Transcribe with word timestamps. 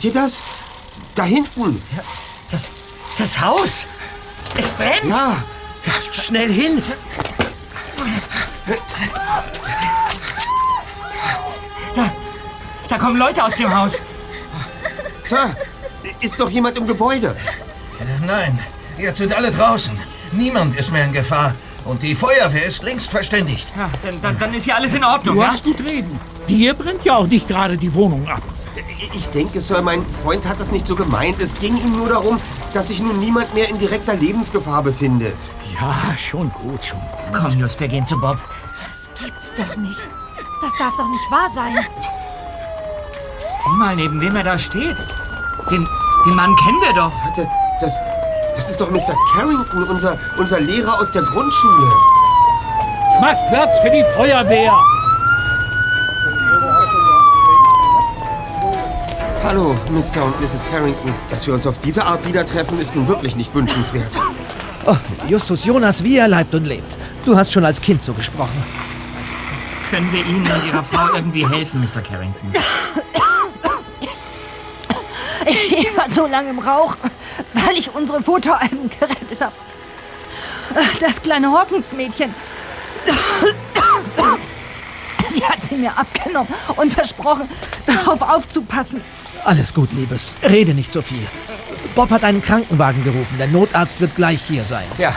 Seht 0.00 0.14
ihr 0.14 0.22
das? 0.22 0.42
Da 1.14 1.24
hinten. 1.24 1.82
Ja, 1.94 2.02
das, 2.50 2.68
das 3.18 3.38
Haus. 3.38 3.84
Es 4.56 4.70
brennt. 4.70 5.04
Ja. 5.04 5.44
ja 5.84 5.92
schnell 6.10 6.50
hin. 6.50 6.82
Da, 11.94 12.10
da 12.88 12.98
kommen 12.98 13.18
Leute 13.18 13.44
aus 13.44 13.54
dem 13.56 13.76
Haus. 13.76 13.92
Sir, 15.22 15.54
ist 16.20 16.40
doch 16.40 16.48
jemand 16.48 16.78
im 16.78 16.86
Gebäude? 16.86 17.36
Äh, 18.00 18.24
nein, 18.24 18.58
jetzt 18.96 19.18
sind 19.18 19.34
alle 19.34 19.50
draußen. 19.50 19.98
Niemand 20.32 20.76
ist 20.76 20.90
mehr 20.90 21.04
in 21.04 21.12
Gefahr. 21.12 21.54
Und 21.84 22.02
die 22.02 22.14
Feuerwehr 22.14 22.64
ist 22.64 22.82
längst 22.82 23.10
verständigt. 23.10 23.70
Ja, 23.76 23.90
dann, 24.02 24.22
dann, 24.22 24.38
dann 24.38 24.54
ist 24.54 24.64
ja 24.64 24.76
alles 24.76 24.94
in 24.94 25.04
Ordnung. 25.04 25.34
Du 25.34 25.42
ja? 25.42 25.48
hast 25.48 25.62
gut 25.62 25.80
reden. 25.80 26.18
Dir 26.48 26.72
brennt 26.72 27.04
ja 27.04 27.16
auch 27.16 27.26
nicht 27.26 27.46
gerade 27.46 27.76
die 27.76 27.92
Wohnung 27.92 28.26
ab. 28.26 28.42
Ich 29.12 29.28
denke, 29.30 29.60
Sir, 29.60 29.82
mein 29.82 30.06
Freund 30.22 30.48
hat 30.48 30.60
das 30.60 30.70
nicht 30.70 30.86
so 30.86 30.94
gemeint. 30.94 31.40
Es 31.40 31.58
ging 31.58 31.76
ihm 31.76 31.96
nur 31.96 32.08
darum, 32.08 32.40
dass 32.72 32.88
sich 32.88 33.00
nun 33.00 33.18
niemand 33.18 33.52
mehr 33.54 33.68
in 33.68 33.78
direkter 33.78 34.14
Lebensgefahr 34.14 34.82
befindet. 34.82 35.36
Ja, 35.80 36.16
schon 36.16 36.52
gut, 36.52 36.84
schon 36.84 37.00
gut. 37.00 37.32
Komm, 37.32 37.58
Just, 37.58 37.80
wir 37.80 37.88
gehen 37.88 38.04
zu 38.04 38.20
Bob. 38.20 38.38
Das 38.86 39.10
gibt's 39.20 39.54
doch 39.54 39.76
nicht. 39.76 40.04
Das 40.62 40.72
darf 40.78 40.96
doch 40.96 41.08
nicht 41.08 41.30
wahr 41.30 41.48
sein. 41.48 41.76
Sieh 43.64 43.76
mal, 43.76 43.96
neben 43.96 44.20
wem 44.20 44.36
er 44.36 44.44
da 44.44 44.58
steht. 44.58 44.96
Den, 45.70 45.86
den 46.26 46.34
Mann 46.34 46.54
kennen 46.56 46.80
wir 46.80 46.92
doch. 46.94 47.12
Das, 47.36 47.46
das, 47.80 47.98
das 48.54 48.70
ist 48.70 48.80
doch 48.80 48.90
Mr. 48.90 49.14
Carrington, 49.32 49.84
unser, 49.84 50.16
unser 50.38 50.60
Lehrer 50.60 51.00
aus 51.00 51.10
der 51.10 51.22
Grundschule. 51.22 51.86
Macht 53.20 53.38
Platz 53.48 53.78
für 53.82 53.90
die 53.90 54.04
Feuerwehr! 54.16 54.72
Hallo, 59.42 59.74
Mr. 59.88 60.24
und 60.24 60.38
Mrs. 60.40 60.64
Carrington. 60.70 61.14
Dass 61.28 61.46
wir 61.46 61.54
uns 61.54 61.66
auf 61.66 61.78
diese 61.78 62.04
Art 62.04 62.26
wieder 62.26 62.44
treffen, 62.44 62.78
ist 62.78 62.94
nun 62.94 63.08
wirklich 63.08 63.36
nicht 63.36 63.54
wünschenswert. 63.54 64.12
Oh, 64.86 64.96
Justus 65.28 65.64
Jonas, 65.64 66.04
wie 66.04 66.18
er 66.18 66.28
leibt 66.28 66.54
und 66.54 66.66
lebt. 66.66 66.96
Du 67.24 67.36
hast 67.36 67.50
schon 67.50 67.64
als 67.64 67.80
Kind 67.80 68.02
so 68.02 68.12
gesprochen. 68.12 68.62
Können 69.90 70.12
wir 70.12 70.20
Ihnen 70.20 70.42
und 70.42 70.66
Ihrer 70.68 70.84
Frau 70.84 71.14
irgendwie 71.14 71.48
helfen, 71.48 71.80
Mr. 71.80 72.02
Carrington? 72.02 72.52
Ich 75.46 75.96
war 75.96 76.08
so 76.10 76.26
lange 76.26 76.50
im 76.50 76.58
Rauch, 76.58 76.96
weil 77.54 77.76
ich 77.76 77.92
unsere 77.94 78.22
Fotoalben 78.22 78.90
gerettet 79.00 79.40
habe. 79.40 79.54
Das 81.00 81.20
kleine 81.22 81.50
Hawkins-Mädchen. 81.50 82.34
Sie 85.30 85.44
hat 85.44 85.58
sie 85.68 85.76
mir 85.76 85.96
abgenommen 85.96 86.52
und 86.76 86.92
versprochen, 86.92 87.48
darauf 87.86 88.20
aufzupassen. 88.22 89.00
Alles 89.44 89.72
gut, 89.74 89.90
Liebes. 89.92 90.32
Rede 90.48 90.74
nicht 90.74 90.92
so 90.92 91.02
viel. 91.02 91.26
Bob 91.94 92.10
hat 92.10 92.24
einen 92.24 92.42
Krankenwagen 92.42 93.02
gerufen. 93.04 93.38
Der 93.38 93.48
Notarzt 93.48 94.00
wird 94.00 94.14
gleich 94.16 94.40
hier 94.42 94.64
sein. 94.64 94.84
Ja. 94.98 95.14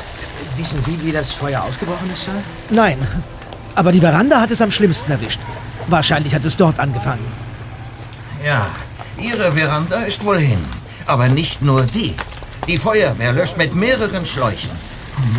Wissen 0.56 0.82
Sie, 0.82 0.98
wie 1.04 1.12
das 1.12 1.34
Feuer 1.34 1.64
ausgebrochen 1.64 2.12
ist, 2.12 2.26
Sir? 2.26 2.34
Nein. 2.70 2.98
Aber 3.76 3.92
die 3.92 4.00
Veranda 4.00 4.40
hat 4.40 4.52
es 4.52 4.62
am 4.62 4.70
schlimmsten 4.72 5.12
erwischt. 5.12 5.40
Wahrscheinlich 5.88 6.36
hat 6.36 6.46
es 6.46 6.56
dort 6.56 6.80
angefangen. 6.80 7.26
Ja, 8.44 8.68
Ihre 9.20 9.52
Veranda 9.52 10.02
ist 10.04 10.24
wohl 10.24 10.40
hin. 10.40 10.64
Aber 11.06 11.28
nicht 11.28 11.62
nur 11.62 11.86
die. 11.86 12.16
Die 12.68 12.78
Feuerwehr 12.78 13.34
löscht 13.34 13.58
mit 13.58 13.76
mehreren 13.76 14.26
Schläuchen. 14.26 14.72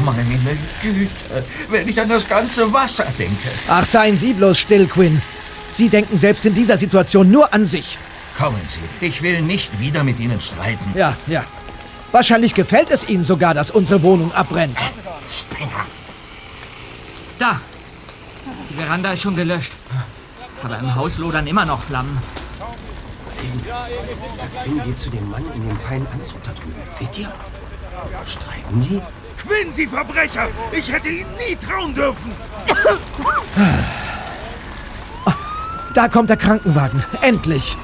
Meine 0.05 0.25
Güte, 0.83 1.45
wenn 1.69 1.89
ich 1.89 2.01
an 2.01 2.09
das 2.09 2.28
ganze 2.28 2.72
Wasser 2.72 3.06
denke. 3.19 3.49
Ach, 3.69 3.84
seien 3.84 4.16
Sie 4.16 4.33
bloß 4.33 4.59
still, 4.59 4.87
Quinn. 4.87 5.21
Sie 5.72 5.89
denken 5.89 6.16
selbst 6.16 6.45
in 6.45 6.55
dieser 6.55 6.77
Situation 6.77 7.31
nur 7.31 7.53
an 7.53 7.65
sich. 7.65 7.99
Kommen 8.39 8.61
Sie, 8.67 8.81
ich 9.00 9.22
will 9.22 9.43
nicht 9.43 9.78
wieder 9.78 10.03
mit 10.03 10.19
Ihnen 10.19 10.41
streiten. 10.41 10.93
Ja, 10.95 11.17
ja. 11.27 11.45
Wahrscheinlich 12.12 12.55
gefällt 12.55 12.91
es 12.91 13.09
Ihnen 13.09 13.25
sogar, 13.25 13.55
dass 13.55 13.71
unsere 13.71 14.03
Wohnung 14.03 14.33
abbrennt. 14.33 14.77
Spinner. 15.33 15.87
Da. 17.39 17.61
Die 18.71 18.75
Veranda 18.75 19.12
ist 19.12 19.22
schon 19.22 19.37
gelöscht. 19.37 19.72
Aber 20.62 20.78
im 20.78 20.95
Haus 20.95 21.19
lodern 21.19 21.47
immer 21.47 21.65
noch 21.65 21.83
Flammen. 21.83 22.21
Sag, 24.34 24.49
Quinn 24.62 24.83
geht 24.84 24.99
zu 24.99 25.11
dem 25.11 25.31
Mann 25.31 25.45
in 25.55 25.69
dem 25.69 25.78
feinen 25.78 26.06
Anzug 26.12 26.43
da 26.45 26.53
drüben. 26.53 26.81
Seht 26.89 27.19
ihr? 27.19 27.33
Streiten 28.25 28.81
die? 28.81 29.01
Quinn, 29.37 29.71
Sie 29.72 29.87
Verbrecher! 29.87 30.49
Ich 30.72 30.91
hätte 30.91 31.09
Ihnen 31.09 31.31
nie 31.37 31.56
trauen 31.56 31.95
dürfen! 31.95 32.33
Da 35.95 36.09
kommt 36.09 36.31
der 36.31 36.37
Krankenwagen. 36.37 37.05
Endlich. 37.21 37.77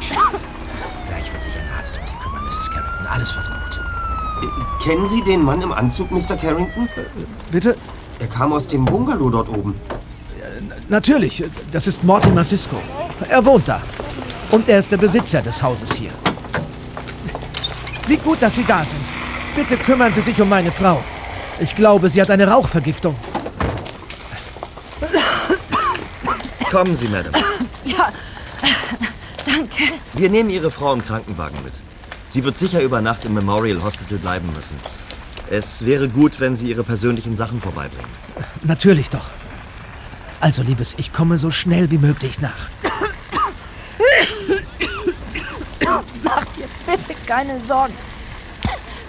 Gleich 0.00 1.32
wird 1.32 1.42
sich 1.42 1.52
ein 1.54 1.78
Arzt 1.78 1.98
um 1.98 2.06
Sie 2.06 2.14
kümmern, 2.22 2.44
Mrs. 2.44 2.70
Carrington. 2.70 3.06
Alles 3.06 3.34
wird 3.36 3.46
gut. 3.46 3.80
Äh, 4.42 4.84
kennen 4.84 5.06
Sie 5.06 5.22
den 5.22 5.44
Mann 5.44 5.62
im 5.62 5.72
Anzug, 5.72 6.10
Mr. 6.10 6.36
Carrington? 6.36 6.88
Bitte? 7.50 7.76
Er 8.18 8.26
kam 8.26 8.52
aus 8.52 8.66
dem 8.66 8.84
Bungalow 8.84 9.30
dort 9.30 9.48
oben. 9.48 9.80
Natürlich. 10.88 11.44
Das 11.72 11.86
ist 11.86 12.04
Mortimer 12.04 12.44
Cisco. 12.44 12.76
Er 13.28 13.44
wohnt 13.44 13.68
da. 13.68 13.80
Und 14.50 14.68
er 14.68 14.78
ist 14.78 14.90
der 14.90 14.98
Besitzer 14.98 15.42
des 15.42 15.62
Hauses 15.62 15.92
hier. 15.92 16.10
Wie 18.06 18.16
gut, 18.16 18.40
dass 18.42 18.54
Sie 18.54 18.64
da 18.64 18.84
sind. 18.84 19.00
Bitte 19.56 19.76
kümmern 19.76 20.12
Sie 20.12 20.20
sich 20.20 20.40
um 20.40 20.48
meine 20.48 20.70
Frau. 20.70 21.02
Ich 21.58 21.74
glaube, 21.74 22.08
sie 22.08 22.20
hat 22.20 22.30
eine 22.30 22.48
Rauchvergiftung. 22.48 23.14
Kommen 26.70 26.96
Sie, 26.96 27.06
Madame. 27.08 27.36
Ja, 27.84 28.12
danke. 29.44 29.84
Wir 30.14 30.30
nehmen 30.30 30.50
Ihre 30.50 30.70
Frau 30.70 30.92
im 30.92 31.04
Krankenwagen 31.04 31.62
mit. 31.64 31.80
Sie 32.28 32.44
wird 32.44 32.58
sicher 32.58 32.80
über 32.80 33.00
Nacht 33.00 33.24
im 33.24 33.34
Memorial 33.34 33.82
Hospital 33.82 34.18
bleiben 34.18 34.52
müssen. 34.54 34.76
Es 35.50 35.84
wäre 35.84 36.08
gut, 36.08 36.40
wenn 36.40 36.56
Sie 36.56 36.68
Ihre 36.68 36.84
persönlichen 36.84 37.36
Sachen 37.36 37.60
vorbeibringen. 37.60 38.10
Natürlich 38.62 39.10
doch. 39.10 39.30
Also, 40.40 40.62
Liebes, 40.62 40.94
ich 40.98 41.12
komme 41.12 41.38
so 41.38 41.50
schnell 41.50 41.90
wie 41.90 41.98
möglich 41.98 42.40
nach. 42.40 42.70
Mach 46.22 46.44
dir 46.46 46.68
bitte 46.86 47.14
keine 47.26 47.62
Sorgen. 47.64 47.94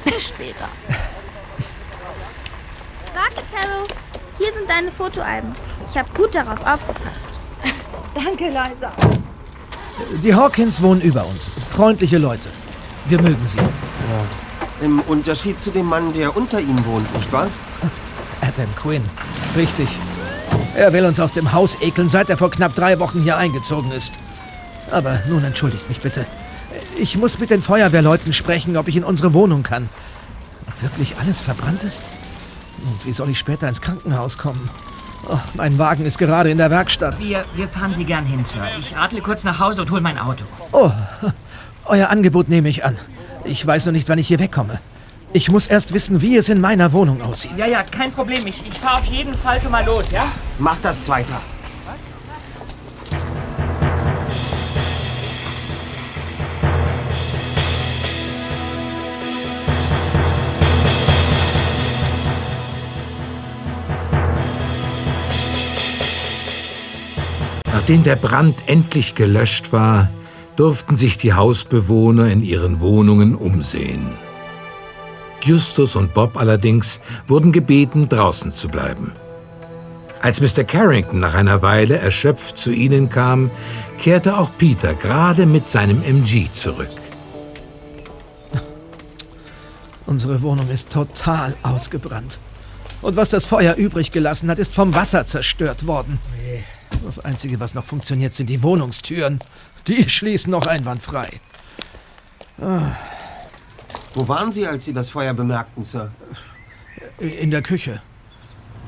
Bis 0.04 0.30
später. 0.30 0.70
Warte, 3.14 3.42
Carol. 3.52 3.88
Hier 4.38 4.52
sind 4.52 4.70
deine 4.70 4.92
Fotoalben. 4.92 5.56
Ich 5.90 5.98
habe 5.98 6.10
gut 6.16 6.36
darauf 6.36 6.60
aufgepasst. 6.66 7.30
Danke, 8.14 8.50
Liza. 8.50 8.92
Die 10.24 10.34
Hawkins 10.36 10.82
wohnen 10.82 11.02
über 11.02 11.26
uns. 11.26 11.48
Freundliche 11.70 12.18
Leute. 12.18 12.50
Wir 13.08 13.22
mögen 13.22 13.46
sie. 13.46 13.58
Ja. 13.58 14.86
Im 14.86 15.00
Unterschied 15.02 15.60
zu 15.60 15.72
dem 15.72 15.86
Mann, 15.86 16.12
der 16.14 16.36
unter 16.36 16.60
ihnen 16.60 16.86
wohnt, 16.86 17.14
nicht 17.16 17.32
wahr? 17.32 17.48
Adam 18.42 18.74
Quinn. 18.76 19.04
Richtig. 19.56 19.88
Er 20.76 20.92
will 20.92 21.06
uns 21.06 21.20
aus 21.20 21.32
dem 21.32 21.54
Haus 21.54 21.78
ekeln, 21.82 22.10
seit 22.10 22.30
er 22.30 22.38
vor 22.38 22.52
knapp 22.52 22.76
drei 22.76 23.00
Wochen 23.00 23.22
hier 23.22 23.38
eingezogen 23.38 23.92
ist. 23.92 24.14
Aber 24.92 25.22
nun 25.30 25.44
entschuldigt 25.44 25.88
mich 25.88 26.02
bitte. 26.02 26.26
Ich 26.98 27.18
muss 27.18 27.40
mit 27.40 27.50
den 27.50 27.62
Feuerwehrleuten 27.62 28.34
sprechen, 28.34 28.76
ob 28.76 28.88
ich 28.88 28.98
in 28.98 29.04
unsere 29.04 29.34
Wohnung 29.34 29.64
kann. 29.64 29.90
Wirklich 30.82 31.16
alles 31.18 31.42
verbrannt 31.42 31.84
ist? 31.84 32.02
Und 32.84 33.06
wie 33.06 33.14
soll 33.14 33.30
ich 33.30 33.40
später 33.40 33.68
ins 33.70 33.82
Krankenhaus 33.82 34.38
kommen? 34.38 34.70
Oh, 35.28 35.40
mein 35.56 35.78
Wagen 35.80 36.06
ist 36.06 36.18
gerade 36.18 36.52
in 36.52 36.58
der 36.58 36.70
Werkstatt. 36.70 37.20
Wir, 37.20 37.46
wir 37.56 37.68
fahren 37.68 37.94
Sie 37.96 38.06
gern 38.06 38.26
hin, 38.26 38.46
Sir. 38.46 38.62
Ich 38.80 38.96
adle 38.96 39.22
kurz 39.22 39.44
nach 39.44 39.60
Hause 39.60 39.82
und 39.82 39.92
hol 39.92 40.02
mein 40.02 40.20
Auto. 40.20 40.46
Oh, 40.72 40.92
euer 41.86 42.10
Angebot 42.10 42.48
nehme 42.50 42.70
ich 42.70 42.86
an. 42.86 42.98
Ich 43.44 43.66
weiß 43.66 43.88
noch 43.88 43.94
nicht, 43.94 44.08
wann 44.08 44.20
ich 44.20 44.28
hier 44.28 44.40
wegkomme. 44.40 44.80
Ich 45.34 45.50
muss 45.50 45.68
erst 45.68 45.94
wissen, 45.94 46.22
wie 46.22 46.38
es 46.38 46.48
in 46.50 46.62
meiner 46.62 46.94
Wohnung 46.94 47.22
aussieht. 47.22 47.58
Ja, 47.58 47.66
ja, 47.66 47.84
kein 47.84 48.12
Problem. 48.12 48.46
Ich, 48.48 48.66
ich 48.66 48.80
fahre 48.80 49.00
auf 49.00 49.06
jeden 49.06 49.34
Fall 49.34 49.62
schon 49.62 49.72
mal 49.72 49.86
los, 49.86 50.12
ja? 50.12 50.26
Mach 50.60 50.78
das 50.80 51.10
weiter. 51.10 51.42
Nachdem 67.86 68.04
der 68.04 68.16
Brand 68.16 68.64
endlich 68.66 69.14
gelöscht 69.14 69.72
war, 69.72 70.10
durften 70.56 70.98
sich 70.98 71.20
die 71.20 71.34
Hausbewohner 71.34 72.32
in 72.32 72.42
ihren 72.42 72.80
Wohnungen 72.80 73.36
umsehen. 73.36 74.10
Justus 75.44 75.96
und 75.96 76.16
Bob 76.16 76.36
allerdings 76.36 77.00
wurden 77.28 77.52
gebeten, 77.52 78.10
draußen 78.10 78.52
zu 78.52 78.70
bleiben. 78.70 79.12
Als 80.20 80.42
Mr. 80.42 80.64
Carrington 80.64 81.20
nach 81.20 81.36
einer 81.36 81.62
Weile 81.62 82.00
erschöpft 82.00 82.58
zu 82.58 82.72
ihnen 82.72 83.10
kam, 83.10 83.52
kehrte 84.00 84.40
auch 84.40 84.50
Peter 84.58 84.96
gerade 84.96 85.46
mit 85.46 85.68
seinem 85.68 86.02
MG 86.02 86.52
zurück. 86.54 86.90
Unsere 90.08 90.42
Wohnung 90.42 90.72
ist 90.72 90.90
total 90.90 91.56
ausgebrannt. 91.62 92.40
Und 93.04 93.16
was 93.16 93.30
das 93.30 93.46
Feuer 93.46 93.76
übrig 93.76 94.12
gelassen 94.12 94.50
hat, 94.50 94.58
ist 94.58 94.74
vom 94.74 94.96
Wasser 94.96 95.28
zerstört 95.28 95.86
worden. 95.86 96.18
Das 97.06 97.20
Einzige, 97.20 97.60
was 97.60 97.76
noch 97.76 97.86
funktioniert, 97.86 98.34
sind 98.34 98.50
die 98.50 98.64
Wohnungstüren. 98.64 99.40
Die 99.86 100.10
schließen 100.10 100.50
noch 100.50 100.66
einwandfrei. 100.66 101.30
Ah. 102.60 102.94
Wo 104.16 104.28
waren 104.28 104.52
Sie, 104.52 104.66
als 104.66 104.86
Sie 104.86 104.94
das 104.94 105.10
Feuer 105.10 105.36
bemerkten, 105.36 105.84
Sir? 105.84 106.12
In 107.20 107.52
der 107.52 107.62
Küche. 107.62 108.02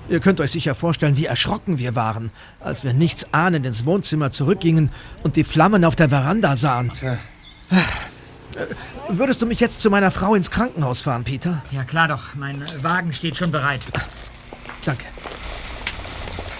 Ihr 0.09 0.19
könnt 0.19 0.41
euch 0.41 0.51
sicher 0.51 0.73
vorstellen, 0.73 1.15
wie 1.15 1.25
erschrocken 1.25 1.77
wir 1.77 1.93
waren, 1.93 2.31
als 2.59 2.83
wir 2.83 2.93
nichts 2.93 3.31
ahnend 3.33 3.67
ins 3.67 3.85
Wohnzimmer 3.85 4.31
zurückgingen 4.31 4.89
und 5.21 5.35
die 5.35 5.43
Flammen 5.43 5.85
auf 5.85 5.95
der 5.95 6.09
Veranda 6.09 6.55
sahen. 6.55 6.91
Tja. 6.93 7.19
Würdest 9.09 9.43
du 9.43 9.45
mich 9.45 9.59
jetzt 9.59 9.79
zu 9.81 9.91
meiner 9.91 10.09
Frau 10.09 10.33
ins 10.33 10.49
Krankenhaus 10.49 11.01
fahren, 11.01 11.23
Peter? 11.23 11.63
Ja, 11.69 11.83
klar 11.83 12.07
doch. 12.07 12.33
Mein 12.33 12.63
Wagen 12.81 13.13
steht 13.13 13.37
schon 13.37 13.51
bereit. 13.51 13.81
Danke. 14.83 15.05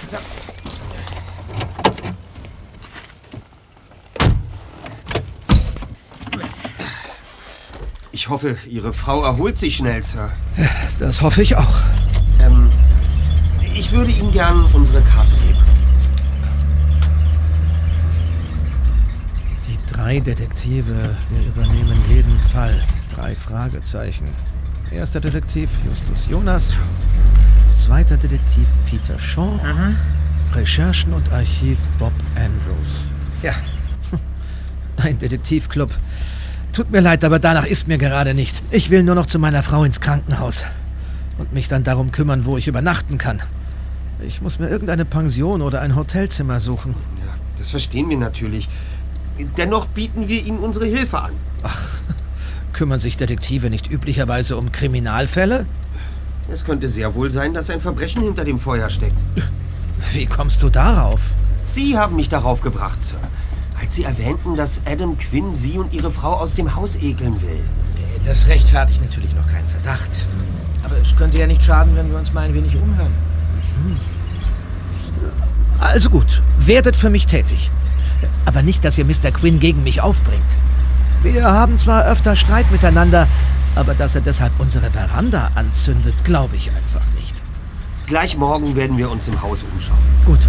So. 0.07 0.17
Ich 8.17 8.29
hoffe, 8.29 8.57
Ihre 8.67 8.93
Frau 8.93 9.23
erholt 9.23 9.59
sich 9.59 9.77
schnell, 9.77 10.01
Sir. 10.01 10.31
Das 10.97 11.21
hoffe 11.21 11.43
ich 11.43 11.55
auch. 11.55 11.81
Ähm, 12.39 12.71
ich 13.75 13.91
würde 13.91 14.09
Ihnen 14.09 14.31
gern 14.31 14.65
unsere 14.73 15.03
Karte 15.03 15.35
geben. 15.35 15.59
Die 19.67 19.93
drei 19.93 20.19
Detektive, 20.19 21.15
wir 21.29 21.47
übernehmen 21.47 21.95
jeden 22.09 22.39
Fall. 22.39 22.83
Drei 23.13 23.35
Fragezeichen. 23.35 24.27
Erster 24.89 25.19
Detektiv 25.19 25.69
Justus 25.85 26.25
Jonas. 26.27 26.73
Zweiter 27.69 28.17
Detektiv 28.17 28.67
Peter 28.89 29.19
Shaw. 29.19 29.59
Recherchen 30.55 31.13
und 31.13 31.31
Archiv 31.31 31.77
Bob 31.99 32.13
Andrews. 32.33 33.03
Ja, 33.43 33.53
ein 35.03 35.19
Detektivclub. 35.19 35.91
Tut 36.73 36.91
mir 36.91 37.01
leid, 37.01 37.23
aber 37.23 37.39
danach 37.39 37.65
ist 37.65 37.87
mir 37.87 37.97
gerade 37.97 38.33
nicht. 38.33 38.61
Ich 38.71 38.89
will 38.89 39.03
nur 39.03 39.15
noch 39.15 39.25
zu 39.25 39.39
meiner 39.39 39.63
Frau 39.63 39.83
ins 39.83 39.99
Krankenhaus. 39.99 40.65
Und 41.37 41.53
mich 41.53 41.67
dann 41.67 41.83
darum 41.83 42.11
kümmern, 42.11 42.45
wo 42.45 42.57
ich 42.57 42.67
übernachten 42.67 43.17
kann. 43.17 43.41
Ich 44.25 44.41
muss 44.41 44.59
mir 44.59 44.69
irgendeine 44.69 45.05
Pension 45.05 45.61
oder 45.61 45.81
ein 45.81 45.95
Hotelzimmer 45.95 46.59
suchen. 46.59 46.95
Ja, 47.25 47.33
das 47.57 47.69
verstehen 47.69 48.09
wir 48.09 48.17
natürlich. 48.17 48.67
Dennoch 49.57 49.85
bieten 49.87 50.27
wir 50.27 50.43
Ihnen 50.43 50.59
unsere 50.59 50.85
Hilfe 50.85 51.21
an. 51.21 51.33
Ach, 51.61 51.99
kümmern 52.73 52.99
sich 52.99 53.17
Detektive 53.17 53.69
nicht 53.69 53.91
üblicherweise 53.91 54.57
um 54.57 54.71
Kriminalfälle? 54.71 55.67
Es 56.51 56.63
könnte 56.63 56.89
sehr 56.89 57.13
wohl 57.13 57.29
sein, 57.29 57.53
dass 57.53 57.69
ein 57.69 57.81
Verbrechen 57.81 58.23
hinter 58.23 58.43
dem 58.45 58.57
Feuer 58.57 58.89
steckt. 58.89 59.17
Wie 60.13 60.25
kommst 60.25 60.63
du 60.63 60.69
darauf? 60.69 61.21
Sie 61.61 61.97
haben 61.97 62.15
mich 62.15 62.29
darauf 62.29 62.61
gebracht, 62.61 63.03
Sir. 63.03 63.19
Als 63.87 63.95
Sie 63.95 64.03
erwähnten, 64.03 64.57
dass 64.57 64.81
Adam 64.85 65.17
Quinn 65.17 65.55
Sie 65.55 65.77
und 65.77 65.93
Ihre 65.93 66.11
Frau 66.11 66.33
aus 66.33 66.55
dem 66.55 66.75
Haus 66.75 66.97
ekeln 66.97 67.41
will. 67.41 67.61
Das 68.25 68.47
rechtfertigt 68.47 69.01
natürlich 69.01 69.33
noch 69.33 69.47
keinen 69.47 69.69
Verdacht. 69.69 70.27
Aber 70.83 70.97
es 70.97 71.15
könnte 71.15 71.39
ja 71.39 71.47
nicht 71.47 71.63
schaden, 71.63 71.95
wenn 71.95 72.09
wir 72.09 72.17
uns 72.17 72.33
mal 72.33 72.41
ein 72.41 72.53
wenig 72.53 72.75
umhören. 72.75 73.13
Also 75.79 76.09
gut, 76.09 76.41
werdet 76.59 76.97
für 76.97 77.09
mich 77.09 77.27
tätig. 77.27 77.71
Aber 78.43 78.61
nicht, 78.61 78.83
dass 78.83 78.97
ihr 78.97 79.05
Mr. 79.05 79.31
Quinn 79.31 79.61
gegen 79.61 79.83
mich 79.83 80.01
aufbringt. 80.01 80.41
Wir 81.23 81.45
haben 81.45 81.77
zwar 81.77 82.03
öfter 82.07 82.35
Streit 82.35 82.69
miteinander, 82.73 83.25
aber 83.75 83.93
dass 83.93 84.15
er 84.15 84.21
deshalb 84.21 84.51
unsere 84.59 84.91
Veranda 84.91 85.51
anzündet, 85.55 86.25
glaube 86.25 86.57
ich 86.57 86.69
einfach 86.71 87.05
nicht. 87.17 87.35
Gleich 88.05 88.35
morgen 88.35 88.75
werden 88.75 88.97
wir 88.97 89.09
uns 89.09 89.29
im 89.29 89.41
Haus 89.41 89.63
umschauen. 89.73 89.97
Gut, 90.25 90.45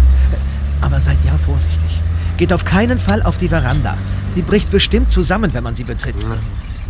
aber 0.81 0.99
seid 0.99 1.19
ja 1.23 1.37
vorsichtig. 1.37 1.98
Geht 2.39 2.53
auf 2.53 2.63
keinen 2.63 2.99
Fall 2.99 3.21
auf 3.21 3.37
die 3.37 3.49
Veranda. 3.49 3.97
Die 4.33 4.41
bricht 4.41 4.71
bestimmt 4.71 5.11
zusammen, 5.11 5.53
wenn 5.53 5.61
man 5.61 5.75
sie 5.75 5.83
betritt. 5.83 6.15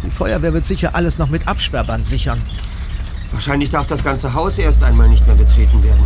Die 0.03 0.11
Feuerwehr 0.11 0.53
wird 0.53 0.67
sicher 0.67 0.93
alles 0.93 1.17
noch 1.17 1.29
mit 1.29 1.47
Absperrband 1.47 2.05
sichern. 2.05 2.39
Wahrscheinlich 3.31 3.71
darf 3.71 3.87
das 3.87 4.03
ganze 4.03 4.35
Haus 4.35 4.59
erst 4.59 4.83
einmal 4.83 5.09
nicht 5.09 5.25
mehr 5.25 5.35
betreten 5.35 5.83
werden. 5.83 6.03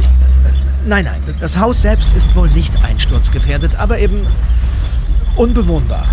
Nein, 0.86 1.04
nein, 1.04 1.22
das 1.42 1.58
Haus 1.58 1.82
selbst 1.82 2.08
ist 2.16 2.34
wohl 2.38 2.50
nicht 2.52 2.72
einsturzgefährdet, 2.86 3.76
aber 3.76 4.00
eben 4.00 4.26
unbewohnbar. 5.36 6.08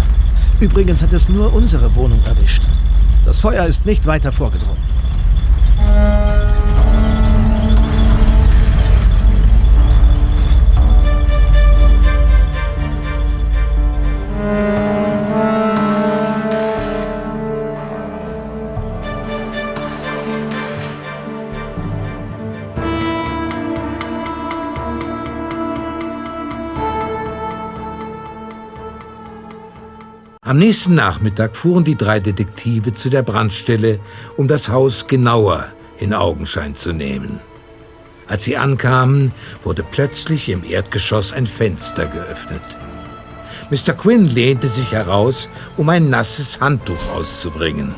Übrigens 0.59 1.00
hat 1.00 1.12
es 1.12 1.29
nur 1.29 1.53
unsere 1.53 1.94
Wohnung 1.94 2.25
erwischt. 2.25 2.62
Das 3.25 3.38
Feuer 3.38 3.65
ist 3.65 3.87
nicht 3.87 4.06
weiter 4.06 4.33
vorgedrungen. 4.33 4.83
Am 30.50 30.59
nächsten 30.59 30.97
Nachmittag 30.97 31.54
fuhren 31.54 31.85
die 31.85 31.95
drei 31.95 32.19
Detektive 32.19 32.92
zu 32.92 33.09
der 33.09 33.23
Brandstelle, 33.23 34.00
um 34.37 34.49
das 34.49 34.69
Haus 34.69 35.07
genauer 35.07 35.73
in 35.99 36.12
Augenschein 36.12 36.75
zu 36.75 36.92
nehmen. 36.92 37.38
Als 38.26 38.42
sie 38.42 38.57
ankamen, 38.57 39.33
wurde 39.62 39.85
plötzlich 39.85 40.49
im 40.49 40.64
Erdgeschoss 40.64 41.33
ein 41.33 41.47
Fenster 41.47 42.07
geöffnet. 42.07 42.64
Mr. 43.71 43.92
Quinn 43.92 44.26
lehnte 44.26 44.69
sich 44.69 44.90
heraus, 44.90 45.49
um 45.76 45.88
ein 45.88 46.11
nasses 46.11 46.59
Handtuch 46.59 47.12
auszubringen. 47.14 47.95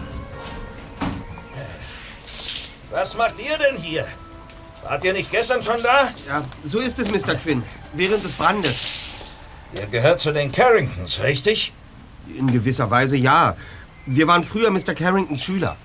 Was 2.91 3.17
macht 3.17 3.39
ihr 3.39 3.57
denn 3.57 3.83
hier? 3.83 4.07
Wart 4.83 5.03
ihr 5.05 5.15
nicht 5.15 5.31
gestern 5.31 5.63
schon 5.63 5.83
da? 5.83 6.11
Ja, 6.29 6.45
so 6.65 6.81
ist 6.81 6.99
es, 6.99 7.09
Mr. 7.09 7.35
Quinn. 7.35 7.63
Während 7.95 8.23
des 8.23 8.35
Brandes. 8.35 8.85
Ihr 9.73 9.87
gehört 9.87 10.21
zu 10.21 10.33
den 10.33 10.53
Carringtons, 10.53 11.23
richtig? 11.23 11.73
In 12.37 12.51
gewisser 12.51 12.91
Weise 12.91 13.17
ja. 13.17 13.57
Wir 14.07 14.27
waren 14.27 14.45
früher 14.45 14.71
Mr. 14.71 14.95
Carringtons 14.95 15.43
Schüler. 15.43 15.77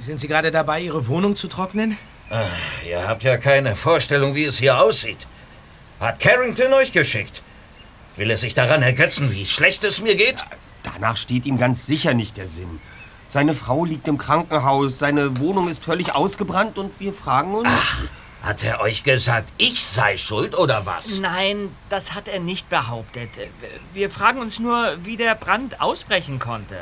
Sind 0.00 0.20
Sie 0.20 0.28
gerade 0.28 0.50
dabei, 0.50 0.80
Ihre 0.80 1.06
Wohnung 1.08 1.36
zu 1.36 1.48
trocknen? 1.48 1.98
Ah, 2.30 2.44
ihr 2.86 3.08
habt 3.08 3.22
ja 3.22 3.38
keine 3.38 3.74
Vorstellung, 3.74 4.34
wie 4.34 4.44
es 4.44 4.58
hier 4.58 4.78
aussieht. 4.80 5.26
Hat 5.98 6.20
Carrington 6.20 6.72
euch 6.74 6.92
geschickt? 6.92 7.42
Will 8.16 8.30
er 8.30 8.36
sich 8.36 8.54
daran 8.54 8.82
ergötzen, 8.82 9.32
wie 9.32 9.46
schlecht 9.46 9.84
es 9.84 10.02
mir 10.02 10.14
geht? 10.14 10.44
Danach 10.82 11.16
steht 11.16 11.46
ihm 11.46 11.58
ganz 11.58 11.86
sicher 11.86 12.14
nicht 12.14 12.36
der 12.36 12.46
Sinn. 12.46 12.80
Seine 13.28 13.54
Frau 13.54 13.84
liegt 13.84 14.08
im 14.08 14.18
Krankenhaus, 14.18 14.98
seine 14.98 15.38
Wohnung 15.38 15.68
ist 15.68 15.84
völlig 15.84 16.14
ausgebrannt 16.14 16.78
und 16.78 16.98
wir 17.00 17.12
fragen 17.12 17.54
uns. 17.54 17.68
Hat 18.42 18.62
er 18.62 18.80
euch 18.80 19.02
gesagt, 19.02 19.52
ich 19.58 19.84
sei 19.84 20.16
schuld 20.16 20.56
oder 20.56 20.86
was? 20.86 21.18
Nein, 21.18 21.74
das 21.88 22.14
hat 22.14 22.28
er 22.28 22.38
nicht 22.38 22.68
behauptet. 22.68 23.30
Wir 23.92 24.10
fragen 24.10 24.40
uns 24.40 24.58
nur, 24.58 24.96
wie 25.04 25.16
der 25.16 25.34
Brand 25.34 25.80
ausbrechen 25.80 26.38
konnte. 26.38 26.76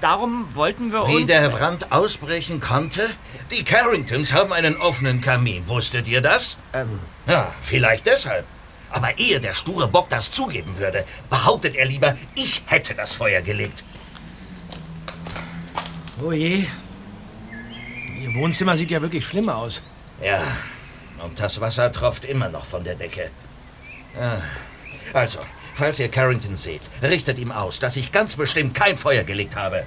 Darum 0.00 0.48
wollten 0.54 0.92
wir 0.92 1.02
uns... 1.02 1.16
Wie 1.16 1.24
der 1.24 1.48
Brand 1.48 1.90
ausbrechen 1.92 2.60
konnte? 2.60 3.08
Die 3.50 3.64
Carringtons 3.64 4.32
haben 4.32 4.52
einen 4.52 4.76
offenen 4.76 5.20
Kamin. 5.20 5.66
Wusstet 5.68 6.06
ihr 6.08 6.20
das? 6.20 6.58
Ähm, 6.72 6.98
Ja, 7.26 7.52
vielleicht 7.60 8.06
deshalb. 8.06 8.44
Aber 8.90 9.18
ehe 9.18 9.40
der 9.40 9.54
sture 9.54 9.88
Bock 9.88 10.08
das 10.08 10.30
zugeben 10.30 10.78
würde, 10.78 11.04
behauptet 11.30 11.74
er 11.74 11.86
lieber, 11.86 12.16
ich 12.34 12.62
hätte 12.66 12.94
das 12.94 13.12
Feuer 13.12 13.40
gelegt. 13.42 13.82
Oh 16.22 16.30
je. 16.32 16.66
Ihr 18.20 18.34
Wohnzimmer 18.34 18.76
sieht 18.76 18.90
ja 18.92 19.02
wirklich 19.02 19.26
schlimm 19.26 19.48
aus. 19.48 19.82
Ja, 20.20 20.42
und 21.22 21.38
das 21.40 21.60
Wasser 21.60 21.90
tropft 21.92 22.24
immer 22.24 22.48
noch 22.48 22.64
von 22.64 22.84
der 22.84 22.94
Decke. 22.94 23.30
Also, 25.12 25.40
falls 25.74 25.98
ihr 25.98 26.08
Carrington 26.08 26.56
seht, 26.56 26.82
richtet 27.02 27.38
ihm 27.38 27.52
aus, 27.52 27.80
dass 27.80 27.96
ich 27.96 28.12
ganz 28.12 28.36
bestimmt 28.36 28.74
kein 28.74 28.96
Feuer 28.96 29.24
gelegt 29.24 29.56
habe. 29.56 29.86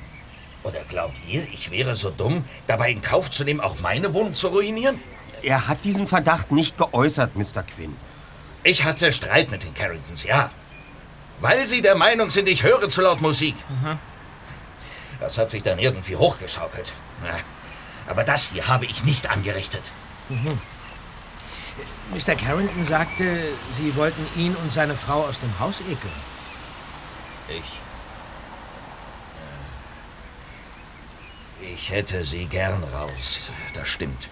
Oder 0.63 0.83
glaubt 0.89 1.17
ihr, 1.27 1.47
ich 1.53 1.71
wäre 1.71 1.95
so 1.95 2.09
dumm, 2.09 2.43
dabei 2.65 2.91
in 2.91 3.01
Kauf 3.01 3.31
zu 3.31 3.43
nehmen, 3.43 3.61
auch 3.61 3.79
meine 3.79 4.13
Wohnung 4.13 4.35
zu 4.35 4.49
ruinieren? 4.49 4.99
Er 5.43 5.67
hat 5.67 5.85
diesen 5.85 6.07
Verdacht 6.07 6.51
nicht 6.51 6.77
geäußert, 6.77 7.35
Mr. 7.35 7.63
Quinn. 7.63 7.95
Ich 8.63 8.83
hatte 8.83 9.11
Streit 9.11 9.49
mit 9.49 9.63
den 9.63 9.73
Carringtons, 9.73 10.23
ja. 10.23 10.49
Weil 11.39 11.67
sie 11.67 11.81
der 11.81 11.95
Meinung 11.95 12.31
sind, 12.31 12.49
ich 12.49 12.63
höre 12.63 12.89
zu 12.89 13.01
laut 13.01 13.21
Musik. 13.21 13.55
Das 15.19 15.37
hat 15.37 15.51
sich 15.51 15.63
dann 15.63 15.79
irgendwie 15.79 16.15
hochgeschaukelt. 16.15 16.91
Aber 18.07 18.23
das 18.23 18.51
hier 18.51 18.67
habe 18.67 18.85
ich 18.85 19.03
nicht 19.03 19.29
angerichtet. 19.29 19.91
Mr. 22.13 22.35
Carrington 22.35 22.83
sagte, 22.83 23.23
Sie 23.71 23.95
wollten 23.95 24.25
ihn 24.35 24.55
und 24.55 24.71
seine 24.71 24.95
Frau 24.95 25.23
aus 25.25 25.39
dem 25.39 25.59
Haus 25.59 25.79
ekeln. 25.81 25.97
Ich. 27.49 27.63
äh, 31.65 31.73
Ich 31.73 31.91
hätte 31.91 32.23
sie 32.23 32.45
gern 32.45 32.83
raus, 32.93 33.51
das 33.73 33.87
stimmt. 33.87 34.29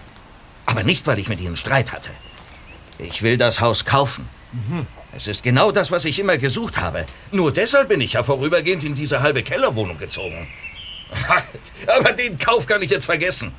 Aber 0.66 0.82
nicht, 0.82 1.06
weil 1.06 1.18
ich 1.18 1.28
mit 1.28 1.40
ihnen 1.40 1.56
Streit 1.56 1.92
hatte. 1.92 2.10
Ich 2.98 3.22
will 3.22 3.36
das 3.38 3.60
Haus 3.60 3.84
kaufen. 3.84 4.28
Es 5.14 5.26
ist 5.26 5.42
genau 5.42 5.70
das, 5.70 5.90
was 5.92 6.04
ich 6.06 6.18
immer 6.18 6.38
gesucht 6.38 6.78
habe. 6.78 7.04
Nur 7.30 7.52
deshalb 7.52 7.88
bin 7.88 8.00
ich 8.00 8.14
ja 8.14 8.22
vorübergehend 8.22 8.82
in 8.84 8.94
diese 8.94 9.20
halbe 9.20 9.42
Kellerwohnung 9.42 9.98
gezogen. 9.98 10.48
Aber 11.88 12.12
den 12.12 12.38
Kauf 12.38 12.66
kann 12.66 12.82
ich 12.82 12.90
jetzt 12.90 13.04
vergessen. 13.04 13.52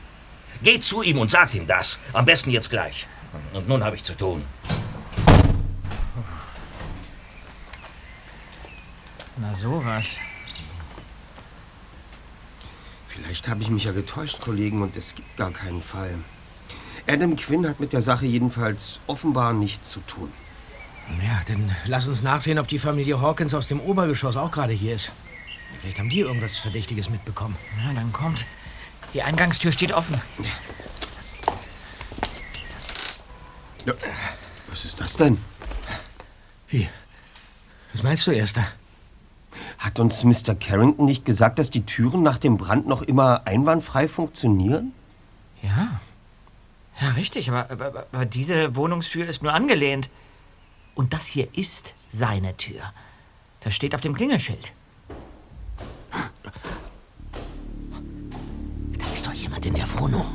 Geht 0.64 0.84
zu 0.84 1.02
ihm 1.02 1.20
und 1.20 1.32
sagt 1.32 1.54
ihm 1.54 1.68
das. 1.68 2.00
Am 2.14 2.26
besten 2.26 2.50
jetzt 2.50 2.70
gleich. 2.70 3.08
Und 3.54 3.68
nun 3.68 3.84
habe 3.84 3.96
ich 3.96 4.04
zu 4.04 4.16
tun. 4.16 4.44
Na 9.40 9.54
sowas. 9.54 10.16
Vielleicht 13.08 13.48
habe 13.48 13.62
ich 13.62 13.70
mich 13.70 13.84
ja 13.84 13.92
getäuscht, 13.92 14.42
Kollegen, 14.42 14.82
und 14.82 14.96
es 14.96 15.16
gibt 15.16 15.38
gar 15.38 15.52
keinen 15.52 15.82
Fall. 15.82 16.18
Adam 17.08 17.36
Quinn 17.36 17.68
hat 17.68 17.80
mit 17.80 17.94
der 17.94 18.02
Sache 18.02 18.26
jedenfalls 18.26 19.00
offenbar 19.08 19.54
nichts 19.54 19.92
zu 19.92 20.00
tun. 20.02 20.32
Ja, 21.24 21.42
dann 21.48 21.74
lass 21.86 22.08
uns 22.08 22.22
nachsehen, 22.22 22.60
ob 22.60 22.68
die 22.68 22.80
Familie 22.80 23.22
Hawkins 23.22 23.54
aus 23.54 23.68
dem 23.68 23.80
Obergeschoss 23.80 24.36
auch 24.36 24.52
gerade 24.52 24.74
hier 24.74 24.96
ist. 24.96 25.12
Vielleicht 25.80 26.00
haben 26.00 26.10
die 26.10 26.20
irgendwas 26.20 26.58
Verdächtiges 26.58 27.10
mitbekommen. 27.10 27.56
Na, 27.78 27.94
dann 27.94 28.12
kommt. 28.12 28.46
Die 29.18 29.24
Eingangstür 29.24 29.72
steht 29.72 29.94
offen. 29.94 30.22
Ja, 33.84 33.94
was 34.70 34.86
ist 34.86 35.02
das 35.02 35.18
denn? 35.18 35.40
Wie? 36.68 36.88
Was 37.94 38.04
meinst 38.04 38.28
du, 38.28 38.32
Erster? 38.32 38.68
Hat 39.80 40.00
uns 40.00 40.24
Mr. 40.24 40.54
Carrington 40.54 41.06
nicht 41.06 41.26
gesagt, 41.26 41.58
dass 41.58 41.72
die 41.72 41.84
Türen 41.84 42.22
nach 42.22 42.38
dem 42.38 42.58
Brand 42.58 42.86
noch 42.86 43.02
immer 43.02 43.48
einwandfrei 43.48 44.08
funktionieren? 44.08 44.94
Ja. 45.64 46.00
Ja, 47.02 47.10
richtig, 47.14 47.50
aber, 47.50 47.72
aber, 47.72 48.06
aber 48.12 48.26
diese 48.28 48.76
Wohnungstür 48.76 49.28
ist 49.28 49.42
nur 49.42 49.52
angelehnt. 49.52 50.12
Und 50.94 51.14
das 51.14 51.26
hier 51.26 51.48
ist 51.58 51.96
seine 52.12 52.56
Tür. 52.56 52.94
Das 53.62 53.74
steht 53.74 53.96
auf 53.96 54.02
dem 54.02 54.14
Klingelschild. 54.14 54.74
In 59.68 59.76
der 59.76 60.00
Wohnung. 60.00 60.26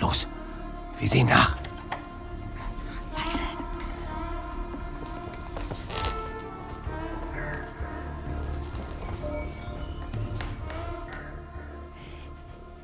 Los, 0.00 0.28
wir 0.98 1.08
sehen 1.08 1.26
nach. 1.26 1.56
Leise. 3.16 3.42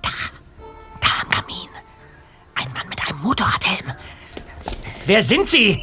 Da 0.03 0.11
am 1.23 1.29
Kamin. 1.31 1.69
Ein 2.57 2.73
Mann 2.73 2.89
mit 2.89 3.01
einem 3.07 3.21
Motorradhelm. 3.23 3.93
Wer 5.07 5.23
sind 5.23 5.49
Sie? 5.49 5.83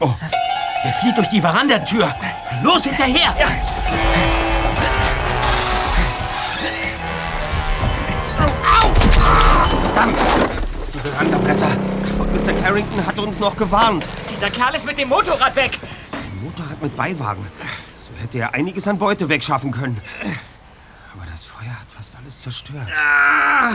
Oh, 0.00 0.14
er 0.82 0.92
flieht 0.92 1.16
durch 1.16 1.28
die 1.28 1.40
Verandatür. 1.40 2.14
Los, 2.62 2.84
hinterher! 2.84 3.32
Verdammt! 3.32 4.23
Verandablätter. 11.14 11.70
Und 12.18 12.32
Mr. 12.32 12.52
Carrington 12.60 13.06
hat 13.06 13.18
uns 13.20 13.38
noch 13.38 13.56
gewarnt. 13.56 14.08
Dieser 14.28 14.50
Kerl 14.50 14.74
ist 14.74 14.84
mit 14.84 14.98
dem 14.98 15.08
Motorrad 15.08 15.54
weg. 15.54 15.78
Ein 16.10 16.42
Motorrad 16.42 16.82
mit 16.82 16.96
Beiwagen. 16.96 17.46
So 18.00 18.10
hätte 18.20 18.38
er 18.38 18.54
einiges 18.54 18.88
an 18.88 18.98
Beute 18.98 19.28
wegschaffen 19.28 19.70
können. 19.70 20.00
Aber 21.14 21.24
das 21.30 21.44
Feuer 21.44 21.70
hat 21.70 21.86
fast 21.88 22.16
alles 22.16 22.40
zerstört. 22.40 22.88
Ah, 22.96 23.74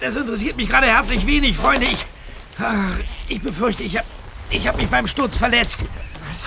das 0.00 0.16
interessiert 0.16 0.56
mich 0.56 0.66
gerade 0.68 0.86
herzlich 0.86 1.26
wenig, 1.26 1.54
Freunde. 1.54 1.86
Ich, 1.86 2.06
ach, 2.58 2.98
ich 3.28 3.42
befürchte, 3.42 3.82
ich 3.82 3.98
habe 3.98 4.06
ich 4.48 4.66
hab 4.66 4.78
mich 4.78 4.88
beim 4.88 5.06
Sturz 5.06 5.36
verletzt. 5.36 5.84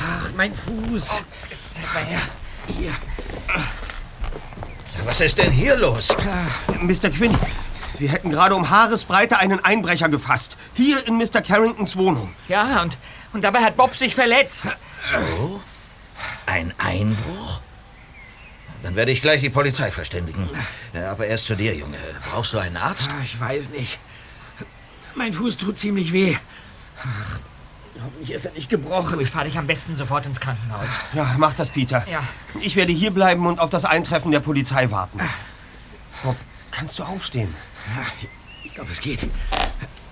Ach, 0.01 0.31
mein 0.35 0.55
Fuß. 0.55 1.23
Zeig 1.73 1.93
mal 1.93 2.03
her. 2.03 2.21
Hier. 2.67 2.93
Was 5.05 5.21
ist 5.21 5.37
denn 5.37 5.51
hier 5.51 5.77
los? 5.77 6.09
Mr. 6.81 7.09
Quinn, 7.09 7.37
wir 7.99 8.09
hätten 8.09 8.29
gerade 8.29 8.55
um 8.55 8.69
Haaresbreite 8.69 9.37
einen 9.37 9.63
Einbrecher 9.63 10.09
gefasst. 10.09 10.57
Hier 10.73 11.05
in 11.07 11.17
Mr. 11.17 11.41
Carringtons 11.41 11.95
Wohnung. 11.97 12.33
Ja, 12.47 12.81
und, 12.81 12.97
und 13.33 13.43
dabei 13.43 13.59
hat 13.63 13.77
Bob 13.77 13.95
sich 13.95 14.15
verletzt. 14.15 14.65
So? 15.11 15.61
Ein 16.45 16.73
Einbruch? 16.77 17.61
Dann 18.83 18.95
werde 18.95 19.11
ich 19.11 19.21
gleich 19.21 19.41
die 19.41 19.49
Polizei 19.49 19.91
verständigen. 19.91 20.49
Aber 21.09 21.27
erst 21.27 21.45
zu 21.45 21.55
dir, 21.55 21.75
Junge. 21.75 21.97
Brauchst 22.31 22.53
du 22.53 22.59
einen 22.59 22.77
Arzt? 22.77 23.09
Ah, 23.11 23.21
Ich 23.23 23.39
weiß 23.39 23.69
nicht. 23.71 23.99
Mein 25.15 25.33
Fuß 25.33 25.57
tut 25.57 25.77
ziemlich 25.77 26.13
weh. 26.13 26.37
Ach, 27.03 27.39
hoffentlich 28.05 28.31
ist 28.31 28.45
er 28.45 28.53
nicht 28.53 28.69
gebrochen. 28.69 29.19
Ich 29.19 29.29
fahre 29.31 29.45
dich 29.45 29.57
am 29.57 29.67
besten 29.67 29.95
sofort 29.95 30.25
ins 30.25 30.39
Krankenhaus. 30.39 30.97
Ja, 31.13 31.35
mach 31.37 31.53
das, 31.53 31.69
Peter. 31.71 32.07
Ja. 32.09 32.23
Ich 32.61 32.75
werde 32.77 32.93
hier 32.93 33.11
bleiben 33.11 33.45
und 33.47 33.59
auf 33.59 33.69
das 33.69 33.83
Eintreffen 33.85 34.31
der 34.31 34.39
Polizei 34.39 34.91
warten. 34.91 35.19
Bob, 36.23 36.37
kannst 36.71 36.99
du 36.99 37.03
aufstehen? 37.03 37.53
Ich 38.63 38.73
glaube, 38.73 38.91
es 38.91 38.99
geht. 38.99 39.27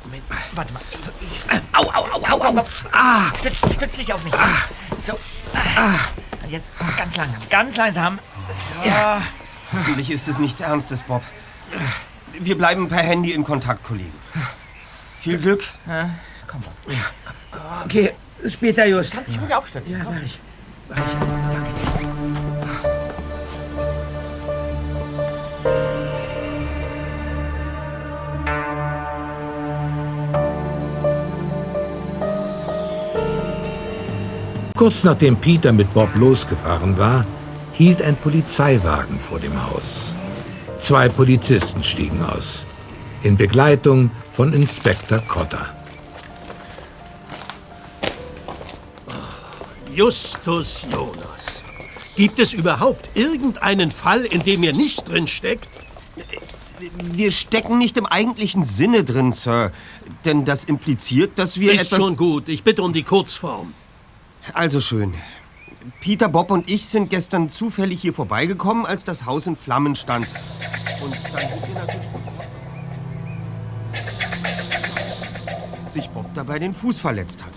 Moment 0.04 0.30
mal. 0.30 0.38
Warte 0.54 0.74
mal. 0.74 0.82
Au, 1.74 1.84
au, 1.84 2.06
au, 2.14 2.42
au, 2.42 2.60
au. 2.60 2.64
Ah. 2.92 3.32
Stütz, 3.40 3.74
stütz 3.74 3.96
dich 3.98 4.14
auf 4.14 4.24
mich. 4.24 4.34
So. 5.06 5.14
Und 5.14 6.52
jetzt 6.52 6.72
ganz 6.98 7.18
langsam. 7.18 7.42
Ganz 7.50 7.78
langsam. 7.78 8.20
So. 8.84 8.92
Hoffentlich 9.74 10.12
ist 10.12 10.28
es 10.28 10.40
nichts 10.40 10.62
Ernstes, 10.62 11.02
Bob. 11.02 11.24
Wir 12.40 12.58
bleiben 12.58 12.88
per 12.88 13.00
Handy 13.00 13.34
in 13.34 13.44
Kontakt, 13.44 13.84
Kollegen. 13.84 14.14
Viel 15.20 15.38
Glück. 15.40 15.64
Ja, 15.86 16.10
komm, 16.48 16.62
Bob. 16.62 16.74
Okay, 17.86 18.14
bis 18.42 18.54
später, 18.54 18.86
Just. 18.86 19.14
Kannst 19.14 19.32
dich 19.32 19.42
ruhig 19.42 19.54
aufstützen. 19.54 19.98
Ja, 19.98 20.04
komm. 20.06 20.16
mach 20.16 20.24
ich. 20.24 20.40
Mach 20.90 20.98
ich. 20.98 21.57
Kurz 34.77 35.03
nachdem 35.03 35.38
Peter 35.38 35.74
mit 35.74 35.91
Bob 35.91 36.13
losgefahren 36.13 37.00
war, 37.00 37.25
hielt 37.74 38.00
ein 38.00 38.15
Polizeiwagen 38.15 39.19
vor 39.19 39.39
dem 39.39 39.60
Haus. 39.72 40.15
Zwei 40.77 41.10
Polizisten 41.10 41.81
stiegen 41.81 42.24
aus, 42.24 42.67
in 43.24 43.36
Begleitung 43.38 44.12
von 44.29 44.53
Inspektor 44.53 45.17
Cotter. 45.27 45.65
Justus 49.91 50.86
Jonas. 50.91 51.63
Gibt 52.15 52.39
es 52.39 52.53
überhaupt 52.53 53.10
irgendeinen 53.15 53.89
Fall, 53.89 54.25
in 54.25 54.43
dem 54.43 54.62
ihr 54.62 54.74
nicht 54.74 55.10
drin 55.10 55.25
steckt? 55.25 55.69
Wir 57.01 57.31
stecken 57.31 57.79
nicht 57.79 57.98
im 57.98 58.05
eigentlichen 58.05 58.63
Sinne 58.63 59.03
drin, 59.03 59.34
Sir. 59.34 59.72
Denn 60.24 60.46
das 60.46 60.65
impliziert, 60.65 61.31
dass 61.39 61.60
wir 61.60 61.74
Ist 61.74 61.88
etwas... 61.88 62.00
schon 62.00 62.15
gut. 62.15 62.48
Ich 62.48 62.63
bitte 62.63 62.84
um 62.84 62.93
die 62.93 63.01
Kurzform. 63.01 63.74
Also 64.54 64.82
schön. 64.82 65.13
Peter, 66.01 66.27
Bob 66.30 66.51
und 66.51 66.70
ich 66.70 66.88
sind 66.88 67.10
gestern 67.10 67.50
zufällig 67.50 68.01
hier 68.01 68.13
vorbeigekommen, 68.13 68.86
als 68.86 69.04
das 69.04 69.25
Haus 69.25 69.48
in 69.48 69.56
Flammen 69.56 69.96
stand. 69.96 70.27
Und 71.01 71.16
dann 71.32 71.50
sind 71.50 71.68
wir 71.68 71.75
natürlich 71.75 72.06
sofort... 72.12 72.24
sich 75.89 76.10
Bob 76.10 76.25
dabei 76.34 76.60
den 76.60 76.74
Fuß 76.74 77.00
verletzt 77.00 77.46
hat. 77.46 77.54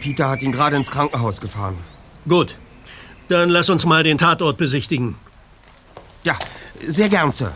Peter 0.00 0.28
hat 0.28 0.42
ihn 0.42 0.52
gerade 0.52 0.76
ins 0.76 0.90
Krankenhaus 0.90 1.40
gefahren. 1.40 1.76
Gut. 2.26 2.56
Dann 3.28 3.48
lass 3.48 3.68
uns 3.70 3.84
mal 3.84 4.02
den 4.02 4.18
Tatort 4.18 4.56
besichtigen. 4.56 5.16
Ja, 6.24 6.38
sehr 6.80 7.08
gern, 7.08 7.30
Sir. 7.30 7.52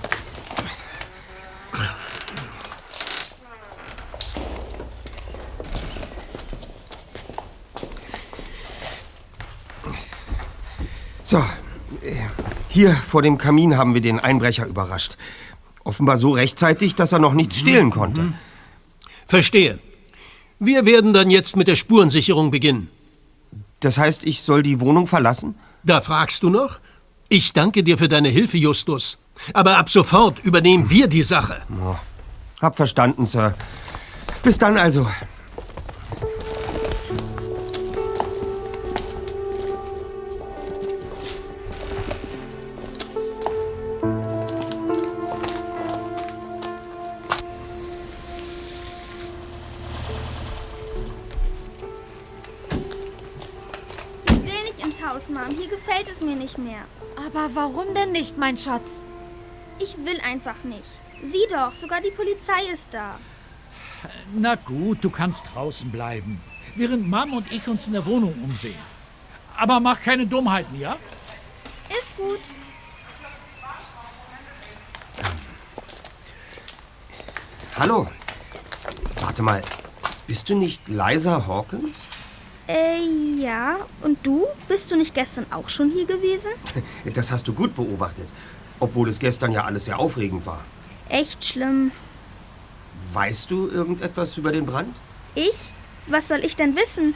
So, 11.32 11.38
äh, 11.38 12.12
hier 12.68 12.92
vor 12.92 13.22
dem 13.22 13.38
Kamin 13.38 13.78
haben 13.78 13.94
wir 13.94 14.02
den 14.02 14.20
Einbrecher 14.20 14.66
überrascht. 14.66 15.16
Offenbar 15.82 16.18
so 16.18 16.32
rechtzeitig, 16.32 16.94
dass 16.94 17.12
er 17.12 17.20
noch 17.20 17.32
nichts 17.32 17.58
stehlen 17.58 17.90
konnte. 17.90 18.34
Verstehe. 19.26 19.78
Wir 20.58 20.84
werden 20.84 21.14
dann 21.14 21.30
jetzt 21.30 21.56
mit 21.56 21.68
der 21.68 21.76
Spurensicherung 21.76 22.50
beginnen. 22.50 22.90
Das 23.80 23.96
heißt, 23.96 24.24
ich 24.24 24.42
soll 24.42 24.62
die 24.62 24.78
Wohnung 24.80 25.06
verlassen? 25.06 25.54
Da 25.84 26.02
fragst 26.02 26.42
du 26.42 26.50
noch? 26.50 26.80
Ich 27.30 27.54
danke 27.54 27.82
dir 27.82 27.96
für 27.96 28.08
deine 28.08 28.28
Hilfe, 28.28 28.58
Justus. 28.58 29.16
Aber 29.54 29.78
ab 29.78 29.88
sofort 29.88 30.38
übernehmen 30.40 30.90
wir 30.90 31.06
die 31.06 31.22
Sache. 31.22 31.62
Hab 32.60 32.76
verstanden, 32.76 33.24
Sir. 33.24 33.54
Bis 34.42 34.58
dann 34.58 34.76
also. 34.76 35.08
Mir 56.32 56.38
nicht 56.38 56.58
mehr. 56.58 56.84
Aber 57.16 57.54
warum 57.54 57.94
denn 57.94 58.12
nicht, 58.12 58.38
mein 58.38 58.58
Schatz? 58.58 59.02
Ich 59.78 59.96
will 60.04 60.20
einfach 60.20 60.64
nicht. 60.64 60.88
Sieh 61.22 61.46
doch, 61.50 61.74
sogar 61.74 62.00
die 62.00 62.10
Polizei 62.10 62.62
ist 62.72 62.88
da. 62.92 63.18
Na 64.34 64.56
gut, 64.56 64.98
du 65.04 65.10
kannst 65.10 65.46
draußen 65.54 65.90
bleiben, 65.90 66.40
während 66.74 67.08
Mom 67.08 67.34
und 67.34 67.52
ich 67.52 67.66
uns 67.68 67.86
in 67.86 67.92
der 67.92 68.04
Wohnung 68.06 68.34
umsehen. 68.42 68.74
Aber 69.56 69.78
mach 69.78 70.00
keine 70.00 70.26
Dummheiten, 70.26 70.78
ja? 70.80 70.96
Ist 71.98 72.16
gut. 72.16 72.40
Hallo. 77.78 78.08
Warte 79.20 79.42
mal. 79.42 79.62
Bist 80.26 80.48
du 80.48 80.56
nicht 80.56 80.88
Liza 80.88 81.46
Hawkins? 81.46 82.08
Äh, 82.72 83.02
ja. 83.38 83.76
Und 84.00 84.18
du? 84.22 84.46
Bist 84.66 84.90
du 84.90 84.96
nicht 84.96 85.14
gestern 85.14 85.46
auch 85.50 85.68
schon 85.68 85.90
hier 85.90 86.06
gewesen? 86.06 86.52
Das 87.14 87.30
hast 87.30 87.46
du 87.46 87.52
gut 87.52 87.74
beobachtet. 87.76 88.28
Obwohl 88.80 89.08
es 89.08 89.18
gestern 89.18 89.52
ja 89.52 89.64
alles 89.64 89.84
sehr 89.84 89.98
aufregend 89.98 90.46
war. 90.46 90.64
Echt 91.08 91.44
schlimm. 91.44 91.92
Weißt 93.12 93.50
du 93.50 93.68
irgendetwas 93.68 94.38
über 94.38 94.52
den 94.52 94.64
Brand? 94.64 94.96
Ich? 95.34 95.72
Was 96.06 96.28
soll 96.28 96.44
ich 96.44 96.56
denn 96.56 96.74
wissen? 96.74 97.14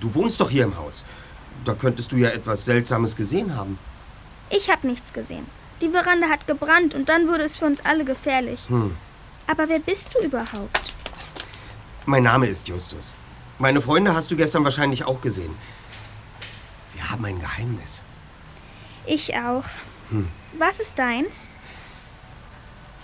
Du 0.00 0.14
wohnst 0.14 0.40
doch 0.40 0.50
hier 0.50 0.64
im 0.64 0.76
Haus. 0.76 1.04
Da 1.64 1.74
könntest 1.74 2.12
du 2.12 2.16
ja 2.16 2.28
etwas 2.28 2.64
Seltsames 2.64 3.16
gesehen 3.16 3.56
haben. 3.56 3.78
Ich 4.50 4.70
habe 4.70 4.86
nichts 4.86 5.12
gesehen. 5.12 5.46
Die 5.80 5.88
Veranda 5.88 6.28
hat 6.28 6.46
gebrannt 6.46 6.94
und 6.94 7.08
dann 7.08 7.26
wurde 7.28 7.44
es 7.44 7.56
für 7.56 7.66
uns 7.66 7.84
alle 7.84 8.04
gefährlich. 8.04 8.60
Hm. 8.68 8.94
Aber 9.46 9.68
wer 9.68 9.80
bist 9.80 10.14
du 10.14 10.24
überhaupt? 10.24 10.94
Mein 12.06 12.22
Name 12.22 12.46
ist 12.46 12.68
Justus. 12.68 13.14
Meine 13.58 13.80
Freunde 13.80 14.14
hast 14.14 14.30
du 14.30 14.36
gestern 14.36 14.64
wahrscheinlich 14.64 15.04
auch 15.04 15.20
gesehen. 15.20 15.54
Wir 16.94 17.10
haben 17.10 17.24
ein 17.24 17.38
Geheimnis. 17.38 18.02
Ich 19.06 19.36
auch. 19.36 19.64
Hm. 20.10 20.28
Was 20.58 20.80
ist 20.80 20.98
deins? 20.98 21.48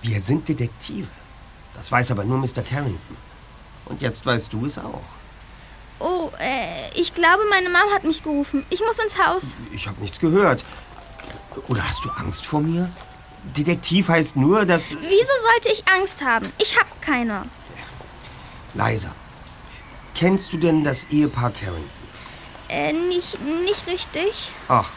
Wir 0.02 0.20
sind 0.20 0.48
Detektive. 0.48 1.08
Das 1.74 1.92
weiß 1.92 2.10
aber 2.10 2.24
nur 2.24 2.38
Mr. 2.38 2.62
Carrington. 2.62 3.16
Und 3.86 4.02
jetzt 4.02 4.24
weißt 4.24 4.52
du 4.52 4.66
es 4.66 4.78
auch. 4.78 5.02
Oh, 5.98 6.30
äh, 6.40 6.90
ich 6.94 7.14
glaube, 7.14 7.42
meine 7.50 7.68
Mom 7.68 7.94
hat 7.94 8.04
mich 8.04 8.22
gerufen. 8.22 8.64
Ich 8.70 8.80
muss 8.80 8.98
ins 8.98 9.18
Haus. 9.18 9.56
Ich 9.72 9.86
habe 9.86 10.00
nichts 10.00 10.18
gehört. 10.18 10.64
Oder 11.68 11.86
hast 11.86 12.04
du 12.04 12.10
Angst 12.10 12.46
vor 12.46 12.60
mir? 12.60 12.90
Detektiv 13.56 14.08
heißt 14.08 14.36
nur, 14.36 14.64
dass... 14.64 14.96
Wieso 14.96 15.32
sollte 15.52 15.72
ich 15.72 15.86
Angst 15.88 16.22
haben? 16.24 16.50
Ich 16.58 16.78
hab 16.78 17.02
keine. 17.02 17.44
Leise. 18.74 19.10
Kennst 20.20 20.52
du 20.52 20.58
denn 20.58 20.84
das 20.84 21.06
Ehepaar 21.10 21.50
Carrington? 21.50 21.88
Äh, 22.68 22.92
nicht, 22.92 23.40
nicht 23.40 23.86
richtig. 23.86 24.52
Ach, 24.68 24.90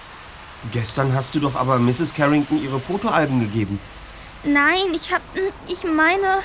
gestern 0.73 1.13
hast 1.13 1.33
du 1.33 1.39
doch 1.39 1.55
aber 1.55 1.79
Mrs. 1.79 2.13
Carrington 2.13 2.61
ihre 2.61 2.77
Fotoalben 2.81 3.39
gegeben. 3.39 3.79
Nein, 4.43 4.93
ich 4.93 5.13
hab. 5.13 5.21
Ich 5.69 5.81
meine. 5.85 6.41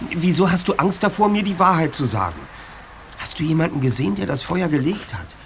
Wieso 0.00 0.50
hast 0.50 0.66
du 0.68 0.72
Angst 0.76 1.02
davor, 1.02 1.28
mir 1.28 1.42
die 1.42 1.58
Wahrheit 1.58 1.94
zu 1.94 2.06
sagen? 2.06 2.40
Hast 3.18 3.38
du 3.38 3.42
jemanden 3.42 3.82
gesehen, 3.82 4.16
der 4.16 4.24
das 4.24 4.40
Feuer 4.40 4.68
gelegt 4.68 5.12
hat? 5.12 5.36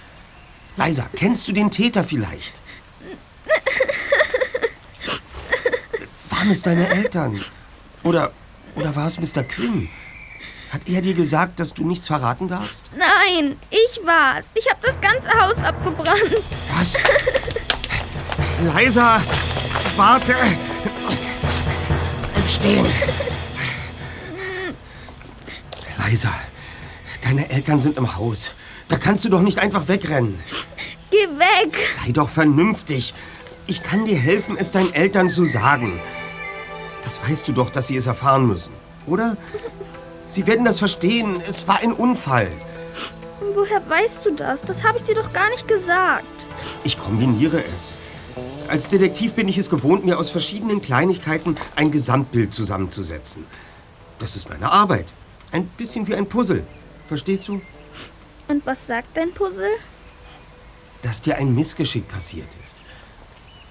Leisa, 0.76 1.08
kennst 1.16 1.48
du 1.48 1.52
den 1.52 1.72
Täter 1.72 2.04
vielleicht? 2.04 2.62
Waren 6.30 6.50
es 6.52 6.62
deine 6.62 6.88
Eltern? 6.88 7.40
Oder, 8.04 8.30
oder 8.76 8.94
war 8.94 9.08
es 9.08 9.18
Mr. 9.18 9.42
Quinn? 9.42 9.88
Hat 10.72 10.88
er 10.88 11.02
dir 11.02 11.12
gesagt, 11.12 11.60
dass 11.60 11.74
du 11.74 11.84
nichts 11.86 12.06
verraten 12.06 12.48
darfst? 12.48 12.86
Nein, 12.96 13.58
ich 13.68 14.00
war's. 14.06 14.52
Ich 14.54 14.66
hab 14.70 14.80
das 14.80 14.98
ganze 15.02 15.28
Haus 15.38 15.58
abgebrannt. 15.58 16.46
Was? 16.78 16.94
Leisa, 18.74 19.20
warte. 19.96 20.34
Bleib 22.32 22.48
stehen. 22.48 22.86
Leisa, 25.98 26.32
deine 27.22 27.50
Eltern 27.50 27.78
sind 27.78 27.98
im 27.98 28.16
Haus. 28.16 28.54
Da 28.88 28.96
kannst 28.96 29.26
du 29.26 29.28
doch 29.28 29.42
nicht 29.42 29.58
einfach 29.58 29.88
wegrennen. 29.88 30.42
Geh 31.10 31.28
weg. 31.38 31.76
Sei 32.02 32.12
doch 32.12 32.30
vernünftig. 32.30 33.12
Ich 33.66 33.82
kann 33.82 34.06
dir 34.06 34.16
helfen, 34.16 34.56
es 34.56 34.70
deinen 34.70 34.94
Eltern 34.94 35.28
zu 35.28 35.44
sagen. 35.44 36.00
Das 37.04 37.20
weißt 37.22 37.46
du 37.46 37.52
doch, 37.52 37.68
dass 37.68 37.88
sie 37.88 37.96
es 37.98 38.06
erfahren 38.06 38.46
müssen, 38.46 38.72
oder? 39.06 39.36
Sie 40.32 40.46
werden 40.46 40.64
das 40.64 40.78
verstehen. 40.78 41.42
Es 41.46 41.68
war 41.68 41.80
ein 41.80 41.92
Unfall. 41.92 42.48
Woher 43.54 43.86
weißt 43.86 44.24
du 44.24 44.30
das? 44.30 44.62
Das 44.62 44.82
habe 44.82 44.96
ich 44.96 45.04
dir 45.04 45.14
doch 45.14 45.30
gar 45.34 45.50
nicht 45.50 45.68
gesagt. 45.68 46.46
Ich 46.84 46.98
kombiniere 46.98 47.62
es. 47.76 47.98
Als 48.66 48.88
Detektiv 48.88 49.34
bin 49.34 49.46
ich 49.46 49.58
es 49.58 49.68
gewohnt, 49.68 50.06
mir 50.06 50.18
aus 50.18 50.30
verschiedenen 50.30 50.80
Kleinigkeiten 50.80 51.56
ein 51.76 51.90
Gesamtbild 51.90 52.54
zusammenzusetzen. 52.54 53.44
Das 54.20 54.34
ist 54.34 54.48
meine 54.48 54.72
Arbeit. 54.72 55.12
Ein 55.50 55.66
bisschen 55.66 56.06
wie 56.06 56.14
ein 56.14 56.26
Puzzle. 56.26 56.64
Verstehst 57.08 57.48
du? 57.48 57.60
Und 58.48 58.64
was 58.64 58.86
sagt 58.86 59.14
dein 59.18 59.32
Puzzle? 59.32 59.68
Dass 61.02 61.20
dir 61.20 61.36
ein 61.36 61.54
Missgeschick 61.54 62.08
passiert 62.08 62.48
ist. 62.62 62.78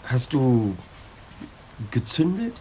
Hast 0.06 0.32
du 0.32 0.78
gezündelt? 1.90 2.54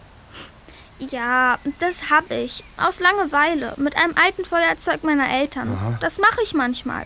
Ja, 1.09 1.57
das 1.79 2.09
hab 2.09 2.29
ich. 2.31 2.63
Aus 2.77 2.99
Langeweile. 2.99 3.73
Mit 3.77 3.97
einem 3.97 4.13
alten 4.15 4.45
Feuerzeug 4.45 5.03
meiner 5.03 5.29
Eltern. 5.29 5.71
Aha. 5.71 5.97
Das 5.99 6.19
mache 6.19 6.41
ich 6.43 6.53
manchmal. 6.53 7.05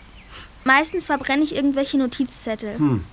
Meistens 0.64 1.06
verbrenne 1.06 1.42
ich 1.42 1.54
irgendwelche 1.54 1.96
Notizzettel. 1.96 2.78
Hm. 2.78 3.04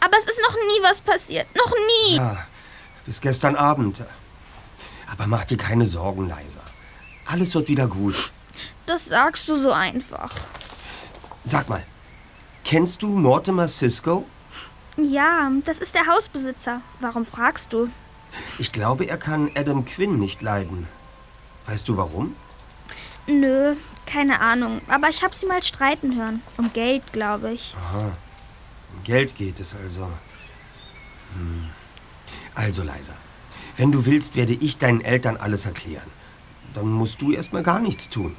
Aber 0.00 0.16
es 0.18 0.24
ist 0.24 0.40
noch 0.46 0.54
nie 0.54 0.82
was 0.82 1.00
passiert. 1.00 1.46
Noch 1.56 1.72
nie. 1.72 2.16
Ja, 2.16 2.46
bis 3.06 3.20
gestern 3.20 3.56
Abend. 3.56 4.02
Aber 5.10 5.26
mach 5.26 5.44
dir 5.44 5.56
keine 5.56 5.86
Sorgen, 5.86 6.28
Leisa. 6.28 6.60
Alles 7.26 7.54
wird 7.54 7.68
wieder 7.68 7.86
gut. 7.86 8.32
Das 8.86 9.06
sagst 9.06 9.48
du 9.48 9.54
so 9.54 9.70
einfach. 9.72 10.34
Sag 11.44 11.68
mal, 11.68 11.84
kennst 12.64 13.02
du 13.02 13.08
Mortimer 13.10 13.68
Cisco? 13.68 14.26
Ja, 14.96 15.50
das 15.64 15.80
ist 15.80 15.94
der 15.94 16.06
Hausbesitzer. 16.06 16.82
Warum 17.00 17.24
fragst 17.24 17.72
du? 17.72 17.88
Ich 18.58 18.72
glaube, 18.72 19.04
er 19.04 19.18
kann 19.18 19.50
Adam 19.54 19.84
Quinn 19.84 20.18
nicht 20.18 20.42
leiden. 20.42 20.88
Weißt 21.66 21.88
du 21.88 21.96
warum? 21.96 22.34
Nö, 23.26 23.76
keine 24.06 24.40
Ahnung. 24.40 24.80
Aber 24.88 25.08
ich 25.08 25.22
hab 25.22 25.34
sie 25.34 25.46
mal 25.46 25.62
streiten 25.62 26.16
hören. 26.16 26.42
Um 26.58 26.72
Geld, 26.72 27.12
glaube 27.12 27.52
ich. 27.52 27.74
Aha. 27.78 28.16
Um 28.94 29.04
Geld 29.04 29.36
geht 29.36 29.60
es 29.60 29.74
also. 29.74 30.08
Hm. 31.34 31.70
Also, 32.54 32.82
Leisa, 32.82 33.14
wenn 33.76 33.92
du 33.92 34.04
willst, 34.04 34.36
werde 34.36 34.52
ich 34.52 34.78
deinen 34.78 35.00
Eltern 35.00 35.36
alles 35.36 35.66
erklären. 35.66 36.10
Dann 36.74 36.90
musst 36.90 37.22
du 37.22 37.32
erst 37.32 37.52
mal 37.52 37.62
gar 37.62 37.80
nichts 37.80 38.08
tun. 38.08 38.36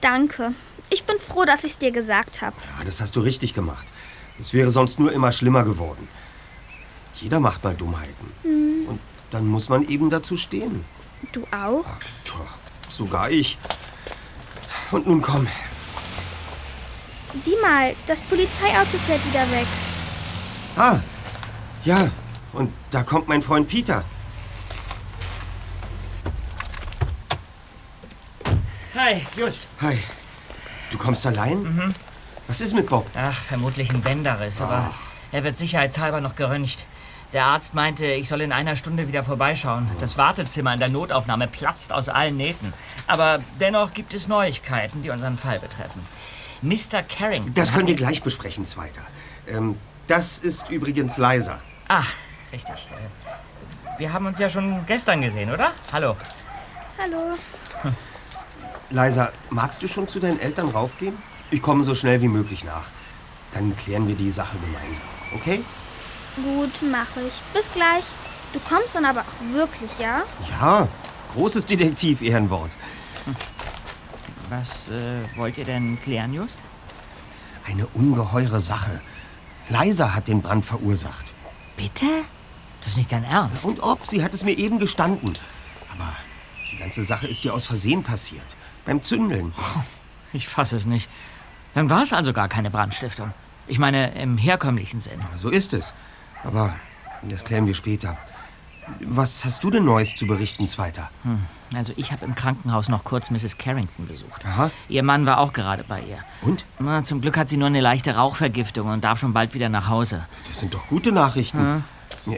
Danke. 0.00 0.52
Ich 0.90 1.04
bin 1.04 1.18
froh, 1.18 1.44
dass 1.44 1.64
ich's 1.64 1.78
dir 1.78 1.90
gesagt 1.90 2.40
habe. 2.42 2.56
Ja, 2.78 2.84
das 2.84 3.00
hast 3.00 3.16
du 3.16 3.20
richtig 3.20 3.54
gemacht. 3.54 3.86
Es 4.40 4.52
wäre 4.52 4.70
sonst 4.70 4.98
nur 4.98 5.12
immer 5.12 5.32
schlimmer 5.32 5.64
geworden. 5.64 6.08
Jeder 7.14 7.40
macht 7.40 7.64
mal 7.64 7.74
Dummheiten. 7.74 8.32
Hm. 8.42 8.67
Dann 9.30 9.46
muss 9.46 9.68
man 9.68 9.86
eben 9.88 10.10
dazu 10.10 10.36
stehen. 10.36 10.84
Du 11.32 11.44
auch? 11.50 11.98
Tja, 12.24 12.40
sogar 12.88 13.30
ich. 13.30 13.58
Und 14.90 15.06
nun 15.06 15.20
komm. 15.20 15.46
Sieh 17.34 17.56
mal, 17.60 17.94
das 18.06 18.22
Polizeiauto 18.22 18.98
fährt 19.06 19.24
wieder 19.26 19.50
weg. 19.50 19.66
Ah, 20.76 21.00
ja. 21.84 22.10
Und 22.52 22.72
da 22.90 23.02
kommt 23.02 23.28
mein 23.28 23.42
Freund 23.42 23.68
Peter. 23.68 24.02
Hi, 28.94 29.26
Just. 29.36 29.66
Hi. 29.80 29.98
Du 30.90 30.96
kommst 30.96 31.26
allein? 31.26 31.62
Mhm. 31.62 31.94
Was 32.46 32.60
ist 32.62 32.74
mit 32.74 32.88
Bob? 32.88 33.06
Ach, 33.14 33.34
vermutlich 33.42 33.90
ein 33.90 34.00
Bänderriss, 34.00 34.60
aber 34.62 34.90
er 35.30 35.44
wird 35.44 35.58
sicherheitshalber 35.58 36.22
noch 36.22 36.34
geröntgt. 36.34 36.84
Der 37.32 37.44
Arzt 37.44 37.74
meinte, 37.74 38.06
ich 38.06 38.28
soll 38.28 38.40
in 38.40 38.52
einer 38.52 38.74
Stunde 38.74 39.06
wieder 39.06 39.22
vorbeischauen. 39.22 39.86
Das 40.00 40.16
Wartezimmer 40.16 40.72
in 40.72 40.80
der 40.80 40.88
Notaufnahme 40.88 41.46
platzt 41.46 41.92
aus 41.92 42.08
allen 42.08 42.36
Nähten. 42.38 42.72
Aber 43.06 43.40
dennoch 43.60 43.92
gibt 43.92 44.14
es 44.14 44.28
Neuigkeiten, 44.28 45.02
die 45.02 45.10
unseren 45.10 45.36
Fall 45.36 45.58
betreffen. 45.60 46.06
Mr. 46.62 47.02
Carrington. 47.02 47.52
Das 47.54 47.70
können 47.72 47.86
wir 47.86 47.94
mir- 47.94 47.98
gleich 47.98 48.22
besprechen, 48.22 48.64
Zweiter. 48.64 49.02
Ähm, 49.46 49.76
das 50.06 50.38
ist 50.38 50.70
übrigens 50.70 51.18
Leiser. 51.18 51.60
Ah, 51.88 52.02
richtig. 52.50 52.88
Äh, 52.92 53.98
Wir 54.00 54.12
haben 54.12 54.26
uns 54.26 54.38
ja 54.38 54.48
schon 54.48 54.86
gestern 54.86 55.20
gesehen, 55.20 55.50
oder? 55.52 55.72
Hallo. 55.92 56.16
Hallo. 57.00 57.36
Leiser, 58.90 59.32
magst 59.50 59.82
du 59.82 59.88
schon 59.88 60.08
zu 60.08 60.18
deinen 60.18 60.40
Eltern 60.40 60.70
raufgehen? 60.70 61.16
Ich 61.50 61.60
komme 61.60 61.84
so 61.84 61.94
schnell 61.94 62.22
wie 62.22 62.28
möglich 62.28 62.64
nach. 62.64 62.86
Dann 63.52 63.76
klären 63.76 64.08
wir 64.08 64.14
die 64.14 64.30
Sache 64.30 64.56
gemeinsam, 64.58 65.04
okay? 65.34 65.62
Gut, 66.44 66.82
mache 66.90 67.20
ich. 67.26 67.34
Bis 67.52 67.70
gleich. 67.72 68.04
Du 68.52 68.60
kommst 68.60 68.94
dann 68.94 69.04
aber 69.04 69.20
auch 69.20 69.54
wirklich, 69.54 69.90
ja? 69.98 70.22
Ja, 70.60 70.88
großes 71.34 71.66
Detektiv-Ehrenwort. 71.66 72.70
Was 74.48 74.88
äh, 74.88 75.20
wollt 75.36 75.58
ihr 75.58 75.64
denn 75.64 76.00
klären, 76.00 76.32
Just? 76.32 76.62
Eine 77.66 77.86
ungeheure 77.88 78.60
Sache. 78.60 79.00
Liza 79.68 80.14
hat 80.14 80.28
den 80.28 80.40
Brand 80.40 80.64
verursacht. 80.64 81.34
Bitte? 81.76 82.06
Das 82.80 82.92
ist 82.92 82.96
nicht 82.96 83.12
dein 83.12 83.24
Ernst. 83.24 83.64
Und 83.66 83.80
ob, 83.80 84.06
sie 84.06 84.24
hat 84.24 84.32
es 84.32 84.44
mir 84.44 84.56
eben 84.56 84.78
gestanden. 84.78 85.36
Aber 85.92 86.10
die 86.72 86.76
ganze 86.76 87.04
Sache 87.04 87.26
ist 87.26 87.44
ihr 87.44 87.52
aus 87.52 87.64
Versehen 87.64 88.02
passiert. 88.02 88.56
Beim 88.86 89.02
Zündeln. 89.02 89.52
Ich 90.32 90.48
fasse 90.48 90.76
es 90.76 90.86
nicht. 90.86 91.10
Dann 91.74 91.90
war 91.90 92.02
es 92.02 92.12
also 92.12 92.32
gar 92.32 92.48
keine 92.48 92.70
Brandstiftung. 92.70 93.32
Ich 93.66 93.78
meine, 93.78 94.14
im 94.14 94.38
herkömmlichen 94.38 95.00
Sinn. 95.00 95.20
So 95.36 95.50
ist 95.50 95.74
es. 95.74 95.92
Aber 96.44 96.74
das 97.22 97.44
klären 97.44 97.66
wir 97.66 97.74
später. 97.74 98.16
Was 99.00 99.44
hast 99.44 99.62
du 99.64 99.70
denn 99.70 99.84
Neues 99.84 100.14
zu 100.16 100.26
berichten, 100.26 100.66
Zweiter? 100.66 101.10
Hm. 101.22 101.42
Also 101.74 101.92
ich 101.96 102.10
habe 102.10 102.24
im 102.24 102.34
Krankenhaus 102.34 102.88
noch 102.88 103.04
kurz 103.04 103.30
Mrs. 103.30 103.58
Carrington 103.58 104.06
besucht. 104.06 104.44
Aha. 104.46 104.70
Ihr 104.88 105.02
Mann 105.02 105.26
war 105.26 105.38
auch 105.40 105.52
gerade 105.52 105.84
bei 105.84 106.00
ihr. 106.00 106.18
Und? 106.40 106.64
Na, 106.78 107.04
zum 107.04 107.20
Glück 107.20 107.36
hat 107.36 107.50
sie 107.50 107.58
nur 107.58 107.66
eine 107.66 107.80
leichte 107.80 108.16
Rauchvergiftung 108.16 108.88
und 108.88 109.04
darf 109.04 109.18
schon 109.18 109.34
bald 109.34 109.52
wieder 109.52 109.68
nach 109.68 109.88
Hause. 109.88 110.24
Das 110.48 110.60
sind 110.60 110.72
doch 110.72 110.86
gute 110.86 111.12
Nachrichten. 111.12 111.84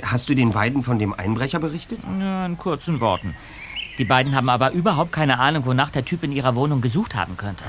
Hast 0.04 0.28
du 0.28 0.34
den 0.34 0.50
beiden 0.50 0.82
von 0.82 0.98
dem 0.98 1.14
Einbrecher 1.14 1.60
berichtet? 1.60 2.00
Ja, 2.18 2.46
in 2.46 2.58
kurzen 2.58 3.00
Worten. 3.00 3.36
Die 3.98 4.04
beiden 4.04 4.34
haben 4.34 4.48
aber 4.48 4.72
überhaupt 4.72 5.12
keine 5.12 5.38
Ahnung, 5.38 5.66
wonach 5.66 5.90
der 5.90 6.04
Typ 6.04 6.24
in 6.24 6.32
ihrer 6.32 6.54
Wohnung 6.54 6.80
gesucht 6.80 7.14
haben 7.14 7.36
könnte. 7.36 7.64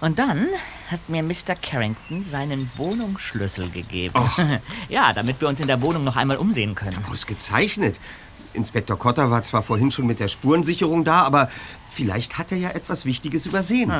Und 0.00 0.18
dann 0.18 0.48
hat 0.90 1.08
mir 1.08 1.22
Mr. 1.22 1.54
Carrington 1.60 2.24
seinen 2.24 2.70
Wohnungsschlüssel 2.76 3.70
gegeben. 3.70 4.14
ja, 4.88 5.12
damit 5.12 5.40
wir 5.40 5.48
uns 5.48 5.60
in 5.60 5.66
der 5.66 5.82
Wohnung 5.82 6.04
noch 6.04 6.16
einmal 6.16 6.38
umsehen 6.38 6.74
können. 6.74 7.04
Ausgezeichnet. 7.10 8.00
Inspektor 8.54 8.98
Cotter 8.98 9.30
war 9.30 9.42
zwar 9.42 9.62
vorhin 9.62 9.92
schon 9.92 10.06
mit 10.06 10.18
der 10.18 10.28
Spurensicherung 10.28 11.04
da, 11.04 11.22
aber 11.22 11.50
vielleicht 11.90 12.38
hat 12.38 12.50
er 12.50 12.58
ja 12.58 12.70
etwas 12.70 13.04
Wichtiges 13.04 13.46
übersehen. 13.46 13.92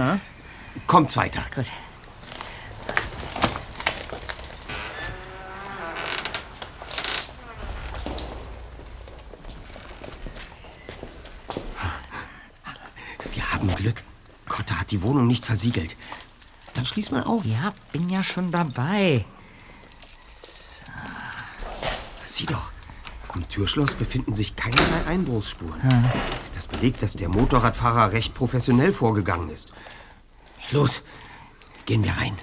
Kommt's 0.87 1.17
weiter. 1.17 1.43
Gut. 1.55 1.67
Wir 13.33 13.53
haben 13.53 13.75
Glück. 13.75 14.03
Cotter 14.51 14.79
hat 14.81 14.91
die 14.91 15.03
Wohnung 15.03 15.27
nicht 15.27 15.47
versiegelt. 15.47 15.97
Dann 16.75 16.85
schließ 16.85 17.13
mal 17.13 17.23
auf. 17.23 17.45
Ja, 17.45 17.73
bin 17.93 18.09
ja 18.11 18.23
schon 18.23 18.51
dabei. 18.51 19.25
Sieh 22.27 22.47
doch. 22.47 22.73
Am 23.29 23.49
Türschloss 23.49 23.95
befinden 23.95 24.35
sich 24.35 24.57
keinerlei 24.57 25.07
Einbruchsspuren. 25.07 26.11
Das 26.53 26.67
belegt, 26.67 27.01
dass 27.03 27.15
der 27.15 27.29
Motorradfahrer 27.29 28.13
recht 28.13 28.35
professionell 28.35 28.93
vorgegangen 28.93 29.49
ist. 29.51 29.73
Los, 30.73 31.05
gehen 31.87 32.03
wir 32.03 32.13
rein. 32.13 32.37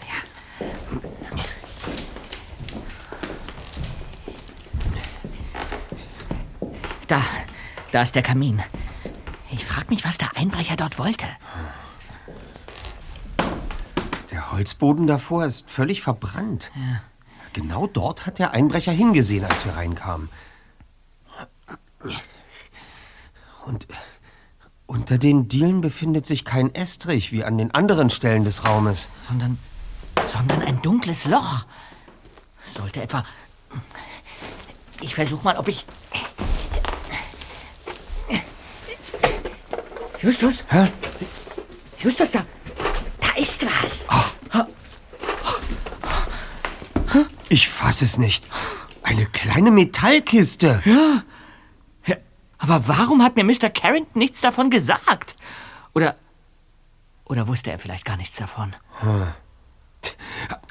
Da, 7.08 7.22
da 7.92 8.02
ist 8.02 8.16
der 8.16 8.24
Kamin. 8.24 8.64
Ich 9.52 9.66
frag 9.66 9.90
mich, 9.90 10.06
was 10.06 10.18
der 10.18 10.36
Einbrecher 10.38 10.78
dort 10.78 11.00
wollte. 11.00 11.26
Der 14.38 14.52
Holzboden 14.52 15.08
davor 15.08 15.46
ist 15.46 15.68
völlig 15.68 16.04
verbrannt. 16.04 16.70
Genau 17.54 17.88
dort 17.88 18.28
hat 18.28 18.38
der 18.38 18.52
Einbrecher 18.52 18.92
hingesehen, 18.92 19.44
als 19.44 19.66
wir 19.66 19.76
reinkamen. 19.76 20.30
Und 23.66 23.88
unter 24.86 25.18
den 25.18 25.48
Dielen 25.48 25.82
befindet 25.82 26.28
sich 26.28 26.46
kein 26.46 26.76
Estrich 26.76 27.32
wie 27.32 27.44
an 27.44 27.58
den 27.58 27.74
anderen 27.74 28.12
Stellen 28.12 28.44
des 28.44 28.64
Raumes. 28.64 29.10
Sondern, 29.28 29.58
sondern 30.24 30.62
ein 30.62 30.84
dunkles 30.84 31.26
Loch. 31.26 31.66
Sollte 32.70 33.02
etwa... 33.02 33.26
Ich 35.02 35.16
versuch 35.16 35.42
mal, 35.42 35.58
ob 35.58 35.68
ich... 35.68 35.84
Justus? 40.22 40.64
Hä? 40.70 40.92
Justus, 41.98 42.30
da 42.30 42.46
ist 43.38 43.66
was. 43.66 44.08
Ich 47.50 47.70
fass 47.70 48.02
es 48.02 48.18
nicht. 48.18 48.46
Eine 49.04 49.26
kleine 49.26 49.72
Metallkiste. 49.72 50.82
Ja. 50.84 51.24
ja. 52.06 52.18
Aber 52.58 52.88
warum 52.88 53.24
hat 53.24 53.36
mir 53.36 53.46
Mr. 53.46 53.70
Carrington 53.70 54.20
nichts 54.20 54.42
davon 54.42 54.70
gesagt? 54.70 55.38
Oder. 55.94 56.18
Oder 57.26 57.48
wusste 57.48 57.72
er 57.72 57.80
vielleicht 57.80 58.06
gar 58.06 58.18
nichts 58.18 58.38
davon? 58.38 58.76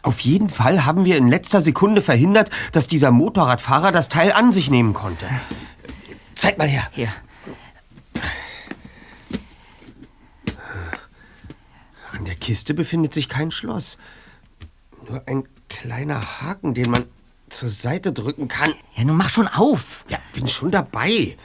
Auf 0.03 0.21
jeden 0.21 0.49
Fall 0.51 0.85
haben 0.85 1.05
wir 1.05 1.17
in 1.17 1.29
letzter 1.29 1.61
Sekunde 1.61 2.03
verhindert, 2.03 2.51
dass 2.73 2.87
dieser 2.87 3.11
Motorradfahrer 3.11 3.93
das 3.93 4.09
Teil 4.09 4.33
an 4.33 4.53
sich 4.53 4.71
nehmen 4.71 4.95
konnte. 4.95 5.27
Zeig 6.35 6.59
mal 6.59 6.69
her. 6.69 6.87
Hier. 6.93 7.13
An 12.13 12.25
der 12.25 12.36
Kiste 12.47 12.75
befindet 12.75 13.13
sich 13.13 13.29
kein 13.29 13.51
Schloss. 13.51 13.99
Nur 15.11 15.21
ein 15.27 15.49
kleiner 15.69 16.41
Haken, 16.41 16.75
den 16.75 16.93
man 16.93 17.05
zur 17.49 17.69
Seite 17.69 18.13
drücken 18.13 18.47
kann. 18.47 18.73
Ja, 18.95 19.03
nun 19.03 19.17
mach 19.17 19.31
schon 19.31 19.49
auf. 19.49 20.05
Ja, 20.09 20.19
bin 20.33 20.47
schon 20.47 20.71
dabei. 20.71 21.37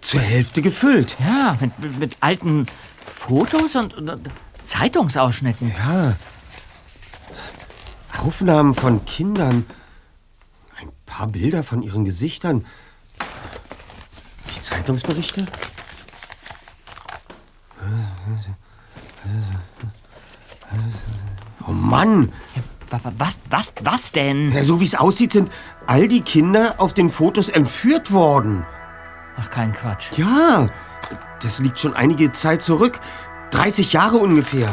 Zur 0.00 0.20
Hälfte 0.20 0.62
gefüllt. 0.62 1.18
Ja, 1.20 1.58
mit, 1.60 1.78
mit, 1.78 1.98
mit 1.98 2.16
alten 2.20 2.64
Fotos 3.04 3.76
und, 3.76 3.92
und 3.92 4.30
Zeitungsausschnitten. 4.62 5.74
Ja. 5.76 6.16
Aufnahmen 8.16 8.72
von 8.72 9.04
Kindern. 9.04 9.66
Ein 10.80 10.88
paar 11.04 11.26
Bilder 11.26 11.62
von 11.64 11.82
ihren 11.82 12.06
Gesichtern. 12.06 12.64
Zeitungsberichte? 14.64 15.44
Oh 21.66 21.72
Mann! 21.72 22.32
Ja, 22.56 22.62
was, 23.18 23.38
was, 23.50 23.72
was 23.82 24.12
denn? 24.12 24.52
Ja, 24.52 24.64
so 24.64 24.80
wie 24.80 24.84
es 24.84 24.94
aussieht, 24.94 25.32
sind 25.32 25.50
all 25.86 26.08
die 26.08 26.22
Kinder 26.22 26.76
auf 26.78 26.94
den 26.94 27.10
Fotos 27.10 27.50
entführt 27.50 28.12
worden. 28.12 28.64
Ach, 29.36 29.50
kein 29.50 29.72
Quatsch. 29.72 30.12
Ja, 30.16 30.68
das 31.42 31.58
liegt 31.58 31.78
schon 31.78 31.94
einige 31.94 32.32
Zeit 32.32 32.62
zurück. 32.62 33.00
30 33.50 33.92
Jahre 33.92 34.16
ungefähr. 34.16 34.72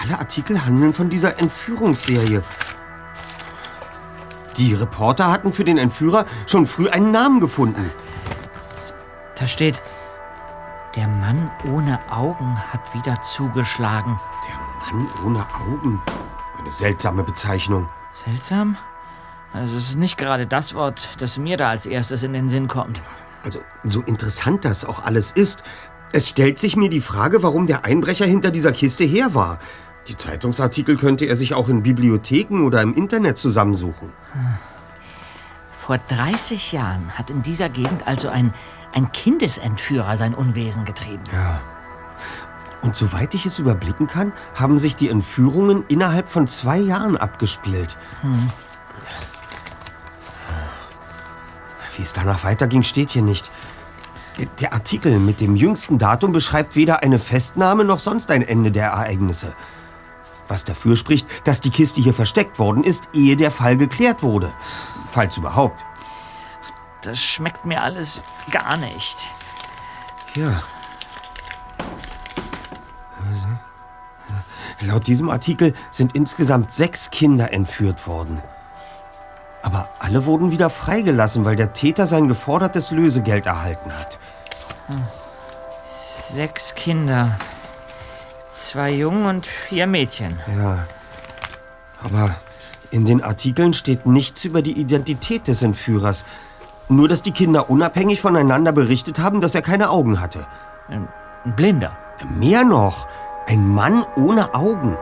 Alle 0.00 0.18
Artikel 0.18 0.64
handeln 0.64 0.94
von 0.94 1.10
dieser 1.10 1.38
Entführungsserie. 1.40 2.42
Die 4.56 4.74
Reporter 4.74 5.30
hatten 5.30 5.52
für 5.52 5.64
den 5.64 5.78
Entführer 5.78 6.24
schon 6.46 6.66
früh 6.66 6.88
einen 6.88 7.10
Namen 7.10 7.40
gefunden. 7.40 7.90
Da 9.38 9.46
steht, 9.46 9.82
der 10.96 11.06
Mann 11.06 11.50
ohne 11.70 12.00
Augen 12.10 12.58
hat 12.72 12.94
wieder 12.94 13.20
zugeschlagen. 13.20 14.18
Der 14.48 14.56
Mann 14.92 15.08
ohne 15.24 15.46
Augen? 15.54 16.02
Eine 16.58 16.72
seltsame 16.72 17.22
Bezeichnung. 17.22 17.88
Seltsam? 18.24 18.76
Also 19.52 19.76
es 19.76 19.90
ist 19.90 19.96
nicht 19.96 20.18
gerade 20.18 20.46
das 20.46 20.74
Wort, 20.74 21.08
das 21.18 21.38
mir 21.38 21.56
da 21.56 21.70
als 21.70 21.86
erstes 21.86 22.22
in 22.22 22.32
den 22.32 22.48
Sinn 22.48 22.68
kommt. 22.68 23.00
Also, 23.44 23.60
so 23.84 24.00
interessant 24.00 24.64
das 24.64 24.84
auch 24.84 25.04
alles 25.04 25.30
ist, 25.32 25.62
es 26.12 26.28
stellt 26.28 26.58
sich 26.58 26.76
mir 26.76 26.90
die 26.90 27.00
Frage, 27.00 27.42
warum 27.42 27.66
der 27.66 27.84
Einbrecher 27.84 28.26
hinter 28.26 28.50
dieser 28.50 28.72
Kiste 28.72 29.04
her 29.04 29.34
war. 29.34 29.58
Die 30.08 30.16
Zeitungsartikel 30.16 30.96
könnte 30.96 31.26
er 31.26 31.36
sich 31.36 31.54
auch 31.54 31.68
in 31.68 31.82
Bibliotheken 31.82 32.64
oder 32.64 32.82
im 32.82 32.94
Internet 32.94 33.38
zusammensuchen. 33.38 34.12
Vor 35.70 35.98
30 35.98 36.72
Jahren 36.72 37.12
hat 37.16 37.30
in 37.30 37.42
dieser 37.42 37.68
Gegend 37.68 38.06
also 38.06 38.28
ein, 38.28 38.54
ein 38.92 39.12
Kindesentführer 39.12 40.16
sein 40.16 40.34
Unwesen 40.34 40.84
getrieben. 40.84 41.22
Ja. 41.32 41.60
Und 42.82 42.94
soweit 42.94 43.34
ich 43.34 43.44
es 43.44 43.58
überblicken 43.58 44.06
kann, 44.06 44.32
haben 44.54 44.78
sich 44.78 44.94
die 44.94 45.08
Entführungen 45.08 45.84
innerhalb 45.88 46.28
von 46.28 46.46
zwei 46.46 46.78
Jahren 46.78 47.16
abgespielt. 47.16 47.98
Hm. 48.22 48.50
Wie 51.96 52.02
es 52.02 52.12
danach 52.12 52.44
weiterging, 52.44 52.84
steht 52.84 53.10
hier 53.10 53.22
nicht. 53.22 53.50
Der 54.60 54.72
Artikel 54.72 55.18
mit 55.18 55.40
dem 55.40 55.56
jüngsten 55.56 55.98
Datum 55.98 56.30
beschreibt 56.30 56.76
weder 56.76 57.02
eine 57.02 57.18
Festnahme 57.18 57.84
noch 57.84 57.98
sonst 57.98 58.30
ein 58.30 58.42
Ende 58.42 58.70
der 58.70 58.90
Ereignisse. 58.90 59.52
Was 60.46 60.64
dafür 60.64 60.96
spricht, 60.96 61.26
dass 61.42 61.60
die 61.60 61.70
Kiste 61.70 62.00
hier 62.00 62.14
versteckt 62.14 62.60
worden 62.60 62.84
ist, 62.84 63.08
ehe 63.12 63.36
der 63.36 63.50
Fall 63.50 63.76
geklärt 63.76 64.22
wurde. 64.22 64.52
Falls 65.10 65.36
überhaupt. 65.36 65.84
Das 67.02 67.18
schmeckt 67.18 67.64
mir 67.64 67.82
alles 67.82 68.20
gar 68.50 68.76
nicht. 68.76 69.16
Ja. 70.36 70.62
Laut 74.80 75.06
diesem 75.06 75.28
Artikel 75.28 75.74
sind 75.90 76.14
insgesamt 76.14 76.70
sechs 76.70 77.10
Kinder 77.10 77.52
entführt 77.52 78.06
worden. 78.06 78.42
Aber 79.62 79.88
alle 79.98 80.24
wurden 80.24 80.50
wieder 80.52 80.70
freigelassen, 80.70 81.44
weil 81.44 81.56
der 81.56 81.72
Täter 81.72 82.06
sein 82.06 82.28
gefordertes 82.28 82.90
Lösegeld 82.90 83.46
erhalten 83.46 83.92
hat. 83.92 84.18
Sechs 86.32 86.74
Kinder. 86.74 87.38
Zwei 88.52 88.90
Jungen 88.92 89.26
und 89.26 89.46
vier 89.46 89.86
Mädchen. 89.86 90.38
Ja. 90.56 90.86
Aber 92.02 92.36
in 92.90 93.04
den 93.04 93.22
Artikeln 93.22 93.74
steht 93.74 94.06
nichts 94.06 94.44
über 94.44 94.62
die 94.62 94.78
Identität 94.78 95.48
des 95.48 95.62
Entführers. 95.62 96.24
Nur, 96.88 97.08
dass 97.08 97.22
die 97.22 97.32
Kinder 97.32 97.68
unabhängig 97.68 98.20
voneinander 98.20 98.72
berichtet 98.72 99.18
haben, 99.18 99.40
dass 99.40 99.54
er 99.54 99.62
keine 99.62 99.90
Augen 99.90 100.20
hatte. 100.20 100.46
Ein 100.88 101.08
Blinder. 101.56 101.92
Mehr 102.26 102.64
noch. 102.64 103.08
Ein 103.46 103.68
Mann 103.68 104.04
ohne 104.16 104.54
Augen. 104.54 104.96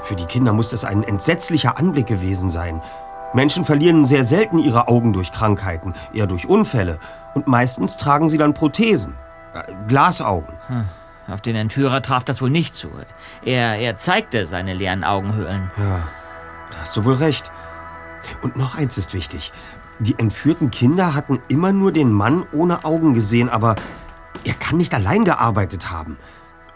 Für 0.00 0.16
die 0.16 0.26
Kinder 0.26 0.52
muss 0.52 0.68
das 0.68 0.84
ein 0.84 1.02
entsetzlicher 1.02 1.78
Anblick 1.78 2.06
gewesen 2.06 2.50
sein. 2.50 2.82
Menschen 3.32 3.64
verlieren 3.64 4.04
sehr 4.04 4.24
selten 4.24 4.58
ihre 4.58 4.86
Augen 4.86 5.12
durch 5.12 5.32
Krankheiten, 5.32 5.94
eher 6.12 6.26
durch 6.26 6.46
Unfälle. 6.46 6.98
Und 7.34 7.48
meistens 7.48 7.96
tragen 7.96 8.28
sie 8.28 8.38
dann 8.38 8.54
Prothesen. 8.54 9.14
Äh, 9.54 9.72
Glasaugen. 9.88 10.54
Hm. 10.68 10.84
Auf 11.26 11.40
den 11.40 11.56
Entführer 11.56 12.02
traf 12.02 12.24
das 12.24 12.42
wohl 12.42 12.50
nicht 12.50 12.74
zu. 12.74 12.90
Er, 13.42 13.78
er 13.78 13.96
zeigte 13.96 14.44
seine 14.44 14.74
leeren 14.74 15.04
Augenhöhlen. 15.04 15.70
Ja, 15.78 16.08
da 16.70 16.78
hast 16.80 16.96
du 16.96 17.04
wohl 17.04 17.14
recht. 17.14 17.50
Und 18.42 18.56
noch 18.56 18.76
eins 18.76 18.98
ist 18.98 19.14
wichtig. 19.14 19.52
Die 20.00 20.18
entführten 20.18 20.70
Kinder 20.70 21.14
hatten 21.14 21.38
immer 21.48 21.72
nur 21.72 21.92
den 21.92 22.12
Mann 22.12 22.44
ohne 22.52 22.84
Augen 22.84 23.14
gesehen, 23.14 23.48
aber 23.48 23.76
er 24.44 24.54
kann 24.54 24.76
nicht 24.76 24.94
allein 24.94 25.24
gearbeitet 25.24 25.90
haben. 25.90 26.18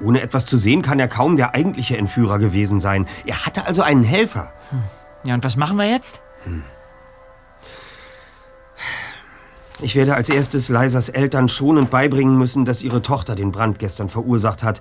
Ohne 0.01 0.21
etwas 0.21 0.47
zu 0.47 0.57
sehen, 0.57 0.83
kann 0.83 1.01
er 1.01 1.09
kaum 1.09 1.37
der 1.37 1.55
eigentliche 1.55 1.97
Entführer 1.97 2.39
gewesen 2.39 2.79
sein. 2.79 3.07
Er 3.27 3.45
hatte 3.45 3.67
also 3.67 3.83
einen 3.83 4.05
Helfer. 4.05 4.53
Hm. 4.71 4.83
Ja, 5.25 5.35
und 5.35 5.43
was 5.43 5.57
machen 5.57 5.77
wir 5.77 5.91
jetzt? 5.91 6.21
Hm. 6.45 6.63
Ich 9.81 9.95
werde 9.95 10.15
als 10.15 10.29
erstes 10.29 10.69
Leisers 10.69 11.09
Eltern 11.09 11.49
schonend 11.49 11.91
beibringen 11.91 12.37
müssen, 12.37 12.65
dass 12.65 12.83
ihre 12.83 13.03
Tochter 13.03 13.35
den 13.35 13.53
Brand 13.53 13.79
gestern 13.79 14.09
verursacht 14.09 14.63
hat. 14.63 14.81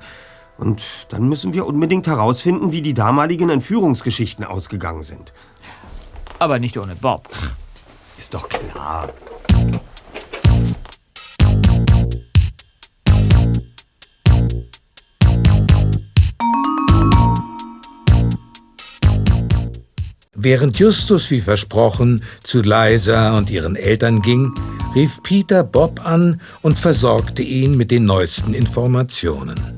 Und 0.57 0.83
dann 1.09 1.29
müssen 1.29 1.53
wir 1.53 1.67
unbedingt 1.67 2.07
herausfinden, 2.07 2.71
wie 2.71 2.81
die 2.81 2.95
damaligen 2.95 3.49
Entführungsgeschichten 3.49 4.43
ausgegangen 4.43 5.03
sind. 5.03 5.33
Aber 6.39 6.57
nicht 6.57 6.77
ohne 6.79 6.95
Bob. 6.95 7.29
Ist 8.17 8.33
doch 8.33 8.49
klar. 8.49 9.13
Während 20.39 20.79
Justus 20.79 21.29
wie 21.31 21.41
versprochen 21.41 22.23
zu 22.43 22.61
Liza 22.61 23.37
und 23.37 23.49
ihren 23.49 23.75
Eltern 23.75 24.21
ging, 24.21 24.53
rief 24.95 25.21
Peter 25.23 25.63
Bob 25.63 26.05
an 26.05 26.41
und 26.61 26.77
versorgte 26.77 27.41
ihn 27.41 27.75
mit 27.75 27.91
den 27.91 28.05
neuesten 28.05 28.53
Informationen. 28.53 29.77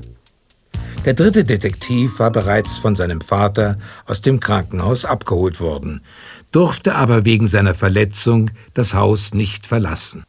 Der 1.05 1.13
dritte 1.13 1.45
Detektiv 1.45 2.19
war 2.19 2.29
bereits 2.29 2.77
von 2.77 2.93
seinem 2.93 3.21
Vater 3.21 3.77
aus 4.05 4.21
dem 4.21 4.41
Krankenhaus 4.41 5.05
abgeholt 5.05 5.61
worden, 5.61 6.01
durfte 6.51 6.95
aber 6.95 7.25
wegen 7.25 7.47
seiner 7.47 7.75
Verletzung 7.75 8.51
das 8.73 8.93
Haus 8.93 9.33
nicht 9.33 9.67
verlassen. 9.67 10.23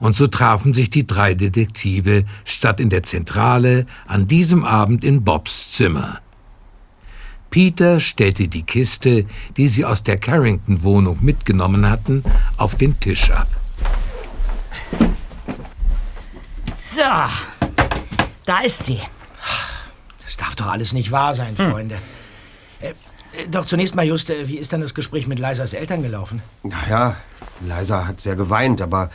Und 0.00 0.14
so 0.14 0.26
trafen 0.26 0.72
sich 0.72 0.90
die 0.90 1.06
drei 1.06 1.34
Detektive 1.34 2.24
statt 2.44 2.80
in 2.80 2.90
der 2.90 3.02
Zentrale 3.02 3.86
an 4.06 4.26
diesem 4.26 4.64
Abend 4.64 5.04
in 5.04 5.24
Bobs 5.24 5.72
Zimmer. 5.72 6.20
Peter 7.50 8.00
stellte 8.00 8.48
die 8.48 8.64
Kiste, 8.64 9.26
die 9.56 9.68
sie 9.68 9.84
aus 9.84 10.02
der 10.02 10.18
Carrington-Wohnung 10.18 11.18
mitgenommen 11.20 11.88
hatten, 11.88 12.24
auf 12.56 12.74
den 12.74 12.98
Tisch 12.98 13.30
ab. 13.30 13.46
So, 16.74 17.02
da 18.44 18.58
ist 18.64 18.86
sie. 18.86 18.98
Das 20.22 20.36
darf 20.36 20.56
doch 20.56 20.66
alles 20.66 20.92
nicht 20.92 21.12
wahr 21.12 21.34
sein, 21.34 21.56
Hm. 21.56 21.70
Freunde. 21.70 21.94
Äh, 21.94 21.98
doch 23.50 23.66
zunächst 23.66 23.94
mal, 23.94 24.04
Just, 24.04 24.30
äh, 24.30 24.48
wie 24.48 24.58
ist 24.58 24.72
denn 24.72 24.80
das 24.80 24.94
Gespräch 24.94 25.26
mit 25.26 25.38
Leisers 25.38 25.72
Eltern 25.74 26.02
gelaufen? 26.02 26.42
Naja, 26.62 27.16
Liza 27.60 28.06
hat 28.06 28.20
sehr 28.20 28.36
geweint, 28.36 28.80
aber 28.80 29.10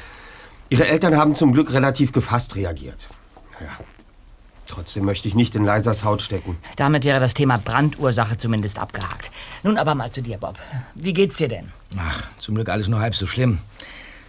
ihre 0.69 0.87
Eltern 0.87 1.17
haben 1.17 1.35
zum 1.35 1.53
Glück 1.53 1.71
relativ 1.73 2.11
gefasst 2.11 2.55
reagiert. 2.55 3.07
Ja. 3.59 3.67
Trotzdem 4.67 5.03
möchte 5.05 5.27
ich 5.27 5.33
nicht 5.33 5.55
in 5.55 5.65
Lisas 5.65 6.03
Haut 6.03 6.21
stecken. 6.21 6.57
Damit 6.75 7.03
wäre 7.03 7.19
das 7.19 7.33
Thema 7.33 7.57
Brandursache 7.57 8.37
zumindest 8.37 8.77
abgehakt. 8.77 9.31
Nun 9.63 9.79
aber 9.79 9.95
mal 9.95 10.11
zu 10.11 10.21
dir, 10.21 10.37
Bob. 10.37 10.59
Wie 10.93 11.11
geht's 11.13 11.37
dir 11.37 11.47
denn? 11.47 11.71
Ach, 11.97 12.23
zum 12.37 12.53
Glück 12.53 12.69
alles 12.69 12.87
nur 12.87 12.99
halb 12.99 13.15
so 13.15 13.25
schlimm. 13.25 13.57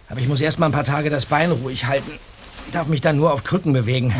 Aber 0.09 0.19
ich 0.19 0.27
muss 0.27 0.41
erst 0.41 0.57
mal 0.57 0.65
ein 0.65 0.71
paar 0.71 0.83
Tage 0.83 1.11
das 1.11 1.27
Bein 1.27 1.51
ruhig 1.51 1.85
halten. 1.85 2.11
Darf 2.71 2.87
mich 2.87 3.01
dann 3.01 3.17
nur 3.17 3.31
auf 3.31 3.43
Krücken 3.43 3.71
bewegen. 3.71 4.13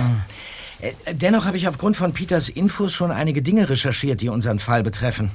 Äh, 0.79 0.93
Dennoch 1.15 1.45
habe 1.45 1.57
ich 1.57 1.67
aufgrund 1.67 1.97
von 1.97 2.13
Peters 2.13 2.49
Infos 2.49 2.93
schon 2.93 3.11
einige 3.11 3.41
Dinge 3.41 3.67
recherchiert, 3.67 4.21
die 4.21 4.29
unseren 4.29 4.59
Fall 4.59 4.83
betreffen. 4.83 5.31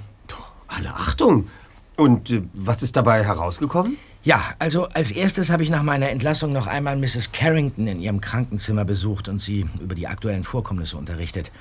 Alle 0.69 0.95
Achtung! 0.95 1.49
Und 1.97 2.31
äh, 2.31 2.43
was 2.53 2.83
ist 2.83 2.97
dabei 2.97 3.25
herausgekommen? 3.25 3.97
Ja, 4.23 4.43
also 4.59 4.89
als 4.89 5.13
erstes 5.13 5.51
habe 5.51 5.63
ich 5.63 5.71
nach 5.71 5.83
meiner 5.83 6.11
Entlassung 6.11 6.53
noch 6.53 6.67
einmal 6.67 6.97
Mrs. 6.97 7.31
Carrington 7.33 7.87
in 7.87 8.01
ihrem 8.01 8.21
Krankenzimmer 8.21 8.85
besucht 8.85 9.29
und 9.29 9.41
sie 9.41 9.67
über 9.81 9.95
die 9.95 10.09
aktuellen 10.09 10.45
Vorkommnisse 10.45 10.97
unterrichtet. 10.97 11.53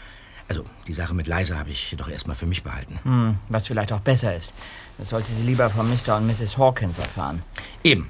Also 0.48 0.64
die 0.88 0.94
Sache 0.94 1.14
mit 1.14 1.28
Liza 1.28 1.58
habe 1.58 1.70
ich 1.70 1.92
jedoch 1.92 2.10
erstmal 2.10 2.36
für 2.36 2.46
mich 2.46 2.64
behalten. 2.64 3.00
Hm, 3.04 3.36
was 3.50 3.68
vielleicht 3.68 3.94
auch 3.94 4.00
besser 4.00 4.36
ist. 4.36 4.54
Das 4.98 5.10
sollte 5.10 5.32
sie 5.32 5.44
lieber 5.44 5.70
von 5.70 5.90
Mr. 5.90 6.18
und 6.18 6.28
Mrs. 6.28 6.58
Hawkins 6.58 7.00
erfahren. 7.00 7.44
Eben. 7.84 8.10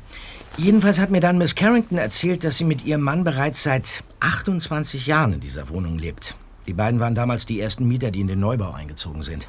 Jedenfalls 0.58 1.00
hat 1.00 1.12
mir 1.12 1.20
dann 1.20 1.38
Miss 1.38 1.56
Carrington 1.56 1.98
erzählt, 1.98 2.46
dass 2.46 2.58
sie 2.58 2.64
mit 2.64 2.86
ihrem 2.86 3.02
Mann 3.02 3.26
bereits 3.26 3.64
seit 3.64 4.06
28 4.22 5.06
Jahren 5.06 5.34
in 5.34 5.40
dieser 5.42 5.68
Wohnung 5.68 6.00
lebt. 6.00 6.38
Die 6.66 6.74
beiden 6.74 7.00
waren 7.02 7.14
damals 7.14 7.46
die 7.46 7.60
ersten 7.60 7.88
Mieter, 7.88 8.10
die 8.10 8.22
in 8.22 8.28
den 8.28 8.40
Neubau 8.40 8.72
eingezogen 8.72 9.22
sind. 9.22 9.48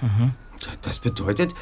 Das 0.83 1.01
bedeutet, 1.01 1.55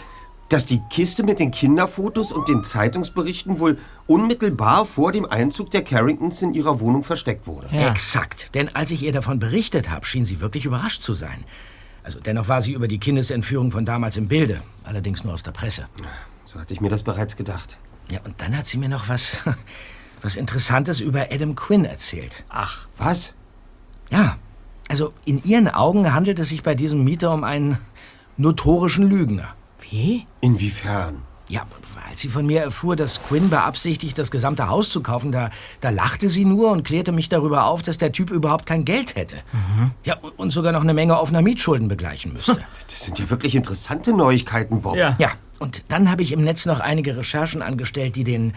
dass 0.49 0.67
die 0.67 0.81
Kiste 0.91 1.23
mit 1.23 1.39
den 1.39 1.51
Kinderfotos 1.51 2.31
und 2.31 2.49
den 2.49 2.65
Zeitungsberichten 2.65 3.59
wohl 3.59 3.79
unmittelbar 4.07 4.87
vor 4.87 5.11
dem 5.11 5.25
Einzug 5.25 5.71
der 5.71 5.83
Carringtons 5.83 6.43
in 6.43 6.55
ihrer 6.55 6.81
Wohnung 6.81 7.03
versteckt 7.03 7.47
wurde. 7.47 7.69
Exakt. 7.69 8.55
Denn 8.55 8.75
als 8.75 8.91
ich 8.91 9.03
ihr 9.03 9.13
davon 9.13 9.39
berichtet 9.39 9.91
habe, 9.91 10.07
schien 10.07 10.25
sie 10.25 10.41
wirklich 10.41 10.67
überrascht 10.67 11.03
zu 11.03 11.15
sein. 11.15 11.45
Also 12.03 12.21
dennoch 12.21 12.49
war 12.49 12.61
sie 12.61 12.73
über 12.73 12.87
die 12.87 12.99
Kindesentführung 12.99 13.73
von 13.73 13.87
damals 13.87 14.17
im 14.17 14.29
Bilde. 14.29 14.63
Allerdings 14.85 15.25
nur 15.25 15.33
aus 15.33 15.43
der 15.43 15.53
Presse. 15.53 15.89
So 16.45 16.61
hatte 16.61 16.75
ich 16.75 16.81
mir 16.83 16.91
das 16.91 17.03
bereits 17.03 17.37
gedacht. 17.37 17.79
Ja, 18.11 18.21
und 18.25 18.35
dann 18.43 18.57
hat 18.57 18.67
sie 18.67 18.77
mir 18.77 18.91
noch 18.91 19.09
was, 19.09 19.39
was 20.23 20.37
Interessantes 20.37 21.01
über 21.01 21.29
Adam 21.33 21.55
Quinn 21.55 21.87
erzählt. 21.87 22.45
Ach. 22.51 22.87
Was? 22.99 23.33
Ja. 24.11 24.37
Also 24.91 25.15
in 25.25 25.43
ihren 25.45 25.69
Augen 25.69 26.13
handelt 26.13 26.39
es 26.39 26.51
sich 26.51 26.63
bei 26.63 26.75
diesem 26.75 27.03
Mieter 27.05 27.33
um 27.33 27.43
einen 27.43 27.79
notorischen 28.37 29.09
Lügner. 29.09 29.55
Wie? 29.91 30.27
Inwiefern? 30.41 31.23
Ja, 31.49 31.63
als 32.11 32.21
sie 32.21 32.29
von 32.29 32.47
mir 32.47 32.63
erfuhr, 32.63 32.97
dass 32.97 33.23
Quinn 33.23 33.51
beabsichtigt, 33.51 34.19
das 34.19 34.31
gesamte 34.31 34.69
Haus 34.69 34.89
zu 34.91 35.03
kaufen, 35.03 35.31
da, 35.33 35.51
da 35.81 35.91
lachte 35.91 36.29
sie 36.31 36.45
nur 36.45 36.71
und 36.71 36.85
klärte 36.85 37.13
mich 37.13 37.29
darüber 37.29 37.67
auf, 37.67 37.83
dass 37.83 37.99
der 37.99 38.13
Typ 38.13 38.31
überhaupt 38.31 38.67
kein 38.67 38.85
Geld 38.85 39.15
hätte. 39.17 39.37
Ja, 40.05 40.17
und- 40.37 40.51
sogar 40.53 40.73
noch 40.73 40.81
eine 40.83 40.95
Menge 40.95 41.19
offener 41.19 41.43
Mietschulden 41.43 41.89
begleichen 41.89 42.33
müsste. 42.35 42.63
Das 42.89 43.03
sind 43.05 43.19
ja 43.19 43.29
wirklich 43.31 43.55
interessante 43.55 44.13
Neuigkeiten, 44.15 44.81
Bob. 44.81 44.97
Ja. 44.97 45.17
ja, 45.19 45.33
und 45.59 45.85
dann 45.89 46.11
habe 46.11 46.23
ich 46.23 46.33
im 46.33 46.43
Netz 46.45 46.67
noch 46.67 46.81
einige 46.81 47.17
Recherchen 47.17 47.63
angestellt, 47.63 48.17
die 48.17 48.25
den 48.25 48.55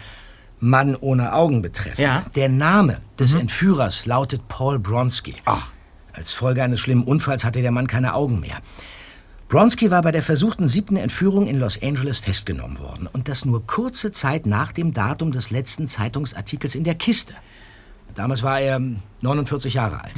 Mann 0.59 0.95
ohne 0.95 1.33
Augen 1.33 1.61
betreffen. 1.61 2.01
Ja. 2.01 2.23
Der 2.35 2.49
Name 2.49 2.99
des 3.19 3.33
Entführers 3.33 4.05
lautet 4.05 4.47
Paul 4.47 4.79
Bronski. 4.79 5.35
Ach. 5.45 5.71
Als 6.13 6.31
Folge 6.31 6.63
eines 6.63 6.79
schlimmen 6.79 7.03
Unfalls 7.03 7.43
hatte 7.43 7.61
der 7.61 7.71
Mann 7.71 7.85
keine 7.87 8.13
Augen 8.15 8.39
mehr. 8.39 8.57
Bronski 9.49 9.89
war 9.91 10.01
bei 10.01 10.11
der 10.11 10.23
versuchten 10.23 10.67
siebten 10.67 10.97
Entführung 10.97 11.47
in 11.47 11.57
Los 11.57 11.81
Angeles 11.81 12.19
festgenommen 12.19 12.79
worden. 12.79 13.07
Und 13.07 13.29
das 13.29 13.45
nur 13.45 13.65
kurze 13.65 14.11
Zeit 14.11 14.45
nach 14.45 14.73
dem 14.73 14.93
Datum 14.93 15.31
des 15.31 15.51
letzten 15.51 15.87
Zeitungsartikels 15.87 16.75
in 16.75 16.83
der 16.83 16.95
Kiste. 16.95 17.33
Damals 18.13 18.43
war 18.43 18.59
er 18.59 18.75
ähm, 18.75 18.99
49 19.21 19.75
Jahre 19.75 20.03
alt. 20.03 20.15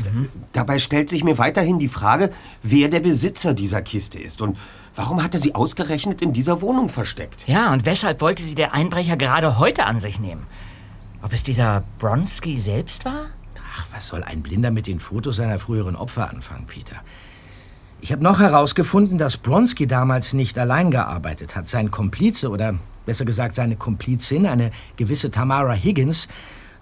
Dabei 0.52 0.80
stellt 0.80 1.10
sich 1.10 1.24
mir 1.24 1.38
weiterhin 1.38 1.78
die 1.78 1.90
Frage, 1.90 2.32
wer 2.64 2.88
der 2.88 3.02
Besitzer 3.02 3.54
dieser 3.54 3.84
Kiste 3.84 4.20
ist 4.20 4.42
und 4.42 4.58
warum 4.96 5.22
hat 5.22 5.36
er 5.36 5.40
sie 5.40 5.54
ausgerechnet 5.54 6.24
in 6.24 6.34
dieser 6.34 6.62
Wohnung 6.62 6.90
versteckt? 6.90 7.48
Ja, 7.48 7.72
und 7.72 7.86
weshalb 7.86 8.22
wollte 8.22 8.42
sie 8.42 8.56
der 8.56 8.74
Einbrecher 8.74 9.16
gerade 9.16 9.60
heute 9.60 9.86
an 9.86 10.00
sich 10.00 10.20
nehmen? 10.20 10.48
Ob 11.22 11.34
es 11.34 11.44
dieser 11.44 11.84
Bronski 12.00 12.58
selbst 12.58 13.06
war? 13.06 13.28
Ach, 13.78 13.86
was 13.94 14.08
soll 14.08 14.24
ein 14.24 14.42
Blinder 14.42 14.72
mit 14.72 14.88
den 14.88 15.00
Fotos 15.00 15.36
seiner 15.36 15.60
früheren 15.60 15.96
Opfer 15.96 16.30
anfangen, 16.30 16.66
Peter? 16.66 16.96
Ich 18.02 18.12
habe 18.12 18.24
noch 18.24 18.40
herausgefunden, 18.40 19.18
dass 19.18 19.38
Bronski 19.38 19.86
damals 19.86 20.34
nicht 20.34 20.58
allein 20.58 20.90
gearbeitet 20.90 21.56
hat. 21.56 21.68
Sein 21.68 21.92
Komplize 21.92 22.50
oder 22.50 22.76
besser 23.06 23.26
gesagt 23.26 23.56
seine 23.56 23.76
Komplizin, 23.76 24.46
eine 24.46 24.72
gewisse 24.96 25.32
Tamara 25.32 25.74
Higgins, 25.74 26.28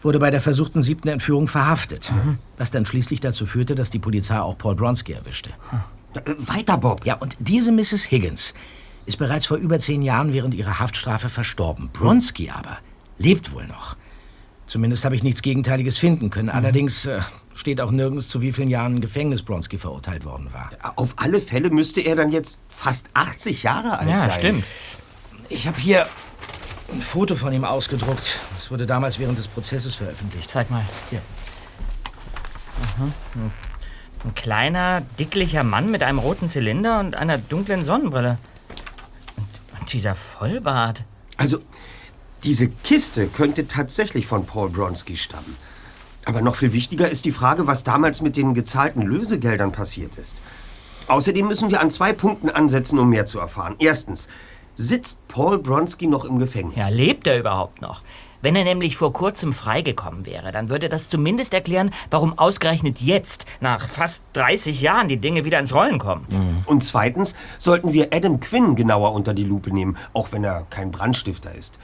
wurde 0.02 0.20
bei 0.20 0.30
der 0.30 0.42
versuchten 0.42 0.84
siebten 0.84 1.08
Entführung 1.08 1.48
verhaftet. 1.48 2.12
Was 2.58 2.70
dann 2.70 2.86
schließlich 2.86 3.20
dazu 3.20 3.46
führte, 3.46 3.74
dass 3.74 3.90
die 3.90 4.00
Polizei 4.00 4.40
auch 4.40 4.58
Paul 4.58 4.76
Bronski 4.76 5.14
erwischte. 5.14 5.50
Äh, 6.14 6.34
Weiter, 6.38 6.78
Bob. 6.78 7.06
Ja, 7.06 7.16
und 7.16 7.36
diese 7.40 7.72
Mrs. 7.72 8.12
Higgins 8.12 8.54
ist 9.06 9.18
bereits 9.18 9.46
vor 9.46 9.58
über 9.58 9.80
zehn 9.80 10.02
Jahren 10.02 10.34
während 10.34 10.54
ihrer 10.54 10.80
Haftstrafe 10.80 11.30
verstorben. 11.30 11.90
Bronski 11.94 12.52
aber 12.52 12.78
lebt 13.18 13.54
wohl 13.54 13.66
noch. 13.68 13.96
Zumindest 14.68 15.06
habe 15.06 15.16
ich 15.16 15.24
nichts 15.24 15.42
Gegenteiliges 15.42 15.98
finden 15.98 16.30
können. 16.30 16.50
Allerdings 16.50 17.06
äh, 17.06 17.22
Steht 17.58 17.82
auch 17.82 17.90
nirgends, 17.90 18.30
zu 18.30 18.42
wie 18.42 18.52
vielen 18.52 18.70
Jahren 18.70 19.02
Gefängnis 19.02 19.42
Bronski 19.42 19.80
verurteilt 19.80 20.26
worden 20.26 20.54
war. 20.54 20.70
Auf 20.96 21.16
alle 21.16 21.42
Fälle 21.42 21.72
müsste 21.72 22.02
er 22.02 22.16
dann 22.16 22.32
jetzt 22.32 22.60
fast 22.70 23.08
80 23.16 23.64
Jahre 23.64 23.98
alt 23.98 24.08
Ja, 24.08 24.20
sein. 24.20 24.32
stimmt. 24.32 24.64
Ich 25.50 25.66
habe 25.68 25.80
hier 25.82 26.06
ein 26.94 27.02
Foto 27.02 27.36
von 27.36 27.52
ihm 27.52 27.66
ausgedruckt. 27.66 28.38
Das 28.58 28.70
wurde 28.70 28.86
damals 28.86 29.18
während 29.18 29.40
des 29.40 29.48
Prozesses 29.48 29.96
veröffentlicht. 29.96 30.52
Zeig 30.52 30.70
mal. 30.70 30.86
Hier. 31.10 31.20
Aha. 32.84 33.08
Ein, 33.34 33.52
ein 34.24 34.36
kleiner, 34.36 35.02
dicklicher 35.18 35.64
Mann 35.64 35.90
mit 35.90 36.04
einem 36.04 36.20
roten 36.20 36.50
Zylinder 36.50 37.00
und 37.00 37.16
einer 37.16 37.40
dunklen 37.40 37.84
Sonnenbrille. 37.84 38.38
Und, 39.36 39.80
und 39.80 39.94
dieser 39.94 40.14
Vollbart. 40.14 41.04
Also, 41.38 41.58
diese 42.44 42.70
Kiste 42.70 43.28
könnte 43.30 43.68
tatsächlich 43.68 44.28
von 44.28 44.46
Paul 44.46 44.70
Bronski 44.70 45.18
stammen. 45.18 45.56
Aber 46.28 46.42
noch 46.42 46.56
viel 46.56 46.74
wichtiger 46.74 47.10
ist 47.10 47.24
die 47.24 47.32
Frage, 47.32 47.68
was 47.68 47.86
damals 47.86 48.22
mit 48.22 48.36
den 48.36 48.54
gezahlten 48.54 49.02
Lösegeldern 49.02 49.72
passiert 49.72 50.18
ist. 50.18 50.36
Außerdem 51.08 51.48
müssen 51.48 51.72
wir 51.72 51.80
an 51.80 51.90
zwei 51.90 52.12
Punkten 52.12 52.50
ansetzen, 52.50 53.00
um 53.00 53.10
mehr 53.10 53.26
zu 53.26 53.40
erfahren. 53.40 53.76
Erstens, 53.80 54.28
sitzt 54.76 55.26
Paul 55.30 55.58
Bronski 55.58 56.06
noch 56.06 56.26
im 56.26 56.38
Gefängnis? 56.38 56.76
Ja, 56.76 56.90
lebt 56.90 57.28
er 57.28 57.40
überhaupt 57.40 57.82
noch? 57.82 58.02
Wenn 58.42 58.58
er 58.58 58.66
nämlich 58.66 58.98
vor 58.98 59.14
kurzem 59.14 59.54
freigekommen 59.54 60.26
wäre, 60.26 60.52
dann 60.52 60.70
würde 60.70 60.90
das 60.90 61.10
zumindest 61.10 61.54
erklären, 61.54 61.92
warum 62.12 62.38
ausgerechnet 62.38 63.00
jetzt, 63.02 63.46
nach 63.62 63.88
fast 63.88 64.24
30 64.34 64.82
Jahren, 64.82 65.08
die 65.08 65.18
Dinge 65.18 65.46
wieder 65.46 65.60
ins 65.60 65.74
Rollen 65.74 65.98
kommen. 65.98 66.28
Und 66.66 66.84
zweitens 66.84 67.36
sollten 67.58 67.94
wir 67.94 68.10
Adam 68.12 68.42
Quinn 68.42 68.76
genauer 68.76 69.14
unter 69.14 69.34
die 69.34 69.46
Lupe 69.46 69.74
nehmen, 69.74 69.98
auch 70.14 70.34
wenn 70.34 70.44
er 70.44 70.68
kein 70.70 70.92
Brandstifter 70.92 71.56
ist. 71.56 71.80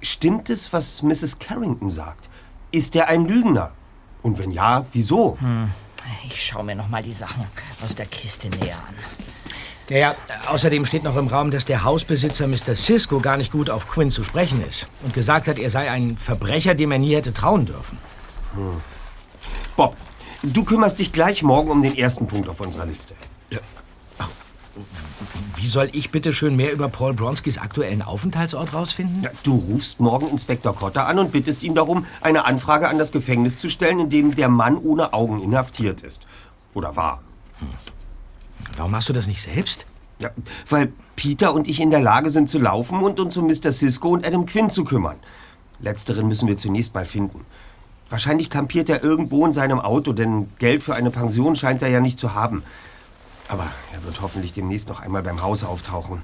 Stimmt 0.00 0.50
es, 0.50 0.72
was 0.72 1.02
Mrs. 1.02 1.38
Carrington 1.38 1.90
sagt? 1.90 2.30
Ist 2.72 2.96
er 2.96 3.08
ein 3.08 3.26
Lügner? 3.26 3.72
Und 4.22 4.38
wenn 4.38 4.50
ja, 4.50 4.84
wieso? 4.92 5.36
Hm. 5.40 5.70
Ich 6.28 6.44
schaue 6.44 6.64
mir 6.64 6.74
noch 6.74 6.88
mal 6.88 7.02
die 7.02 7.12
Sachen 7.12 7.46
aus 7.84 7.94
der 7.94 8.06
Kiste 8.06 8.48
näher 8.48 8.76
an. 8.76 8.94
Ja, 9.88 9.98
ja, 9.98 10.14
außerdem 10.46 10.86
steht 10.86 11.02
noch 11.02 11.16
im 11.16 11.26
Raum, 11.26 11.50
dass 11.50 11.64
der 11.64 11.84
Hausbesitzer 11.84 12.46
Mr. 12.46 12.74
Cisco 12.74 13.20
gar 13.20 13.36
nicht 13.36 13.52
gut 13.52 13.68
auf 13.68 13.88
Quinn 13.88 14.10
zu 14.10 14.24
sprechen 14.24 14.64
ist 14.66 14.86
und 15.02 15.12
gesagt 15.12 15.48
hat, 15.48 15.58
er 15.58 15.70
sei 15.70 15.90
ein 15.90 16.16
Verbrecher, 16.16 16.74
dem 16.74 16.92
er 16.92 16.98
nie 16.98 17.14
hätte 17.14 17.34
trauen 17.34 17.66
dürfen. 17.66 17.98
Hm. 18.54 18.80
Bob, 19.76 19.96
du 20.42 20.64
kümmerst 20.64 20.98
dich 20.98 21.12
gleich 21.12 21.42
morgen 21.42 21.70
um 21.70 21.82
den 21.82 21.96
ersten 21.96 22.26
Punkt 22.26 22.48
auf 22.48 22.60
unserer 22.60 22.86
Liste. 22.86 23.14
Wie 25.56 25.66
soll 25.66 25.88
ich 25.92 26.10
bitte 26.10 26.32
schön 26.32 26.56
mehr 26.56 26.72
über 26.72 26.88
Paul 26.88 27.14
Bronskis 27.14 27.58
aktuellen 27.58 28.02
Aufenthaltsort 28.02 28.74
rausfinden? 28.74 29.26
Du 29.42 29.54
rufst 29.54 30.00
morgen 30.00 30.28
Inspektor 30.28 30.74
Cotter 30.74 31.06
an 31.06 31.18
und 31.18 31.32
bittest 31.32 31.62
ihn 31.62 31.74
darum, 31.74 32.06
eine 32.20 32.44
Anfrage 32.44 32.88
an 32.88 32.98
das 32.98 33.12
Gefängnis 33.12 33.58
zu 33.58 33.70
stellen, 33.70 34.00
in 34.00 34.10
dem 34.10 34.34
der 34.34 34.48
Mann 34.48 34.76
ohne 34.76 35.12
Augen 35.12 35.42
inhaftiert 35.42 36.02
ist. 36.02 36.26
Oder 36.74 36.96
war. 36.96 37.22
Warum 38.76 38.90
machst 38.90 39.08
du 39.08 39.12
das 39.12 39.26
nicht 39.26 39.42
selbst? 39.42 39.86
Ja, 40.18 40.30
weil 40.68 40.92
Peter 41.16 41.52
und 41.52 41.68
ich 41.68 41.80
in 41.80 41.90
der 41.90 42.00
Lage 42.00 42.30
sind 42.30 42.48
zu 42.48 42.58
laufen 42.58 43.02
und 43.02 43.18
uns 43.18 43.36
um 43.36 43.46
Mr. 43.46 43.72
Cisco 43.72 44.10
und 44.10 44.26
Adam 44.26 44.46
Quinn 44.46 44.70
zu 44.70 44.84
kümmern. 44.84 45.16
Letzteren 45.80 46.28
müssen 46.28 46.46
wir 46.48 46.56
zunächst 46.56 46.94
mal 46.94 47.04
finden. 47.04 47.44
Wahrscheinlich 48.08 48.50
kampiert 48.50 48.88
er 48.88 49.02
irgendwo 49.02 49.46
in 49.46 49.54
seinem 49.54 49.80
Auto, 49.80 50.12
denn 50.12 50.48
Geld 50.58 50.82
für 50.82 50.94
eine 50.94 51.10
Pension 51.10 51.56
scheint 51.56 51.82
er 51.82 51.88
ja 51.88 52.00
nicht 52.00 52.18
zu 52.18 52.34
haben. 52.34 52.62
Aber 53.48 53.70
er 53.92 54.04
wird 54.04 54.20
hoffentlich 54.20 54.52
demnächst 54.52 54.88
noch 54.88 55.00
einmal 55.00 55.22
beim 55.22 55.42
Haus 55.42 55.64
auftauchen. 55.64 56.22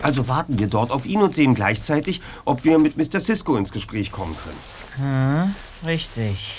Also 0.00 0.28
warten 0.28 0.58
wir 0.58 0.66
dort 0.66 0.90
auf 0.90 1.06
ihn 1.06 1.22
und 1.22 1.34
sehen 1.34 1.54
gleichzeitig, 1.54 2.20
ob 2.44 2.64
wir 2.64 2.78
mit 2.78 2.96
Mr. 2.96 3.20
Cisco 3.20 3.56
ins 3.56 3.72
Gespräch 3.72 4.12
kommen 4.12 4.36
können. 4.44 5.54
Hm, 5.82 5.88
richtig. 5.88 6.54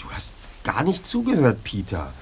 Du 0.00 0.10
hast 0.10 0.34
gar 0.64 0.82
nicht 0.82 1.04
zugehört, 1.04 1.62
Peter. 1.64 2.12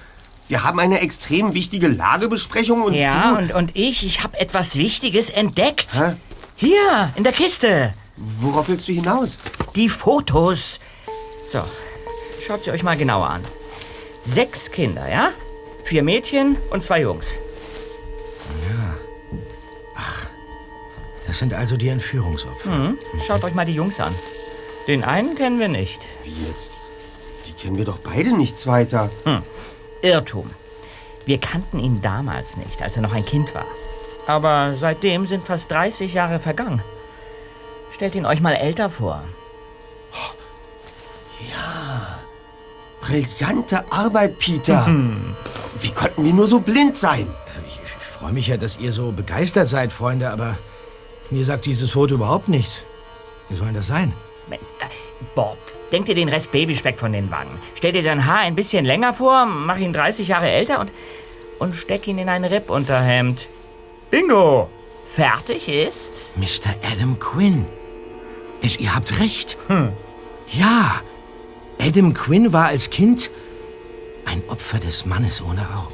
Wir 0.49 0.63
haben 0.63 0.79
eine 0.79 0.99
extrem 1.01 1.53
wichtige 1.53 1.87
Lagebesprechung 1.87 2.81
und 2.81 2.93
ja, 2.93 3.33
du... 3.33 3.37
und, 3.37 3.53
und 3.53 3.75
ich, 3.75 4.05
ich 4.05 4.23
habe 4.23 4.39
etwas 4.39 4.75
Wichtiges 4.75 5.29
entdeckt. 5.29 5.87
Hä? 5.93 6.15
Hier, 6.55 7.11
in 7.15 7.23
der 7.23 7.33
Kiste. 7.33 7.93
Worauf 8.15 8.67
willst 8.67 8.87
du 8.87 8.93
hinaus? 8.93 9.37
Die 9.75 9.89
Fotos. 9.89 10.79
So, 11.47 11.63
schaut 12.45 12.63
sie 12.63 12.71
euch 12.71 12.83
mal 12.83 12.97
genauer 12.97 13.29
an. 13.29 13.43
Sechs 14.23 14.71
Kinder, 14.71 15.09
ja? 15.09 15.29
Vier 15.87 16.03
Mädchen 16.03 16.57
und 16.69 16.83
zwei 16.83 16.99
Jungs. 16.99 17.39
Ja. 18.69 18.97
Ach, 19.95 20.27
das 21.25 21.39
sind 21.39 21.53
also 21.53 21.77
die 21.77 21.87
Entführungsopfer. 21.87 22.69
Mhm. 22.69 22.97
Schaut 23.25 23.41
euch 23.45 23.53
mal 23.53 23.65
die 23.65 23.71
Jungs 23.71 24.01
an. 24.01 24.13
Den 24.89 25.05
einen 25.05 25.35
kennen 25.35 25.61
wir 25.61 25.69
nicht. 25.69 26.05
Wie 26.25 26.45
jetzt? 26.45 26.73
Die 27.45 27.53
kennen 27.53 27.77
wir 27.77 27.85
doch 27.85 27.99
beide 27.99 28.35
nichts 28.35 28.67
weiter. 28.67 29.09
Hm. 29.23 29.43
Irrtum. 30.01 30.51
Wir 31.25 31.37
kannten 31.37 31.79
ihn 31.79 32.01
damals 32.01 32.57
nicht, 32.57 32.81
als 32.81 32.97
er 32.97 33.01
noch 33.01 33.13
ein 33.13 33.25
Kind 33.25 33.55
war. 33.55 33.65
Aber 34.25 34.75
seitdem 34.75 35.25
sind 35.25 35.45
fast 35.45 35.71
30 35.71 36.13
Jahre 36.13 36.41
vergangen. 36.41 36.83
Stellt 37.91 38.15
ihn 38.15 38.25
euch 38.25 38.41
mal 38.41 38.55
älter 38.55 38.89
vor. 38.89 39.23
Ja. 41.49 42.19
Brillante 43.01 43.83
Arbeit, 43.91 44.39
Peter. 44.39 44.85
Wie 45.79 45.91
konnten 45.91 46.25
wir 46.25 46.33
nur 46.33 46.47
so 46.47 46.59
blind 46.59 46.97
sein? 46.97 47.27
Ich, 47.67 47.75
ich 47.75 48.07
freue 48.07 48.33
mich 48.33 48.47
ja, 48.47 48.57
dass 48.57 48.77
ihr 48.77 48.91
so 48.91 49.11
begeistert 49.11 49.67
seid, 49.67 49.91
Freunde, 49.91 50.29
aber 50.29 50.57
mir 51.29 51.45
sagt 51.45 51.65
dieses 51.65 51.91
Foto 51.91 52.15
überhaupt 52.15 52.49
nichts. 52.49 52.83
Wie 53.49 53.55
soll 53.55 53.67
denn 53.67 53.75
das 53.75 53.87
sein? 53.87 54.13
Bob, 55.35 55.57
denk 55.91 56.05
dir 56.05 56.15
den 56.15 56.29
Rest 56.29 56.51
Babyspeck 56.51 56.99
von 56.99 57.11
den 57.11 57.31
Wangen. 57.31 57.59
Stell 57.75 57.91
dir 57.91 58.03
sein 58.03 58.25
Haar 58.25 58.39
ein 58.39 58.55
bisschen 58.55 58.85
länger 58.85 59.13
vor, 59.13 59.45
mach 59.45 59.77
ihn 59.77 59.93
30 59.93 60.27
Jahre 60.27 60.49
älter 60.49 60.79
und, 60.79 60.91
und 61.59 61.75
steck 61.75 62.07
ihn 62.07 62.17
in 62.17 62.29
ein 62.29 62.45
Rippunterhemd. 62.45 63.47
Bingo! 64.09 64.69
Fertig 65.07 65.69
ist... 65.69 66.31
Mr. 66.35 66.75
Adam 66.91 67.17
Quinn. 67.19 67.65
Mensch, 68.61 68.77
ihr 68.79 68.93
habt 68.93 69.19
recht. 69.19 69.57
Hm. 69.67 69.93
Ja, 70.51 71.01
Adam 71.79 72.13
Quinn 72.13 72.53
war 72.53 72.67
als 72.67 72.89
Kind 72.89 73.29
ein 74.25 74.41
Opfer 74.49 74.79
des 74.79 75.05
Mannes 75.05 75.41
ohne 75.41 75.61
Augen. 75.61 75.93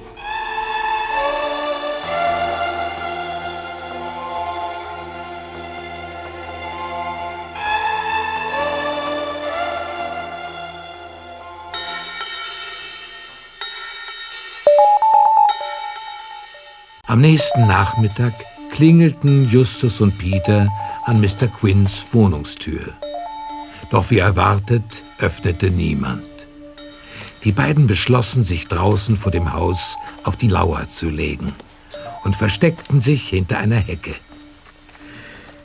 Am 17.05 17.21
nächsten 17.21 17.67
Nachmittag 17.67 18.33
klingelten 18.71 19.47
Justus 19.51 20.01
und 20.01 20.17
Peter 20.17 20.67
an 21.03 21.21
Mr. 21.21 21.47
Quinns 21.47 22.11
Wohnungstür. 22.11 22.95
Doch 23.93 24.09
wie 24.09 24.17
erwartet, 24.17 25.03
öffnete 25.19 25.69
niemand. 25.69 26.23
Die 27.43 27.51
beiden 27.51 27.85
beschlossen, 27.85 28.41
sich 28.41 28.67
draußen 28.67 29.17
vor 29.17 29.31
dem 29.31 29.53
Haus 29.53 29.97
auf 30.23 30.35
die 30.35 30.47
Lauer 30.47 30.87
zu 30.87 31.09
legen 31.09 31.53
und 32.23 32.35
versteckten 32.35 33.01
sich 33.01 33.29
hinter 33.29 33.59
einer 33.59 33.75
Hecke. 33.75 34.15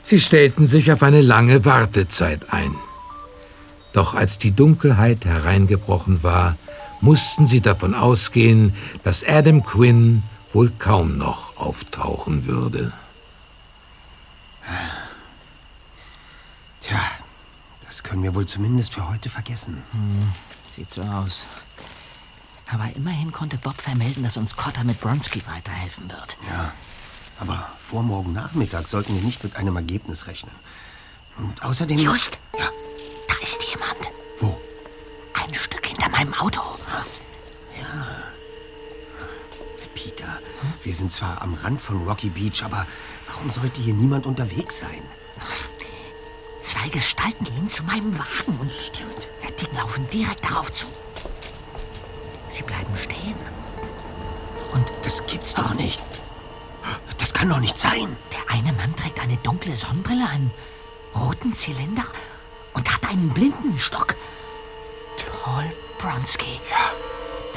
Sie 0.03 0.19
stellten 0.19 0.67
sich 0.67 0.91
auf 0.91 1.01
eine 1.01 1.21
lange 1.21 1.65
Wartezeit 1.65 2.53
ein. 2.53 2.75
Doch 3.93 4.13
als 4.13 4.37
die 4.37 4.51
Dunkelheit 4.51 5.25
hereingebrochen 5.25 6.21
war, 6.21 6.55
mussten 7.01 7.47
sie 7.47 7.61
davon 7.61 7.95
ausgehen, 7.95 8.75
dass 9.03 9.27
Adam 9.27 9.63
Quinn 9.63 10.21
wohl 10.53 10.71
kaum 10.77 11.17
noch 11.17 11.57
auftauchen 11.57 12.45
würde. 12.45 12.93
Tja, 16.81 17.01
das 17.89 18.03
können 18.03 18.21
wir 18.21 18.35
wohl 18.35 18.45
zumindest 18.45 18.93
für 18.93 19.09
heute 19.09 19.31
vergessen. 19.31 19.81
Hm, 19.93 20.31
sieht 20.67 20.93
so 20.93 21.01
aus. 21.01 21.43
Aber 22.71 22.87
immerhin 22.95 23.31
konnte 23.31 23.57
Bob 23.57 23.81
vermelden, 23.81 24.21
dass 24.21 24.37
uns 24.37 24.55
Cotter 24.55 24.83
mit 24.83 25.01
Bronski 25.01 25.41
weiterhelfen 25.47 26.07
wird. 26.07 26.37
Ja, 26.47 26.71
aber 27.39 27.67
vor 27.83 28.03
morgen 28.03 28.31
Nachmittag 28.31 28.87
sollten 28.87 29.15
wir 29.15 29.23
nicht 29.23 29.43
mit 29.43 29.55
einem 29.55 29.75
Ergebnis 29.75 30.27
rechnen. 30.27 30.53
Und 31.37 31.63
außerdem... 31.63 31.97
Just! 31.97 32.37
Ja, 32.59 32.69
Da 33.27 33.35
ist 33.41 33.63
jemand. 33.63 34.11
Wo? 34.39 34.61
Ein 35.33 35.51
Stück 35.55 35.87
hinter 35.87 36.09
meinem 36.09 36.35
Auto. 36.35 36.61
Ja. 37.75 38.17
Peter, 39.95 40.39
wir 40.83 40.93
sind 40.93 41.11
zwar 41.11 41.41
am 41.41 41.55
Rand 41.55 41.81
von 41.81 42.07
Rocky 42.07 42.29
Beach, 42.29 42.61
aber 42.63 42.85
warum 43.25 43.49
sollte 43.49 43.81
hier 43.81 43.95
niemand 43.95 44.27
unterwegs 44.27 44.77
sein? 44.77 45.01
Zwei 46.61 46.89
Gestalten 46.89 47.45
gehen 47.45 47.69
zu 47.69 47.83
meinem 47.83 48.17
Wagen 48.17 48.57
und 48.59 48.71
Stimmt. 48.71 49.29
die 49.59 49.75
laufen 49.75 50.07
direkt 50.09 50.43
darauf 50.45 50.71
zu. 50.73 50.85
Sie 52.49 52.61
bleiben 52.63 52.95
stehen. 52.97 53.35
Und 54.73 54.85
Das 55.03 55.25
gibt's 55.27 55.53
doch 55.53 55.73
nicht. 55.73 55.99
Das 57.17 57.33
kann 57.33 57.49
doch 57.49 57.59
nicht 57.59 57.77
sein. 57.77 58.15
der 58.31 58.55
eine 58.55 58.71
Mann 58.73 58.95
trägt 58.95 59.19
eine 59.19 59.37
dunkle 59.37 59.75
Sonnenbrille, 59.75 60.27
einen 60.29 60.51
roten 61.15 61.55
Zylinder 61.55 62.05
und 62.73 62.91
hat 62.93 63.09
einen 63.09 63.29
Blindenstock. 63.29 64.15
Paul 65.43 65.65
Bronski. 65.97 66.59
Ja, 66.69 66.91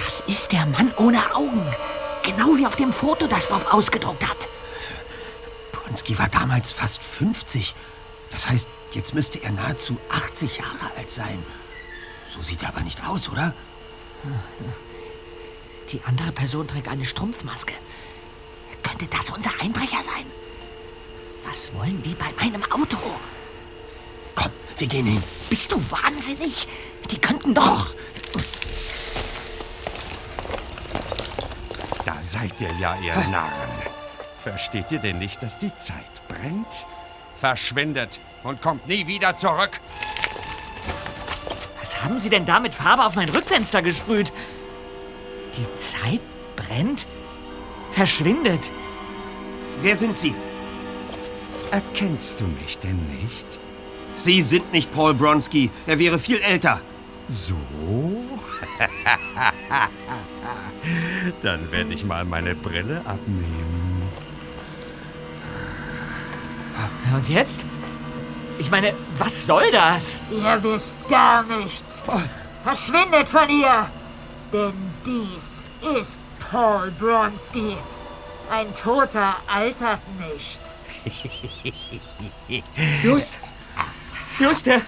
Das 0.03 0.21
ist 0.27 0.53
der 0.53 0.67
Mann 0.67 0.93
ohne 0.97 1.35
Augen. 1.35 1.65
Genau 2.23 2.57
wie 2.57 2.67
auf 2.67 2.77
dem 2.77 2.93
Foto, 2.93 3.27
das 3.27 3.47
Bob 3.47 3.73
ausgedruckt 3.73 4.27
hat. 4.29 4.49
Bronski 5.73 6.19
war 6.19 6.29
damals 6.29 6.73
fast 6.73 7.03
50. 7.03 7.75
Das 8.33 8.49
heißt, 8.49 8.69
jetzt 8.93 9.15
müsste 9.15 9.43
er 9.43 9.53
nahezu 9.53 9.99
80 10.11 10.59
Jahre 10.59 10.91
alt 10.97 11.11
sein. 11.11 11.43
So 12.27 12.41
sieht 12.41 12.63
er 12.63 12.71
aber 12.71 12.81
nicht 12.81 13.07
aus, 13.07 13.29
oder? 13.29 13.55
Die 15.91 16.01
andere 16.05 16.33
Person 16.33 16.67
trägt 16.67 16.89
eine 16.89 17.05
Strumpfmaske. 17.05 17.75
Könnte 18.83 19.07
das 19.07 19.31
unser 19.31 19.51
Einbrecher 19.61 20.03
sein? 20.03 20.27
Was 21.45 21.75
wollen 21.75 22.01
die 22.03 22.15
bei 22.15 22.33
meinem 22.41 22.65
Auto? 22.73 22.99
Komm, 24.35 24.51
wir 24.79 24.87
gehen 24.87 25.07
hin. 25.07 25.23
Bist 25.51 25.71
du 25.71 25.83
wahnsinnig? 25.91 26.67
Die 27.11 27.19
könnten 27.19 27.55
doch. 27.55 27.95
Da 32.07 32.17
seid 32.23 32.59
ihr 32.61 32.73
ja, 32.79 32.97
ihr 33.01 33.15
Narren. 33.29 33.71
Versteht 34.43 34.91
ihr 34.91 34.99
denn 34.99 35.19
nicht, 35.19 35.43
dass 35.43 35.59
die 35.59 35.75
Zeit 35.77 36.27
brennt? 36.29 36.87
Verschwindet 37.35 38.21
und 38.43 38.61
kommt 38.63 38.87
nie 38.87 39.07
wieder 39.07 39.37
zurück. 39.37 39.81
Was 41.81 42.03
haben 42.03 42.21
Sie 42.21 42.31
denn 42.31 42.45
da 42.47 42.61
mit 42.61 42.75
Farbe 42.75 43.05
auf 43.05 43.15
mein 43.15 43.29
Rückfenster 43.29 43.83
gesprüht? 43.83 44.33
Die 45.57 45.75
Zeit 45.79 46.21
brennt? 46.57 47.07
Verschwindet? 47.91 48.61
Wer 49.81 49.97
sind 49.97 50.17
Sie? 50.17 50.35
Erkennst 51.71 52.41
du 52.41 52.45
mich 52.45 52.79
denn 52.79 53.01
nicht? 53.07 53.59
Sie 54.17 54.43
sind 54.43 54.73
nicht 54.73 54.93
Paul 54.93 55.15
Bronski. 55.15 55.71
Er 55.87 55.99
wäre 55.99 56.19
viel 56.19 56.41
älter. 56.41 56.81
So? 57.29 57.57
Dann 61.43 61.71
werde 61.73 61.95
ich 61.95 62.05
mal 62.05 62.25
meine 62.25 62.55
Brille 62.55 62.99
abnehmen. 63.05 63.82
Und 67.15 67.29
jetzt? 67.29 67.65
Ich 68.59 68.71
meine, 68.71 68.95
was 69.19 69.47
soll 69.47 69.71
das? 69.71 70.23
Ihr 70.31 70.63
wisst 70.63 70.93
gar 71.09 71.43
nichts. 71.43 71.85
Verschwindet 72.63 73.29
von 73.29 73.49
hier. 73.49 73.89
Denn 74.53 74.73
dies 75.05 75.99
ist 75.99 76.21
Paul 76.51 76.91
Bronski. 76.93 77.77
Ein 78.51 78.75
Toter 78.75 79.37
altert 79.47 80.01
nicht. 80.19 80.61
Just, 83.03 83.39
just, 84.39 84.67
er, 84.69 84.83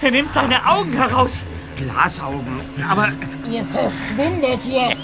er 0.00 0.10
nimmt 0.10 0.32
seine 0.32 0.66
Augen 0.66 0.92
heraus. 0.92 1.30
Glasaugen. 1.76 2.60
Aber 2.90 3.08
Ihr 3.48 3.64
verschwindet 3.64 4.64
jetzt. 4.64 4.96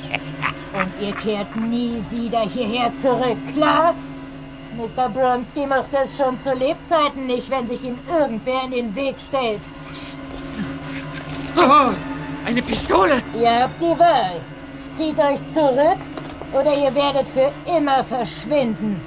Und 0.72 0.90
ihr 1.00 1.12
kehrt 1.12 1.54
nie 1.54 2.02
wieder 2.10 2.40
hierher 2.40 2.90
zurück, 2.96 3.36
klar? 3.54 3.94
Mr. 4.76 5.08
Bronski 5.08 5.66
macht 5.66 5.92
es 5.92 6.16
schon 6.16 6.40
zu 6.40 6.54
Lebzeiten 6.54 7.26
nicht, 7.26 7.50
wenn 7.50 7.68
sich 7.68 7.82
ihm 7.84 7.98
irgendwer 8.10 8.64
in 8.64 8.70
den 8.70 8.94
Weg 8.94 9.16
stellt. 9.20 9.60
Oh, 11.56 11.92
eine 12.46 12.62
Pistole. 12.62 13.22
Ihr 13.34 13.62
habt 13.64 13.80
die 13.80 13.98
Wahl. 13.98 14.40
Zieht 14.96 15.18
euch 15.18 15.40
zurück 15.52 15.98
oder 16.52 16.74
ihr 16.74 16.94
werdet 16.94 17.28
für 17.28 17.52
immer 17.66 18.02
verschwinden. 18.02 19.00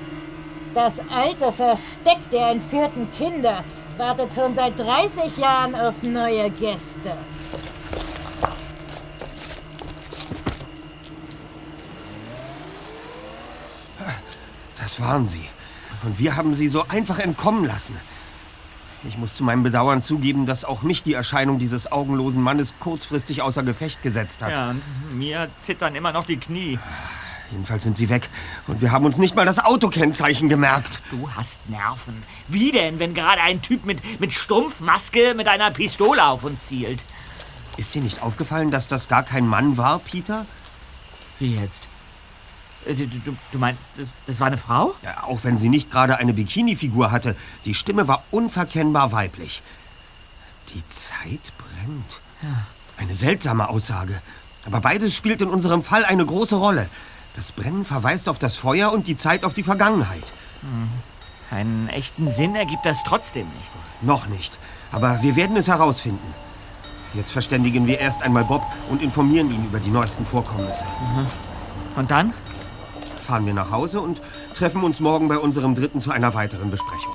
Das 0.74 0.93
alte 1.09 1.51
Versteck 1.51 2.20
der 2.32 2.49
entführten 2.49 3.09
Kinder 3.11 3.63
wartet 3.97 4.34
schon 4.34 4.55
seit 4.55 4.78
30 4.78 5.38
Jahren 5.38 5.74
auf 5.74 6.01
neue 6.03 6.49
Gäste. 6.51 7.18
das 14.86 14.99
waren 14.99 15.28
sie. 15.28 15.49
Und 16.06 16.20
wir 16.20 16.36
haben 16.36 16.56
sie 16.56 16.68
so 16.68 16.88
einfach 16.88 17.20
entkommen 17.20 17.66
lassen. 17.66 17.95
Ich 19.08 19.18
muss 19.18 19.36
zu 19.36 19.43
meinem 19.43 19.64
Bedauern 19.64 20.01
zugeben, 20.01 20.45
dass 20.45 20.64
auch 20.64 20.82
mich 20.82 21.03
die 21.03 21.14
Erscheinung 21.14 21.60
dieses 21.60 21.91
augenlosen 21.91 22.41
Mannes 22.41 22.74
kurzfristig 22.80 23.41
außer 23.41 23.64
Gefecht 23.64 24.01
gesetzt 24.01 24.41
hat. 24.41 24.58
Ja, 24.58 24.76
mir 25.12 25.49
zittern 25.62 25.95
immer 25.95 26.12
noch 26.12 26.26
die 26.26 26.38
Knie. 26.38 26.80
Jedenfalls 27.51 27.84
sind 27.84 27.95
sie 27.95 28.10
weg. 28.10 28.30
Und 28.68 28.82
wir 28.82 28.91
haben 28.91 29.06
uns 29.06 29.20
nicht 29.20 29.36
mal 29.36 29.45
das 29.45 29.60
Autokennzeichen 29.60 30.49
gemerkt. 30.49 31.01
Du 31.12 31.30
hast 31.36 31.60
Nerven. 31.70 32.24
Wie 32.47 32.72
denn, 32.72 32.97
wenn 32.99 33.14
gerade 33.14 33.41
ein 33.41 33.62
Typ 33.62 33.86
mit, 33.86 34.20
mit 34.20 34.34
Strumpfmaske 34.34 35.36
mit 35.36 35.47
einer 35.47 35.70
Pistole 35.70 36.24
auf 36.26 36.43
uns 36.43 36.66
zielt? 36.66 37.06
Ist 37.78 37.93
dir 37.93 38.01
nicht 38.01 38.24
aufgefallen, 38.24 38.72
dass 38.72 38.88
das 38.88 39.08
gar 39.08 39.24
kein 39.24 39.45
Mann 39.45 39.78
war, 39.78 39.99
Peter? 39.99 40.45
Wie 41.39 41.56
jetzt? 41.56 41.84
Äh, 42.86 42.94
Du, 42.96 43.08
du, 43.08 43.36
du 43.52 43.58
meinst, 43.60 43.84
das, 43.98 44.14
das 44.26 44.40
war 44.40 44.48
eine 44.48 44.58
Frau? 44.58 44.94
Ja, 45.04 45.24
auch 45.24 45.40
wenn 45.44 45.58
sie 45.58 45.70
nicht 45.70 45.92
gerade 45.92 46.18
eine 46.18 46.34
Bikini-Figur 46.34 47.12
hatte, 47.12 47.36
die 47.66 47.74
Stimme 47.74 48.08
war 48.08 48.24
unverkennbar 48.32 49.12
weiblich. 49.12 49.62
Die 50.74 50.88
Zeit 50.88 51.54
brennt. 51.58 52.22
Ja. 52.42 52.66
Eine 52.98 53.16
seltsame 53.16 53.70
Aussage. 53.70 54.22
Aber 54.66 54.82
beides 54.82 55.16
spielt 55.16 55.42
in 55.42 55.50
unserem 55.50 55.84
Fall 55.84 56.06
eine 56.06 56.26
große 56.26 56.56
Rolle. 56.56 56.90
Das 57.34 57.52
Brennen 57.52 57.86
verweist 57.86 58.30
auf 58.30 58.40
das 58.40 58.56
Feuer 58.56 58.92
und 58.92 59.08
die 59.08 59.16
Zeit 59.16 59.44
auf 59.44 59.54
die 59.54 59.64
Vergangenheit. 59.64 60.34
Hm. 60.62 60.90
Einen 61.52 61.90
echten 61.90 62.30
Sinn 62.30 62.56
ergibt 62.56 62.86
das 62.86 63.04
trotzdem 63.04 63.48
nicht. 63.50 63.72
Noch 64.02 64.28
nicht. 64.28 64.58
Aber 64.92 65.22
wir 65.22 65.36
werden 65.36 65.56
es 65.58 65.68
herausfinden. 65.68 66.34
Jetzt 67.14 67.32
verständigen 67.32 67.88
wir 67.88 68.00
erst 68.00 68.22
einmal 68.24 68.44
Bob 68.44 68.66
und 68.90 69.02
informieren 69.02 69.52
ihn 69.52 69.66
über 69.66 69.80
die 69.80 69.90
neuesten 69.90 70.26
Vorkommnisse. 70.26 70.86
Mhm. 70.86 71.28
Und 71.96 72.12
dann? 72.12 72.34
Fahren 73.26 73.45
wir 73.45 73.53
nach 73.53 73.71
Hause 73.71 74.01
und 74.01 74.21
treffen 74.55 74.84
uns 74.84 74.99
morgen 74.99 75.28
bei 75.28 75.38
unserem 75.38 75.76
Dritten 75.76 75.99
zu 75.99 76.11
einer 76.11 76.34
weiteren 76.34 76.71
Besprechung. 76.71 77.13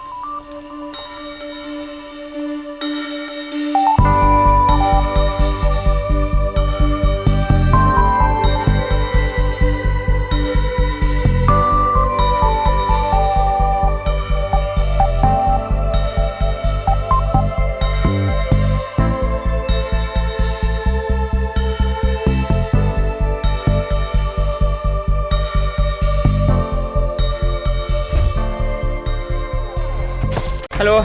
Hallo. 30.80 31.04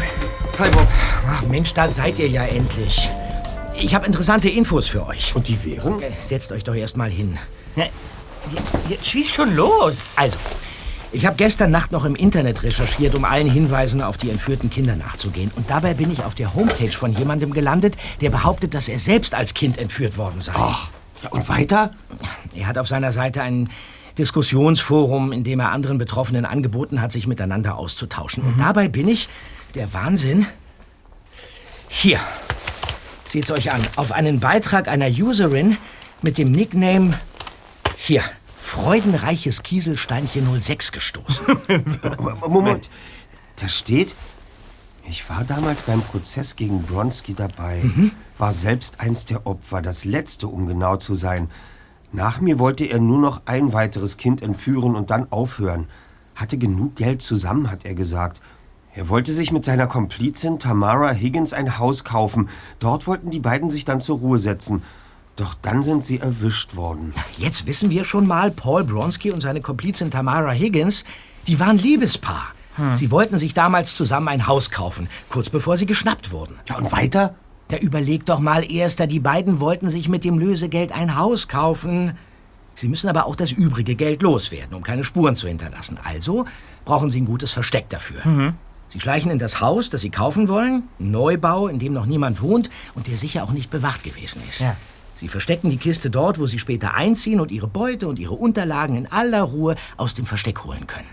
Hi, 0.57 0.69
Bob. 0.69 0.87
Ach, 1.27 1.41
Mensch, 1.49 1.73
da 1.73 1.89
seid 1.89 2.17
ihr 2.17 2.29
ja 2.29 2.45
endlich. 2.45 3.09
Ich 3.77 3.93
habe 3.93 4.05
interessante 4.05 4.47
Infos 4.47 4.87
für 4.87 5.05
euch. 5.05 5.35
Und 5.35 5.49
die 5.49 5.65
wären? 5.65 6.01
Äh, 6.01 6.11
Setzt 6.21 6.53
euch 6.53 6.63
doch 6.63 6.75
erst 6.75 6.95
mal 6.95 7.09
hin. 7.09 7.37
Ja, 7.75 7.87
jetzt 8.87 9.05
schieß 9.05 9.29
schon 9.29 9.53
los. 9.53 10.13
Also, 10.15 10.37
ich 11.11 11.25
habe 11.25 11.35
gestern 11.35 11.71
Nacht 11.71 11.91
noch 11.91 12.05
im 12.05 12.15
Internet 12.15 12.63
recherchiert, 12.63 13.15
um 13.15 13.25
allen 13.25 13.51
Hinweisen 13.51 14.01
auf 14.01 14.15
die 14.15 14.29
entführten 14.29 14.69
Kinder 14.69 14.95
nachzugehen. 14.95 15.51
Und 15.57 15.69
dabei 15.69 15.93
bin 15.93 16.09
ich 16.09 16.23
auf 16.23 16.35
der 16.35 16.55
Homepage 16.55 16.93
von 16.93 17.11
jemandem 17.11 17.51
gelandet, 17.51 17.97
der 18.21 18.29
behauptet, 18.29 18.73
dass 18.73 18.87
er 18.87 18.97
selbst 18.97 19.35
als 19.35 19.53
Kind 19.53 19.77
entführt 19.77 20.17
worden 20.17 20.39
sei. 20.39 20.53
Ach, 20.55 20.91
ja, 21.21 21.31
und 21.31 21.49
weiter? 21.49 21.91
Er 22.55 22.67
hat 22.67 22.77
auf 22.77 22.87
seiner 22.87 23.11
Seite 23.11 23.41
ein 23.41 23.69
Diskussionsforum, 24.17 25.33
in 25.33 25.43
dem 25.43 25.59
er 25.59 25.73
anderen 25.73 25.97
Betroffenen 25.97 26.45
angeboten 26.45 27.01
hat, 27.01 27.11
sich 27.11 27.27
miteinander 27.27 27.77
auszutauschen. 27.77 28.45
Und 28.45 28.57
dabei 28.57 28.87
bin 28.87 29.09
ich, 29.09 29.27
der 29.75 29.93
Wahnsinn, 29.93 30.45
hier, 31.87 32.19
seht's 33.25 33.51
euch 33.51 33.71
an, 33.71 33.81
auf 33.95 34.11
einen 34.11 34.39
Beitrag 34.39 34.87
einer 34.87 35.07
Userin 35.07 35.77
mit 36.21 36.37
dem 36.37 36.51
Nickname, 36.51 37.19
hier, 37.97 38.23
Freudenreiches 38.57 39.61
Kieselsteinchen 39.61 40.59
06 40.59 40.91
gestoßen. 40.91 41.45
Moment. 42.47 42.89
Da 43.57 43.67
steht, 43.67 44.15
ich 45.07 45.29
war 45.29 45.43
damals 45.43 45.83
beim 45.83 46.01
Prozess 46.01 46.55
gegen 46.55 46.81
Bronski 46.81 47.35
dabei, 47.35 47.83
war 48.39 48.51
selbst 48.53 48.99
eins 48.99 49.25
der 49.25 49.45
Opfer, 49.45 49.83
das 49.83 50.03
letzte, 50.03 50.47
um 50.47 50.65
genau 50.65 50.97
zu 50.97 51.13
sein. 51.13 51.51
Nach 52.11 52.41
mir 52.41 52.57
wollte 52.57 52.85
er 52.85 52.99
nur 52.99 53.19
noch 53.19 53.43
ein 53.45 53.71
weiteres 53.71 54.17
Kind 54.17 54.41
entführen 54.41 54.95
und 54.95 55.11
dann 55.11 55.31
aufhören. 55.31 55.87
Hatte 56.33 56.57
genug 56.57 56.95
Geld 56.95 57.21
zusammen, 57.21 57.69
hat 57.69 57.85
er 57.85 57.93
gesagt. 57.93 58.41
Er 58.97 59.09
wollte 59.09 59.33
sich 59.33 59.51
mit 59.51 59.65
seiner 59.65 59.87
Komplizin 59.87 60.57
Tamara 60.57 61.11
Higgins 61.11 61.51
ein 61.51 61.77
Haus 61.79 62.05
kaufen. 62.05 62.47
Dort 62.79 63.07
wollten 63.07 63.29
die 63.29 63.41
beiden 63.41 63.69
sich 63.69 63.83
dann 63.83 63.99
zur 63.99 64.19
Ruhe 64.19 64.39
setzen. 64.39 64.83
Doch 65.35 65.53
dann 65.61 65.83
sind 65.83 66.05
sie 66.05 66.19
erwischt 66.19 66.77
worden. 66.77 67.13
Jetzt 67.37 67.67
wissen 67.67 67.89
wir 67.89 68.05
schon 68.05 68.25
mal, 68.25 68.51
Paul 68.51 68.85
Bronski 68.85 69.31
und 69.31 69.41
seine 69.41 69.59
Komplizin 69.59 70.11
Tamara 70.11 70.51
Higgins, 70.51 71.03
die 71.45 71.59
waren 71.59 71.77
Liebespaar. 71.77 72.53
Sie 72.95 73.09
wollten 73.09 73.37
sich 73.37 73.53
damals 73.53 73.95
zusammen 73.95 74.27
ein 74.27 74.47
Haus 74.47 74.69
kaufen, 74.69 75.07
kurz 75.29 75.49
bevor 75.49 75.77
sie 75.77 75.85
geschnappt 75.85 76.31
wurden. 76.31 76.55
Ja, 76.67 76.77
und 76.77 76.91
weiter? 76.91 77.35
Da 77.69 77.77
überleg 77.77 78.25
doch 78.25 78.39
mal, 78.39 78.69
Erster, 78.69 79.07
die 79.07 79.21
beiden 79.21 79.61
wollten 79.61 79.87
sich 79.87 80.09
mit 80.09 80.23
dem 80.25 80.39
Lösegeld 80.39 80.91
ein 80.91 81.17
Haus 81.17 81.47
kaufen. 81.47 82.17
Sie 82.75 82.89
müssen 82.89 83.09
aber 83.09 83.27
auch 83.27 83.37
das 83.37 83.53
übrige 83.53 83.95
Geld 83.95 84.21
loswerden, 84.21 84.75
um 84.75 84.83
keine 84.83 85.05
Spuren 85.05 85.37
zu 85.37 85.47
hinterlassen. 85.47 85.97
Also 86.03 86.45
brauchen 86.83 87.11
Sie 87.11 87.21
ein 87.21 87.25
gutes 87.25 87.51
Versteck 87.51 87.89
dafür. 87.89 88.53
Sie 88.95 89.01
schleichen 89.01 89.29
in 89.29 89.39
das 89.39 89.59
Haus, 89.59 89.89
das 89.89 89.99
Sie 89.99 90.09
kaufen 90.09 90.47
wollen, 90.47 90.83
ein 91.01 91.11
Neubau, 91.11 91.67
in 91.67 91.79
dem 91.79 91.91
noch 91.91 92.05
niemand 92.05 92.41
wohnt 92.41 92.69
und 92.93 93.07
der 93.07 93.17
sicher 93.17 93.43
auch 93.43 93.51
nicht 93.51 93.69
bewacht 93.69 94.05
gewesen 94.05 94.41
ist. 94.47 94.61
Ja. 94.61 94.77
Sie 95.15 95.27
verstecken 95.27 95.69
die 95.69 95.75
Kiste 95.75 96.09
dort, 96.09 96.39
wo 96.39 96.47
Sie 96.47 96.59
später 96.59 96.93
einziehen 96.93 97.41
und 97.41 97.51
Ihre 97.51 97.67
Beute 97.67 98.07
und 98.07 98.19
Ihre 98.19 98.35
Unterlagen 98.35 98.95
in 98.95 99.11
aller 99.11 99.41
Ruhe 99.41 99.75
aus 99.97 100.13
dem 100.13 100.25
Versteck 100.25 100.63
holen 100.63 100.87
können. 100.87 101.09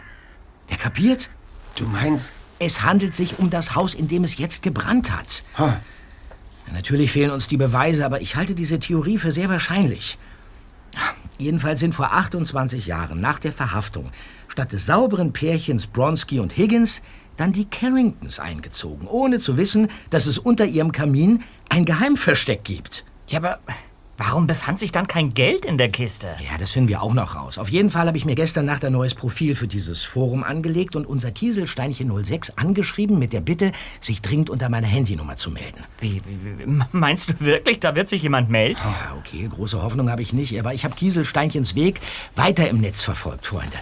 Der 0.70 0.76
kapiert? 0.76 1.28
Du 1.74 1.84
meinst... 1.86 2.32
Es 2.60 2.84
handelt 2.84 3.16
sich 3.16 3.40
um 3.40 3.50
das 3.50 3.74
Haus, 3.74 3.94
in 3.94 4.06
dem 4.06 4.22
es 4.22 4.38
jetzt 4.38 4.62
gebrannt 4.62 5.10
hat. 5.10 5.42
Ja, 5.58 5.80
natürlich 6.72 7.10
fehlen 7.10 7.32
uns 7.32 7.48
die 7.48 7.56
Beweise, 7.56 8.06
aber 8.06 8.20
ich 8.20 8.36
halte 8.36 8.54
diese 8.54 8.78
Theorie 8.78 9.18
für 9.18 9.32
sehr 9.32 9.48
wahrscheinlich. 9.48 10.18
Jedenfalls 11.36 11.80
sind 11.80 11.96
vor 11.96 12.12
28 12.12 12.86
Jahren 12.86 13.20
nach 13.20 13.40
der 13.40 13.52
Verhaftung 13.52 14.12
statt 14.46 14.72
des 14.72 14.86
sauberen 14.86 15.32
Pärchens 15.32 15.86
Bronski 15.86 16.38
und 16.38 16.56
Higgins 16.56 17.02
dann 17.42 17.52
die 17.52 17.64
Carringtons 17.64 18.38
eingezogen, 18.38 19.08
ohne 19.08 19.40
zu 19.40 19.56
wissen, 19.56 19.88
dass 20.10 20.26
es 20.26 20.38
unter 20.38 20.64
ihrem 20.64 20.92
Kamin 20.92 21.42
ein 21.68 21.84
Geheimversteck 21.84 22.62
gibt. 22.62 23.04
Ja, 23.26 23.40
aber 23.40 23.58
warum 24.16 24.46
befand 24.46 24.78
sich 24.78 24.92
dann 24.92 25.08
kein 25.08 25.34
Geld 25.34 25.64
in 25.64 25.76
der 25.76 25.88
Kiste? 25.88 26.28
Ja, 26.38 26.56
das 26.56 26.70
finden 26.70 26.88
wir 26.88 27.02
auch 27.02 27.14
noch 27.14 27.34
raus. 27.34 27.58
Auf 27.58 27.68
jeden 27.68 27.90
Fall 27.90 28.06
habe 28.06 28.16
ich 28.16 28.24
mir 28.24 28.36
gestern 28.36 28.64
Nacht 28.64 28.84
ein 28.84 28.92
neues 28.92 29.16
Profil 29.16 29.56
für 29.56 29.66
dieses 29.66 30.04
Forum 30.04 30.44
angelegt 30.44 30.94
und 30.94 31.04
unser 31.04 31.32
Kieselsteinchen 31.32 32.24
06 32.24 32.50
angeschrieben 32.58 33.18
mit 33.18 33.32
der 33.32 33.40
Bitte, 33.40 33.72
sich 34.00 34.22
dringend 34.22 34.48
unter 34.48 34.68
meiner 34.68 34.86
Handynummer 34.86 35.34
zu 35.34 35.50
melden. 35.50 35.82
Wie, 35.98 36.22
wie, 36.24 36.58
wie 36.64 36.84
meinst 36.92 37.28
du 37.28 37.32
wirklich, 37.40 37.80
da 37.80 37.96
wird 37.96 38.08
sich 38.08 38.22
jemand 38.22 38.50
melden? 38.50 38.78
Ja, 38.84 39.16
okay, 39.18 39.48
große 39.52 39.82
Hoffnung 39.82 40.12
habe 40.12 40.22
ich 40.22 40.32
nicht, 40.32 40.56
aber 40.60 40.74
ich 40.74 40.84
habe 40.84 40.94
Kieselsteinchens 40.94 41.74
Weg 41.74 42.00
weiter 42.36 42.68
im 42.68 42.80
Netz 42.80 43.02
verfolgt, 43.02 43.46
Freunde. 43.46 43.78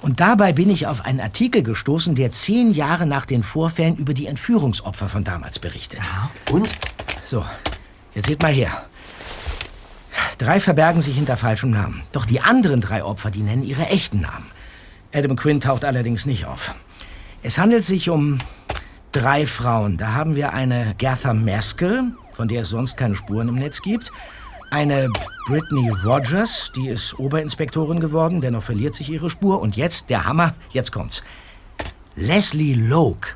Und 0.00 0.20
dabei 0.20 0.52
bin 0.52 0.70
ich 0.70 0.86
auf 0.86 1.04
einen 1.04 1.20
Artikel 1.20 1.62
gestoßen, 1.62 2.14
der 2.14 2.30
zehn 2.30 2.72
Jahre 2.72 3.06
nach 3.06 3.26
den 3.26 3.42
Vorfällen 3.42 3.96
über 3.96 4.14
die 4.14 4.26
Entführungsopfer 4.26 5.08
von 5.08 5.24
damals 5.24 5.58
berichtet. 5.58 6.00
Und? 6.50 6.68
So, 7.24 7.44
jetzt 8.14 8.26
seht 8.26 8.40
mal 8.40 8.52
her. 8.52 8.84
Drei 10.38 10.60
verbergen 10.60 11.02
sich 11.02 11.16
hinter 11.16 11.36
falschem 11.36 11.70
Namen. 11.70 12.02
Doch 12.12 12.24
die 12.24 12.40
anderen 12.40 12.80
drei 12.80 13.02
Opfer, 13.02 13.30
die 13.30 13.42
nennen 13.42 13.64
ihre 13.64 13.86
echten 13.86 14.20
Namen. 14.20 14.46
Adam 15.12 15.36
Quinn 15.36 15.60
taucht 15.60 15.84
allerdings 15.84 16.26
nicht 16.26 16.46
auf. 16.46 16.74
Es 17.42 17.58
handelt 17.58 17.82
sich 17.82 18.08
um 18.08 18.38
drei 19.10 19.46
Frauen. 19.46 19.96
Da 19.96 20.12
haben 20.12 20.36
wir 20.36 20.52
eine 20.52 20.94
Gertha 20.96 21.34
Maskell, 21.34 22.12
von 22.32 22.46
der 22.46 22.62
es 22.62 22.68
sonst 22.68 22.96
keine 22.96 23.16
Spuren 23.16 23.48
im 23.48 23.56
Netz 23.56 23.82
gibt. 23.82 24.12
Eine 24.70 25.10
Brittany 25.46 25.90
Rogers, 26.04 26.70
die 26.76 26.88
ist 26.88 27.18
Oberinspektorin 27.18 28.00
geworden, 28.00 28.42
dennoch 28.42 28.62
verliert 28.62 28.94
sich 28.94 29.08
ihre 29.08 29.30
Spur. 29.30 29.60
Und 29.62 29.76
jetzt, 29.76 30.10
der 30.10 30.26
Hammer, 30.26 30.54
jetzt 30.72 30.92
kommt's. 30.92 31.22
Leslie 32.14 32.74
Loke. 32.74 33.30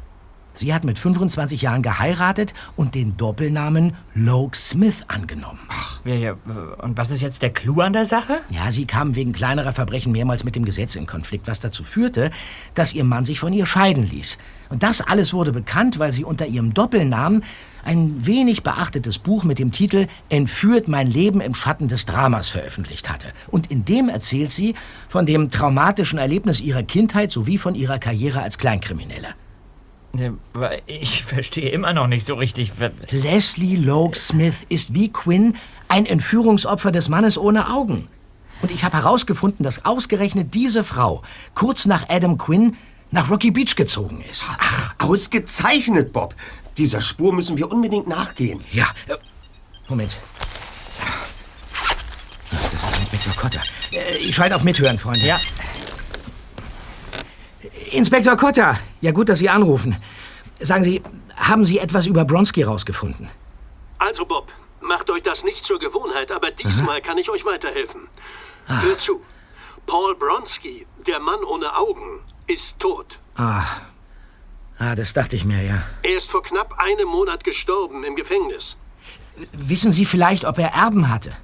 Sie 0.54 0.74
hat 0.74 0.84
mit 0.84 0.98
25 0.98 1.62
Jahren 1.62 1.80
geheiratet 1.80 2.52
und 2.76 2.94
den 2.94 3.16
Doppelnamen 3.16 3.94
Loke 4.14 4.54
Smith 4.54 5.04
angenommen. 5.08 5.60
Ach. 5.68 6.02
Und 6.04 6.98
was 6.98 7.10
ist 7.10 7.22
jetzt 7.22 7.40
der 7.40 7.50
Clou 7.50 7.80
an 7.80 7.94
der 7.94 8.04
Sache? 8.04 8.40
Ja, 8.50 8.70
sie 8.70 8.84
kam 8.84 9.14
wegen 9.14 9.32
kleinerer 9.32 9.72
Verbrechen 9.72 10.12
mehrmals 10.12 10.44
mit 10.44 10.54
dem 10.54 10.66
Gesetz 10.66 10.96
in 10.96 11.06
Konflikt, 11.06 11.48
was 11.48 11.60
dazu 11.60 11.84
führte, 11.84 12.30
dass 12.74 12.92
ihr 12.92 13.04
Mann 13.04 13.24
sich 13.24 13.40
von 13.40 13.54
ihr 13.54 13.64
scheiden 13.64 14.06
ließ. 14.06 14.36
Und 14.68 14.82
das 14.82 15.00
alles 15.00 15.32
wurde 15.32 15.52
bekannt, 15.52 15.98
weil 15.98 16.12
sie 16.12 16.24
unter 16.24 16.46
ihrem 16.46 16.74
Doppelnamen 16.74 17.44
ein 17.84 18.26
wenig 18.26 18.62
beachtetes 18.62 19.18
Buch 19.18 19.44
mit 19.44 19.58
dem 19.58 19.72
Titel 19.72 20.06
Entführt 20.28 20.88
mein 20.88 21.10
Leben 21.10 21.40
im 21.40 21.54
Schatten 21.54 21.88
des 21.88 22.06
Dramas 22.06 22.48
veröffentlicht 22.48 23.10
hatte. 23.10 23.28
Und 23.48 23.70
in 23.70 23.84
dem 23.84 24.08
erzählt 24.08 24.50
sie 24.50 24.74
von 25.08 25.26
dem 25.26 25.50
traumatischen 25.50 26.18
Erlebnis 26.18 26.60
ihrer 26.60 26.82
Kindheit 26.82 27.30
sowie 27.30 27.58
von 27.58 27.74
ihrer 27.74 27.98
Karriere 27.98 28.42
als 28.42 28.58
Kleinkriminelle. 28.58 29.28
Ich 30.86 31.24
verstehe 31.24 31.70
immer 31.70 31.94
noch 31.94 32.06
nicht 32.06 32.26
so 32.26 32.34
richtig. 32.34 32.72
Leslie 33.10 33.76
Loke 33.76 34.16
Smith 34.16 34.66
ist 34.68 34.92
wie 34.92 35.10
Quinn 35.10 35.56
ein 35.88 36.04
Entführungsopfer 36.04 36.92
des 36.92 37.08
Mannes 37.08 37.38
ohne 37.38 37.70
Augen. 37.70 38.08
Und 38.60 38.70
ich 38.70 38.84
habe 38.84 38.98
herausgefunden, 38.98 39.64
dass 39.64 39.84
ausgerechnet 39.84 40.54
diese 40.54 40.84
Frau 40.84 41.22
kurz 41.54 41.86
nach 41.86 42.08
Adam 42.08 42.38
Quinn 42.38 42.76
nach 43.10 43.30
Rocky 43.30 43.50
Beach 43.50 43.74
gezogen 43.74 44.22
ist. 44.30 44.44
Ach, 44.58 44.94
ausgezeichnet, 44.98 46.12
Bob. 46.12 46.34
Dieser 46.78 47.00
Spur 47.00 47.32
müssen 47.32 47.56
wir 47.56 47.70
unbedingt 47.70 48.08
nachgehen. 48.08 48.64
Ja. 48.72 48.86
Äh, 49.08 49.16
Moment. 49.88 50.16
Das 52.50 52.82
ist 52.84 52.98
Inspektor 52.98 53.34
Cotter. 53.34 53.60
Äh, 53.92 54.16
Ich 54.18 54.34
schalte 54.34 54.56
auf 54.56 54.64
Mithören, 54.64 54.98
Freunde. 54.98 55.20
Ja. 55.26 55.38
Inspektor 57.90 58.36
Cotter. 58.36 58.78
Ja, 59.00 59.10
gut, 59.12 59.28
dass 59.28 59.38
Sie 59.38 59.48
anrufen. 59.48 59.96
Sagen 60.60 60.84
Sie, 60.84 61.02
haben 61.36 61.66
Sie 61.66 61.78
etwas 61.78 62.06
über 62.06 62.24
Bronski 62.24 62.62
rausgefunden? 62.62 63.28
Also, 63.98 64.24
Bob, 64.24 64.50
macht 64.80 65.10
euch 65.10 65.22
das 65.22 65.44
nicht 65.44 65.64
zur 65.64 65.78
Gewohnheit, 65.78 66.32
aber 66.32 66.50
diesmal 66.50 67.00
kann 67.02 67.18
ich 67.18 67.28
euch 67.30 67.44
weiterhelfen. 67.44 68.08
Hört 68.66 69.00
zu. 69.00 69.20
Paul 69.86 70.14
Bronski, 70.16 70.86
der 71.06 71.20
Mann 71.20 71.42
ohne 71.44 71.76
Augen, 71.76 72.20
ist 72.46 72.78
tot. 72.78 73.18
Ah. 73.36 73.64
Ah, 74.82 74.96
das 74.96 75.12
dachte 75.12 75.36
ich 75.36 75.44
mir, 75.44 75.62
ja. 75.62 75.84
Er 76.02 76.16
ist 76.16 76.28
vor 76.28 76.42
knapp 76.42 76.74
einem 76.80 77.06
Monat 77.06 77.44
gestorben 77.44 78.02
im 78.02 78.16
Gefängnis. 78.16 78.76
Wissen 79.52 79.92
Sie 79.92 80.04
vielleicht, 80.04 80.44
ob 80.44 80.58
er 80.58 80.74
Erben 80.74 81.08
hatte? 81.08 81.36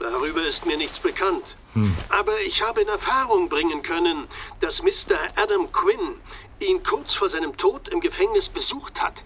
Darüber 0.00 0.44
ist 0.44 0.66
mir 0.66 0.76
nichts 0.76 0.98
bekannt. 0.98 1.54
Hm. 1.74 1.96
Aber 2.08 2.40
ich 2.40 2.60
habe 2.62 2.80
in 2.80 2.88
Erfahrung 2.88 3.48
bringen 3.48 3.84
können, 3.84 4.26
dass 4.58 4.82
Mr. 4.82 5.16
Adam 5.36 5.70
Quinn 5.70 6.16
ihn 6.58 6.82
kurz 6.82 7.14
vor 7.14 7.28
seinem 7.28 7.56
Tod 7.56 7.86
im 7.86 8.00
Gefängnis 8.00 8.48
besucht 8.48 9.00
hat. 9.00 9.22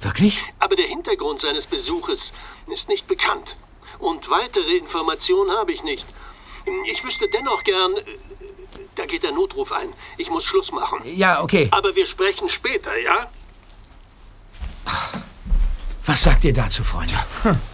Wirklich? 0.00 0.42
Aber 0.58 0.74
der 0.74 0.86
Hintergrund 0.86 1.40
seines 1.40 1.66
Besuches 1.66 2.32
ist 2.66 2.88
nicht 2.88 3.06
bekannt. 3.06 3.56
Und 4.00 4.28
weitere 4.28 4.76
Informationen 4.76 5.52
habe 5.52 5.70
ich 5.70 5.84
nicht. 5.84 6.06
Ich 6.90 7.04
wüsste 7.04 7.28
dennoch 7.28 7.62
gern. 7.62 7.94
Da 8.98 9.06
geht 9.06 9.22
der 9.22 9.30
Notruf 9.30 9.70
ein. 9.70 9.90
Ich 10.16 10.28
muss 10.28 10.44
Schluss 10.44 10.72
machen. 10.72 10.98
Ja, 11.04 11.40
okay. 11.40 11.68
Aber 11.70 11.94
wir 11.94 12.04
sprechen 12.04 12.48
später, 12.48 12.90
ja? 12.98 13.28
Was 16.04 16.24
sagt 16.24 16.44
ihr 16.44 16.52
dazu, 16.52 16.82
Freunde? 16.82 17.14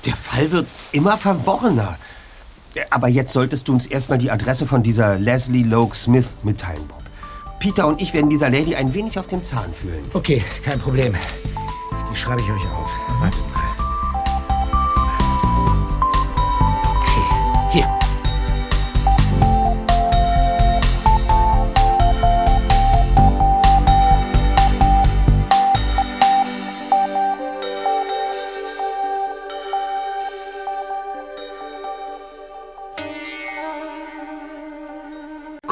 Der 0.04 0.16
Fall 0.16 0.52
wird 0.52 0.66
immer 0.92 1.16
verworrener. 1.16 1.98
Aber 2.90 3.08
jetzt 3.08 3.32
solltest 3.32 3.68
du 3.68 3.72
uns 3.72 3.86
erstmal 3.86 4.18
die 4.18 4.30
Adresse 4.30 4.66
von 4.66 4.82
dieser 4.82 5.16
Leslie 5.18 5.62
Loke 5.62 5.96
Smith 5.96 6.34
mitteilen, 6.42 6.86
Bob. 6.88 7.02
Peter 7.58 7.86
und 7.86 8.02
ich 8.02 8.12
werden 8.12 8.28
dieser 8.28 8.50
Lady 8.50 8.74
ein 8.74 8.92
wenig 8.92 9.18
auf 9.18 9.26
den 9.26 9.42
Zahn 9.42 9.72
fühlen. 9.72 10.04
Okay, 10.12 10.44
kein 10.62 10.78
Problem. 10.78 11.16
Die 12.12 12.16
schreibe 12.16 12.42
ich 12.42 12.50
euch 12.50 12.70
auf. 12.70 12.90
Wartet 13.20 13.54
mal. 13.54 13.63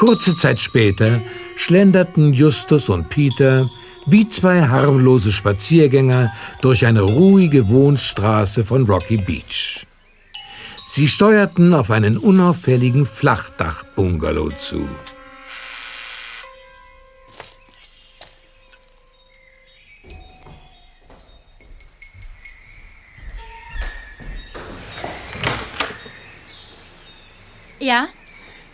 Kurze 0.05 0.35
Zeit 0.35 0.59
später 0.59 1.21
schlenderten 1.55 2.33
Justus 2.33 2.89
und 2.89 3.07
Peter 3.07 3.69
wie 4.05 4.27
zwei 4.27 4.67
harmlose 4.67 5.31
Spaziergänger 5.31 6.29
durch 6.59 6.85
eine 6.85 7.03
ruhige 7.03 7.69
Wohnstraße 7.69 8.65
von 8.65 8.85
Rocky 8.85 9.15
Beach. 9.15 9.87
Sie 10.87 11.07
steuerten 11.07 11.73
auf 11.73 11.89
einen 11.89 12.17
unauffälligen 12.17 13.05
Flachdach-Bungalow 13.05 14.49
zu. 14.57 14.85
Ja? 27.79 28.09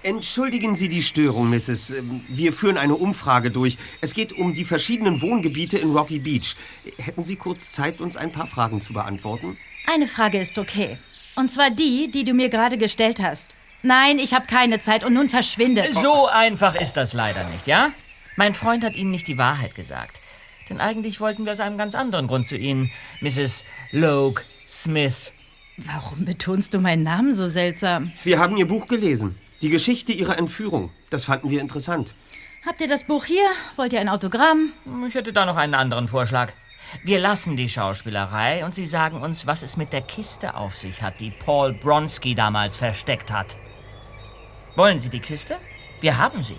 Entschuldigen 0.04 0.76
Sie 0.76 0.88
die 0.88 1.04
Störung, 1.04 1.50
Mrs. 1.50 1.92
Ähm, 1.92 2.22
Wir 2.30 2.54
führen 2.54 2.78
eine 2.78 2.96
Umfrage 2.96 3.52
durch. 3.52 3.78
Es 4.02 4.14
geht 4.14 4.34
um 4.34 4.54
die 4.54 4.64
verschiedenen 4.64 5.22
Wohngebiete 5.22 5.78
in 5.78 5.92
Rocky 5.92 6.20
Beach. 6.20 6.56
Hätten 6.98 7.24
Sie 7.26 7.36
kurz 7.36 7.72
Zeit, 7.72 8.00
uns 8.00 8.16
ein 8.16 8.32
paar 8.32 8.48
Fragen 8.48 8.80
zu 8.80 8.94
beantworten? 8.94 9.58
Eine 9.88 10.08
Frage 10.08 10.40
ist 10.40 10.58
okay. 10.58 10.98
Und 11.36 11.52
zwar 11.52 11.70
die, 11.70 12.10
die 12.12 12.24
du 12.24 12.34
mir 12.34 12.50
gerade 12.50 12.78
gestellt 12.78 13.20
hast. 13.22 13.56
Nein, 13.82 14.20
ich 14.20 14.34
habe 14.34 14.46
keine 14.46 14.80
Zeit 14.80 15.04
und 15.04 15.14
nun 15.14 15.30
verschwinde. 15.30 15.84
So 15.94 16.28
einfach 16.28 16.76
ist 16.76 16.94
das 16.94 17.14
leider 17.14 17.50
nicht, 17.50 17.68
ja? 17.68 17.92
Mein 18.36 18.54
Freund 18.54 18.84
hat 18.84 18.96
Ihnen 18.96 19.12
nicht 19.12 19.28
die 19.28 19.38
Wahrheit 19.38 19.76
gesagt. 19.76 20.20
Denn 20.70 20.80
eigentlich 20.80 21.20
wollten 21.20 21.46
wir 21.46 21.52
aus 21.52 21.60
einem 21.60 21.78
ganz 21.78 21.96
anderen 21.96 22.28
Grund 22.28 22.48
zu 22.48 22.56
Ihnen, 22.56 22.92
Mrs. 23.22 23.66
Logue 23.92 24.44
Smith. 24.68 25.32
Warum 25.78 26.26
betonst 26.26 26.74
du 26.74 26.80
meinen 26.80 27.04
Namen 27.04 27.34
so 27.34 27.48
seltsam? 27.50 28.12
Wir 28.24 28.40
haben 28.40 28.56
Ihr 28.58 28.68
Buch 28.68 28.88
gelesen. 28.88 29.38
Die 29.62 29.70
Geschichte 29.70 30.14
Ihrer 30.14 30.38
Entführung. 30.38 30.92
Das 31.10 31.26
fanden 31.26 31.50
wir 31.50 31.60
interessant. 31.60 32.14
Habt 32.66 32.80
ihr 32.80 32.88
das 32.88 33.04
Buch 33.04 33.26
hier? 33.26 33.44
Wollt 33.76 33.92
ihr 33.92 34.00
ein 34.00 34.10
Autogramm? 34.10 34.72
Ich 35.08 35.16
hätte 35.16 35.34
da 35.34 35.46
noch 35.46 35.58
einen 35.58 35.74
anderen 35.74 36.08
Vorschlag. 36.08 36.52
Wir 37.04 37.20
lassen 37.20 37.58
die 37.58 37.70
Schauspielerei 37.70 38.66
und 38.66 38.74
Sie 38.74 38.86
sagen 38.86 39.22
uns, 39.22 39.46
was 39.46 39.62
es 39.62 39.78
mit 39.78 39.94
der 39.94 40.02
Kiste 40.02 40.56
auf 40.56 40.78
sich 40.78 41.02
hat, 41.02 41.20
die 41.20 41.32
Paul 41.32 41.74
Bronski 41.74 42.36
damals 42.36 42.78
versteckt 42.78 43.32
hat. 43.32 43.58
Wollen 44.76 45.00
Sie 45.00 45.10
die 45.10 45.20
Kiste? 45.20 45.58
Wir 46.00 46.18
haben 46.18 46.44
sie. 46.44 46.58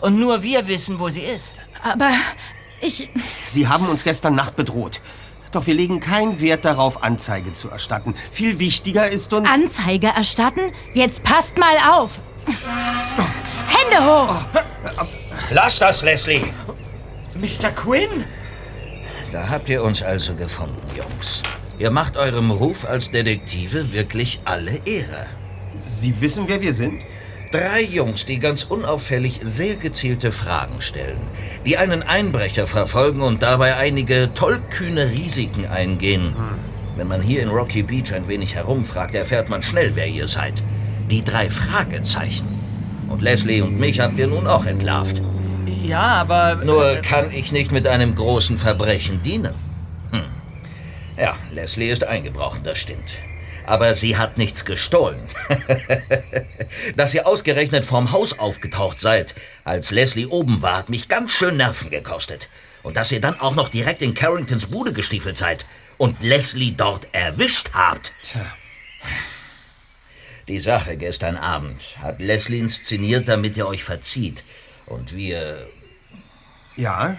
Und 0.00 0.18
nur 0.18 0.42
wir 0.42 0.66
wissen, 0.66 0.98
wo 0.98 1.08
sie 1.08 1.22
ist. 1.22 1.60
Aber 1.82 2.10
ich. 2.80 3.08
Sie 3.46 3.68
haben 3.68 3.88
uns 3.88 4.04
gestern 4.04 4.34
Nacht 4.34 4.56
bedroht. 4.56 5.00
Doch 5.54 5.68
wir 5.68 5.74
legen 5.74 6.00
keinen 6.00 6.40
Wert 6.40 6.64
darauf, 6.64 7.04
Anzeige 7.04 7.52
zu 7.52 7.70
erstatten. 7.70 8.14
Viel 8.32 8.58
wichtiger 8.58 9.08
ist 9.08 9.32
uns... 9.32 9.48
Anzeige 9.48 10.08
erstatten? 10.08 10.72
Jetzt 10.92 11.22
passt 11.22 11.58
mal 11.58 11.76
auf! 11.92 12.20
Hände 13.68 14.04
hoch! 14.04 14.34
Lass 15.50 15.78
das, 15.78 16.02
Leslie! 16.02 16.52
Mr. 17.36 17.70
Quinn? 17.70 18.24
Da 19.30 19.48
habt 19.48 19.68
ihr 19.68 19.84
uns 19.84 20.02
also 20.02 20.34
gefunden, 20.34 20.82
Jungs. 20.96 21.44
Ihr 21.78 21.92
macht 21.92 22.16
eurem 22.16 22.50
Ruf 22.50 22.84
als 22.84 23.12
Detektive 23.12 23.92
wirklich 23.92 24.40
alle 24.44 24.80
Ehre. 24.84 25.26
Sie 25.86 26.20
wissen, 26.20 26.48
wer 26.48 26.62
wir 26.62 26.74
sind? 26.74 27.04
Drei 27.54 27.82
Jungs, 27.82 28.26
die 28.26 28.40
ganz 28.40 28.64
unauffällig 28.64 29.38
sehr 29.40 29.76
gezielte 29.76 30.32
Fragen 30.32 30.82
stellen, 30.82 31.20
die 31.64 31.76
einen 31.76 32.02
Einbrecher 32.02 32.66
verfolgen 32.66 33.22
und 33.22 33.44
dabei 33.44 33.76
einige 33.76 34.34
tollkühne 34.34 35.12
Risiken 35.12 35.64
eingehen. 35.64 36.34
Wenn 36.96 37.06
man 37.06 37.22
hier 37.22 37.44
in 37.44 37.50
Rocky 37.50 37.84
Beach 37.84 38.12
ein 38.12 38.26
wenig 38.26 38.56
herumfragt, 38.56 39.14
erfährt 39.14 39.50
man 39.50 39.62
schnell, 39.62 39.94
wer 39.94 40.08
ihr 40.08 40.26
seid. 40.26 40.64
Die 41.08 41.22
drei 41.22 41.48
Fragezeichen. 41.48 42.48
Und 43.08 43.22
Leslie 43.22 43.62
und 43.62 43.78
mich 43.78 44.00
habt 44.00 44.18
ihr 44.18 44.26
nun 44.26 44.48
auch 44.48 44.66
entlarvt. 44.66 45.22
Ja, 45.84 46.00
aber... 46.00 46.56
Nur 46.56 46.96
kann 47.02 47.30
ich 47.30 47.52
nicht 47.52 47.70
mit 47.70 47.86
einem 47.86 48.16
großen 48.16 48.58
Verbrechen 48.58 49.22
dienen. 49.22 49.54
Hm. 50.10 50.24
Ja, 51.16 51.36
Leslie 51.52 51.92
ist 51.92 52.02
eingebrochen, 52.02 52.62
das 52.64 52.78
stimmt. 52.78 53.12
Aber 53.66 53.94
sie 53.94 54.16
hat 54.16 54.36
nichts 54.38 54.64
gestohlen. 54.64 55.22
Dass 56.96 57.14
ihr 57.14 57.26
ausgerechnet 57.26 57.84
vorm 57.84 58.12
Haus 58.12 58.38
aufgetaucht 58.38 59.00
seid, 59.00 59.34
als 59.64 59.90
Leslie 59.90 60.26
oben 60.26 60.62
war, 60.62 60.76
hat 60.76 60.88
mich 60.88 61.08
ganz 61.08 61.32
schön 61.32 61.56
Nerven 61.56 61.90
gekostet. 61.90 62.48
Und 62.82 62.98
dass 62.98 63.10
ihr 63.12 63.20
dann 63.20 63.40
auch 63.40 63.54
noch 63.54 63.70
direkt 63.70 64.02
in 64.02 64.12
Carringtons 64.12 64.66
Bude 64.66 64.92
gestiefelt 64.92 65.38
seid 65.38 65.64
und 65.96 66.22
Leslie 66.22 66.72
dort 66.72 67.08
erwischt 67.12 67.70
habt. 67.72 68.12
Tja. 68.22 68.44
Die 70.48 70.60
Sache 70.60 70.98
gestern 70.98 71.38
Abend 71.38 71.96
hat 72.02 72.20
Leslie 72.20 72.58
inszeniert, 72.58 73.28
damit 73.28 73.56
ihr 73.56 73.66
euch 73.66 73.82
verzieht. 73.82 74.44
Und 74.84 75.16
wir. 75.16 75.66
Ja? 76.76 77.16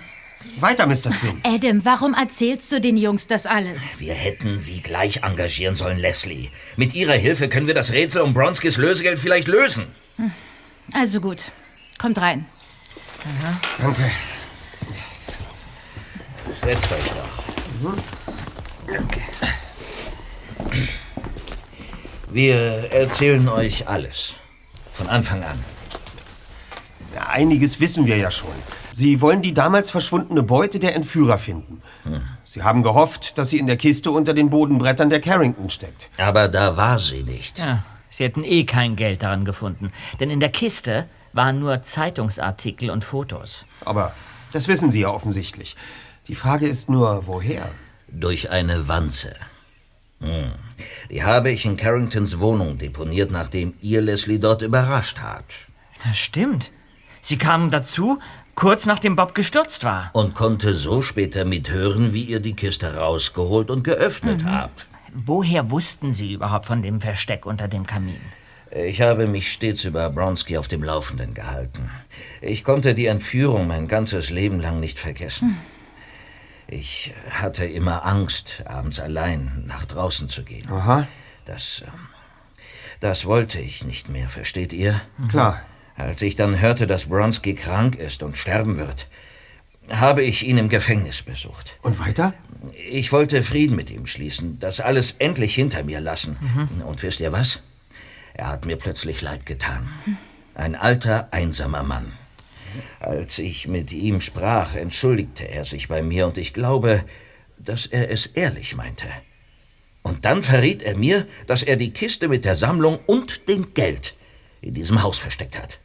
Weiter, 0.60 0.88
Mr. 0.88 1.12
Quinn. 1.12 1.42
Adam, 1.44 1.84
warum 1.84 2.14
erzählst 2.14 2.72
du 2.72 2.80
den 2.80 2.98
Jungs 2.98 3.28
das 3.28 3.46
alles? 3.46 4.00
Wir 4.00 4.14
hätten 4.14 4.60
sie 4.62 4.82
gleich 4.82 5.24
engagieren 5.24 5.76
sollen, 5.76 5.98
Leslie. 5.98 6.50
Mit 6.78 6.94
ihrer 6.94 7.14
Hilfe 7.14 7.50
können 7.50 7.68
wir 7.68 7.74
das 7.74 7.92
Rätsel 7.92 8.22
um 8.22 8.34
Bronskis 8.34 8.78
Lösegeld 8.78 9.20
vielleicht 9.20 9.48
lösen. 9.48 9.88
Also 10.94 11.20
gut. 11.20 11.52
Kommt 11.98 12.20
rein. 12.20 12.46
Danke. 13.78 14.12
Setzt 16.56 16.92
euch 16.92 17.10
doch. 17.10 17.96
Danke. 18.88 19.22
Wir 22.30 22.92
erzählen 22.92 23.48
euch 23.50 23.88
alles. 23.88 24.36
Von 24.94 25.08
Anfang 25.10 25.44
an. 25.44 25.64
Einiges 27.36 27.82
wissen 27.82 28.06
wir 28.06 28.16
ja 28.16 28.32
schon. 28.32 28.54
Sie 28.94 29.20
wollen 29.20 29.42
die 29.42 29.54
damals 29.54 29.90
verschwundene 29.90 30.42
Beute 30.42 30.80
der 30.80 30.96
Entführer 30.96 31.38
finden. 31.38 31.82
Sie 32.46 32.64
haben 32.64 32.82
gehofft, 32.82 33.38
dass 33.38 33.50
sie 33.50 33.58
in 33.58 33.68
der 33.68 33.76
Kiste 33.76 34.10
unter 34.10 34.34
den 34.34 34.50
Bodenbrettern 34.50 35.10
der 35.10 35.20
Carrington 35.20 35.70
steckt. 35.70 36.10
Aber 36.18 36.48
da 36.48 36.78
war 36.78 36.98
sie 36.98 37.24
nicht. 37.24 37.60
Ja, 37.60 37.84
sie 38.10 38.24
hätten 38.24 38.46
eh 38.46 38.64
kein 38.64 38.96
Geld 38.96 39.22
daran 39.22 39.44
gefunden. 39.44 39.92
Denn 40.22 40.30
in 40.30 40.40
der 40.40 40.48
Kiste 40.48 41.08
waren 41.34 41.60
nur 41.60 41.84
Zeitungsartikel 41.84 42.90
und 42.90 43.04
Fotos. 43.04 43.66
Aber 43.84 44.14
das 44.54 44.70
wissen 44.70 44.90
Sie 44.90 45.02
ja 45.02 45.10
offensichtlich. 45.10 45.76
Die 46.30 46.36
Frage 46.36 46.68
ist 46.68 46.90
nur, 46.90 47.28
woher? 47.28 47.70
Durch 48.08 48.50
eine 48.50 48.88
Wanze. 48.88 49.36
Hm. 50.22 50.54
Die 51.10 51.26
habe 51.26 51.52
ich 51.52 51.66
in 51.66 51.76
Carringtons 51.76 52.40
Wohnung 52.40 52.78
deponiert, 52.78 53.30
nachdem 53.30 53.74
ihr 53.82 54.00
Leslie 54.00 54.40
dort 54.40 54.62
überrascht 54.62 55.20
habt. 55.22 55.68
Ja, 56.06 56.14
stimmt. 56.14 56.72
Sie 57.26 57.40
kamen 57.40 57.72
dazu, 57.72 58.20
kurz 58.54 58.86
nachdem 58.86 59.16
Bob 59.16 59.34
gestürzt 59.34 59.84
war. 59.84 60.12
Und 60.14 60.36
konnte 60.36 60.76
so 60.76 61.02
später 61.02 61.44
mithören, 61.44 62.14
wie 62.14 62.22
ihr 62.22 62.40
die 62.40 62.56
Kiste 62.56 62.98
rausgeholt 62.98 63.72
und 63.72 63.84
geöffnet 63.84 64.44
Mhm. 64.44 64.52
habt. 64.52 64.86
Woher 65.12 65.72
wussten 65.72 66.14
Sie 66.14 66.34
überhaupt 66.34 66.68
von 66.68 66.84
dem 66.84 67.02
Versteck 67.02 67.48
unter 67.48 67.68
dem 67.68 67.88
Kamin? 67.88 68.22
Ich 68.70 69.02
habe 69.02 69.26
mich 69.26 69.52
stets 69.52 69.86
über 69.86 70.08
Bronski 70.12 70.56
auf 70.60 70.68
dem 70.68 70.84
Laufenden 70.84 71.34
gehalten. 71.34 71.90
Ich 72.42 72.64
konnte 72.64 72.94
die 72.94 73.08
Entführung 73.08 73.66
mein 73.66 73.88
ganzes 73.88 74.30
Leben 74.30 74.60
lang 74.60 74.80
nicht 74.80 75.00
vergessen. 75.00 75.58
Ich 76.68 77.12
hatte 77.32 77.66
immer 77.66 78.06
Angst, 78.06 78.62
abends 78.68 79.00
allein 79.00 79.64
nach 79.66 79.86
draußen 79.86 80.30
zu 80.30 80.44
gehen. 80.44 80.70
Aha. 80.72 81.08
Das, 81.46 81.82
ähm, 81.88 81.92
das 83.00 83.26
wollte 83.26 83.58
ich 83.60 83.84
nicht 83.84 84.10
mehr, 84.10 84.30
versteht 84.30 84.74
ihr? 84.74 85.02
Klar. 85.30 85.62
Als 85.98 86.22
ich 86.22 86.36
dann 86.36 86.60
hörte, 86.60 86.88
dass 86.88 87.06
Bronski 87.06 87.56
krank 87.56 87.96
ist 87.96 88.22
und 88.22 88.38
sterben 88.38 88.78
wird, 88.78 89.08
habe 89.90 90.24
ich 90.24 90.46
ihn 90.46 90.58
im 90.58 90.70
Gefängnis 90.70 91.22
besucht. 91.22 91.78
Und 91.82 92.00
weiter? 92.00 92.34
Ich 92.88 93.12
wollte 93.12 93.44
Frieden 93.44 93.76
mit 93.76 93.92
ihm 93.92 94.06
schließen, 94.06 94.60
das 94.60 94.80
alles 94.80 95.16
endlich 95.20 95.56
hinter 95.56 95.84
mir 95.84 96.02
lassen. 96.02 96.38
Und 96.86 97.02
wisst 97.04 97.20
ihr 97.20 97.32
was? 97.32 97.62
Er 98.34 98.48
hat 98.48 98.66
mir 98.66 98.76
plötzlich 98.76 99.22
leid 99.22 99.46
getan. 99.46 99.90
Ein 100.56 100.76
alter, 100.76 101.30
einsamer 101.32 101.84
Mann. 101.84 102.14
Als 103.00 103.40
ich 103.40 103.68
mit 103.68 103.94
ihm 103.94 104.20
sprach, 104.20 104.76
entschuldigte 104.76 105.48
er 105.48 105.64
sich 105.64 105.88
bei 105.88 106.02
mir 106.02 106.28
und 106.28 106.38
ich 106.38 106.54
glaube, 106.54 107.06
dass 107.58 107.86
er 107.86 108.12
es 108.12 108.26
ehrlich 108.28 108.76
meinte. 108.76 109.08
Und 110.02 110.26
dann 110.26 110.44
verriet 110.44 110.84
er 110.84 110.98
mir, 110.98 111.26
dass 111.48 111.64
er 111.64 111.78
die 111.78 111.94
Kiste 111.94 112.28
mit 112.28 112.44
der 112.44 112.56
Sammlung 112.56 113.00
und 113.06 113.48
dem 113.48 113.74
Geld 113.74 114.16
in 114.62 114.74
diesem 114.74 115.02
Haus 115.02 115.18
versteckt 115.18 115.58
hat. 115.58 115.80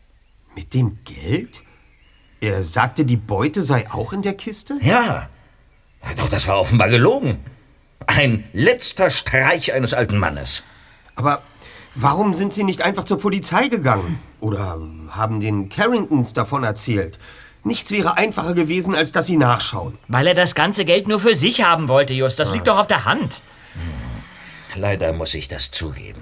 Mit 0.60 0.74
dem 0.74 0.98
Geld? 1.04 1.62
Er 2.42 2.62
sagte, 2.62 3.06
die 3.06 3.16
Beute 3.16 3.62
sei 3.62 3.90
auch 3.90 4.12
in 4.12 4.20
der 4.20 4.34
Kiste? 4.34 4.74
Ja. 4.82 5.30
Doch 6.18 6.28
das 6.28 6.48
war 6.48 6.60
offenbar 6.60 6.90
gelogen. 6.90 7.38
Ein 8.06 8.44
letzter 8.52 9.08
Streich 9.10 9.72
eines 9.72 9.94
alten 9.94 10.18
Mannes. 10.18 10.62
Aber 11.14 11.40
warum 11.94 12.34
sind 12.34 12.52
Sie 12.52 12.62
nicht 12.64 12.82
einfach 12.82 13.04
zur 13.04 13.18
Polizei 13.18 13.68
gegangen? 13.68 14.18
Oder 14.40 14.78
haben 15.08 15.40
den 15.40 15.70
Carringtons 15.70 16.34
davon 16.34 16.62
erzählt? 16.62 17.18
Nichts 17.64 17.90
wäre 17.90 18.18
einfacher 18.18 18.52
gewesen, 18.52 18.94
als 18.94 19.12
dass 19.12 19.24
Sie 19.28 19.38
nachschauen. 19.38 19.96
Weil 20.08 20.26
er 20.26 20.34
das 20.34 20.54
ganze 20.54 20.84
Geld 20.84 21.08
nur 21.08 21.20
für 21.20 21.36
sich 21.36 21.62
haben 21.64 21.88
wollte, 21.88 22.12
Just. 22.12 22.38
Das 22.38 22.50
Ah. 22.50 22.52
liegt 22.52 22.68
doch 22.68 22.76
auf 22.76 22.86
der 22.86 23.06
Hand. 23.06 23.40
Leider 24.76 25.14
muss 25.14 25.32
ich 25.32 25.48
das 25.48 25.70
zugeben. 25.70 26.20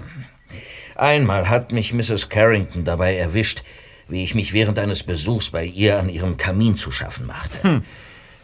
Einmal 0.95 1.49
hat 1.49 1.73
mich 1.73 1.91
Mrs. 1.93 2.29
Carrington 2.29 2.85
dabei 2.85 3.17
erwischt, 3.17 3.63
wie 4.09 4.23
ich 4.23 4.35
mich 4.35 4.53
während 4.53 4.79
eines 4.79 5.03
Besuchs 5.03 5.51
bei 5.51 5.63
ihr 5.65 5.99
an 5.99 6.09
ihrem 6.09 6.37
Kamin 6.37 6.75
zu 6.75 6.91
schaffen 6.91 7.25
machte. 7.25 7.83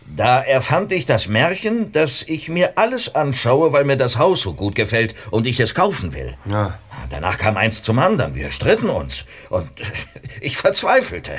Da 0.07 0.41
erfand 0.41 0.91
ich 0.91 1.05
das 1.05 1.27
Märchen, 1.27 1.91
dass 1.91 2.21
ich 2.23 2.47
mir 2.49 2.77
alles 2.77 3.15
anschaue, 3.15 3.73
weil 3.73 3.85
mir 3.85 3.97
das 3.97 4.17
Haus 4.17 4.41
so 4.41 4.53
gut 4.53 4.75
gefällt 4.75 5.15
und 5.31 5.47
ich 5.47 5.59
es 5.59 5.73
kaufen 5.73 6.13
will. 6.13 6.35
Ja. 6.45 6.77
Danach 7.09 7.37
kam 7.37 7.57
eins 7.57 7.81
zum 7.81 7.99
anderen. 7.99 8.35
Wir 8.35 8.51
stritten 8.51 8.89
uns. 8.89 9.25
Und 9.49 9.69
ich 10.41 10.57
verzweifelte. 10.57 11.33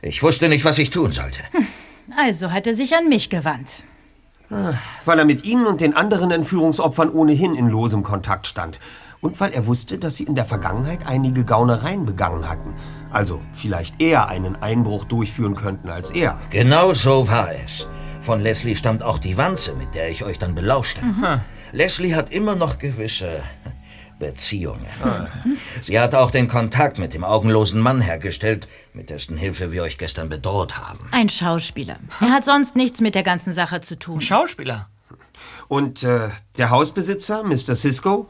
Ich 0.00 0.22
wusste 0.22 0.48
nicht, 0.48 0.64
was 0.64 0.78
ich 0.78 0.90
tun 0.90 1.12
sollte. 1.12 1.40
Also 2.16 2.52
hat 2.52 2.66
er 2.66 2.74
sich 2.74 2.94
an 2.94 3.08
mich 3.08 3.28
gewandt. 3.28 3.84
Weil 5.04 5.18
er 5.18 5.26
mit 5.26 5.44
Ihnen 5.44 5.66
und 5.66 5.82
den 5.82 5.94
anderen 5.94 6.30
Entführungsopfern 6.30 7.10
ohnehin 7.10 7.54
in 7.54 7.68
losem 7.68 8.02
Kontakt 8.02 8.46
stand. 8.46 8.80
Und 9.20 9.40
weil 9.40 9.52
er 9.52 9.66
wusste, 9.66 9.98
dass 9.98 10.16
Sie 10.16 10.24
in 10.24 10.34
der 10.34 10.46
Vergangenheit 10.46 11.06
einige 11.06 11.44
Gaunereien 11.44 12.06
begangen 12.06 12.48
hatten. 12.48 12.74
Also 13.10 13.40
vielleicht 13.54 14.00
eher 14.00 14.28
einen 14.28 14.56
Einbruch 14.56 15.04
durchführen 15.04 15.56
könnten 15.56 15.88
als 15.88 16.10
er. 16.10 16.38
Genau 16.50 16.92
so 16.92 17.28
war 17.28 17.52
es. 17.52 17.86
Von 18.20 18.40
Leslie 18.40 18.76
stammt 18.76 19.02
auch 19.02 19.18
die 19.18 19.36
Wanze, 19.36 19.74
mit 19.74 19.94
der 19.94 20.10
ich 20.10 20.24
euch 20.24 20.38
dann 20.38 20.54
belauschte. 20.54 21.00
Leslie 21.72 22.14
hat 22.14 22.30
immer 22.30 22.56
noch 22.56 22.78
gewisse 22.78 23.42
Beziehungen. 24.18 24.86
Sie 25.80 25.98
hat 25.98 26.14
auch 26.14 26.30
den 26.30 26.48
Kontakt 26.48 26.98
mit 26.98 27.14
dem 27.14 27.24
augenlosen 27.24 27.80
Mann 27.80 28.00
hergestellt, 28.00 28.68
mit 28.92 29.10
dessen 29.10 29.36
Hilfe 29.36 29.72
wir 29.72 29.82
euch 29.82 29.96
gestern 29.96 30.28
bedroht 30.28 30.76
haben. 30.76 30.98
Ein 31.12 31.28
Schauspieler. 31.28 31.98
Er 32.20 32.30
hat 32.30 32.44
sonst 32.44 32.76
nichts 32.76 33.00
mit 33.00 33.14
der 33.14 33.22
ganzen 33.22 33.52
Sache 33.52 33.80
zu 33.80 33.98
tun. 33.98 34.20
Schauspieler? 34.20 34.88
Und 35.68 36.02
äh, 36.02 36.30
der 36.56 36.70
Hausbesitzer, 36.70 37.44
Mr. 37.44 37.74
Cisco? 37.74 38.28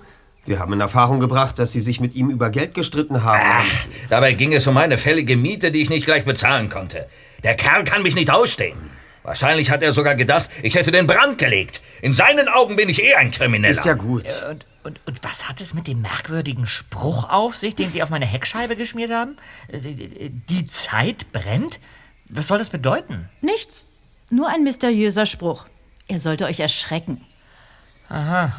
Wir 0.49 0.59
haben 0.61 0.73
in 0.73 0.81
Erfahrung 0.81 1.21
gebracht, 1.21 1.59
dass 1.59 1.73
Sie 1.73 1.81
sich 1.81 2.01
mit 2.01 2.15
ihm 2.15 2.31
über 2.31 2.49
Geld 2.51 2.73
gestritten 2.75 3.23
haben. 3.23 3.41
Ach, 3.45 3.87
dabei 4.09 4.33
ging 4.33 4.53
es 4.55 4.67
um 4.67 4.77
eine 4.79 4.97
fällige 4.97 5.37
Miete, 5.37 5.71
die 5.71 5.83
ich 5.83 5.91
nicht 5.91 6.07
gleich 6.07 6.25
bezahlen 6.25 6.69
konnte. 6.71 7.07
Der 7.45 7.55
Kerl 7.55 7.85
kann 7.85 8.03
mich 8.03 8.15
nicht 8.15 8.31
ausstehen. 8.31 8.79
Wahrscheinlich 9.25 9.71
hat 9.71 9.83
er 9.83 9.93
sogar 9.93 10.15
gedacht, 10.15 10.49
ich 10.63 10.75
hätte 10.75 10.91
den 10.91 11.07
Brand 11.07 11.37
gelegt. 11.37 11.83
In 12.01 12.15
seinen 12.15 12.49
Augen 12.49 12.77
bin 12.77 12.89
ich 12.89 13.03
eh 13.03 13.15
ein 13.15 13.31
Krimineller. 13.31 13.73
Ist 13.75 13.85
ja 13.85 13.93
gut. 13.93 14.25
Äh, 14.25 14.51
Und, 14.51 14.67
und, 14.85 15.01
und 15.07 15.23
was 15.23 15.49
hat 15.51 15.61
es 15.61 15.75
mit 15.75 15.87
dem 15.87 16.01
merkwürdigen 16.01 16.67
Spruch 16.67 17.29
auf 17.29 17.55
sich, 17.55 17.77
den 17.77 17.93
Sie 17.93 18.03
auf 18.03 18.09
meine 18.09 18.25
Heckscheibe 18.25 18.75
geschmiert 18.75 19.11
haben? 19.13 19.37
Äh, 19.71 19.81
Die, 19.81 19.95
die- 19.97 20.31
die 20.31 20.67
Zeit 20.69 21.31
brennt? 21.33 21.79
Was 22.31 22.47
soll 22.47 22.59
das 22.59 22.71
bedeuten? 22.71 23.29
Nichts. 23.43 23.85
Nur 24.31 24.49
ein 24.49 24.65
mysteriöser 24.65 25.27
Spruch. 25.27 25.67
Er 26.09 26.21
sollte 26.21 26.47
euch 26.47 26.61
erschrecken. 26.61 27.21
Aha. 28.09 28.53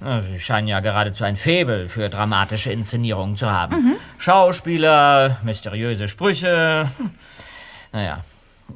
Sie 0.00 0.40
scheinen 0.40 0.68
ja 0.68 0.80
geradezu 0.80 1.24
ein 1.24 1.36
Faible 1.36 1.88
für 1.88 2.10
dramatische 2.10 2.70
Inszenierungen 2.70 3.36
zu 3.36 3.50
haben. 3.50 3.76
Mhm. 3.76 3.96
Schauspieler, 4.18 5.38
mysteriöse 5.42 6.08
Sprüche. 6.08 6.90
Naja, 7.92 8.24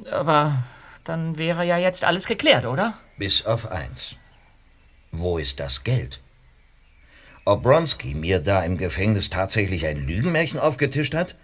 aber 0.09 0.63
dann 1.03 1.37
wäre 1.37 1.65
ja 1.65 1.77
jetzt 1.77 2.03
alles 2.03 2.25
geklärt, 2.25 2.65
oder? 2.65 2.95
Bis 3.17 3.45
auf 3.45 3.69
eins. 3.71 4.15
Wo 5.11 5.37
ist 5.37 5.59
das 5.59 5.83
Geld? 5.83 6.21
Ob 7.45 7.63
Bronski 7.63 8.15
mir 8.15 8.39
da 8.39 8.63
im 8.63 8.77
Gefängnis 8.77 9.29
tatsächlich 9.29 9.85
ein 9.85 10.07
Lügenmärchen 10.07 10.59
aufgetischt 10.59 11.13
hat? 11.13 11.35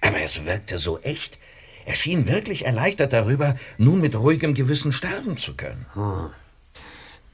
Aber 0.00 0.20
es 0.20 0.44
wirkte 0.44 0.78
so 0.78 0.98
echt. 1.00 1.38
Er 1.84 1.94
schien 1.94 2.26
wirklich 2.26 2.64
erleichtert 2.64 3.12
darüber, 3.12 3.56
nun 3.78 4.00
mit 4.00 4.16
ruhigem 4.16 4.54
Gewissen 4.54 4.92
sterben 4.92 5.36
zu 5.36 5.54
können. 5.56 5.86
Hm. 5.94 6.30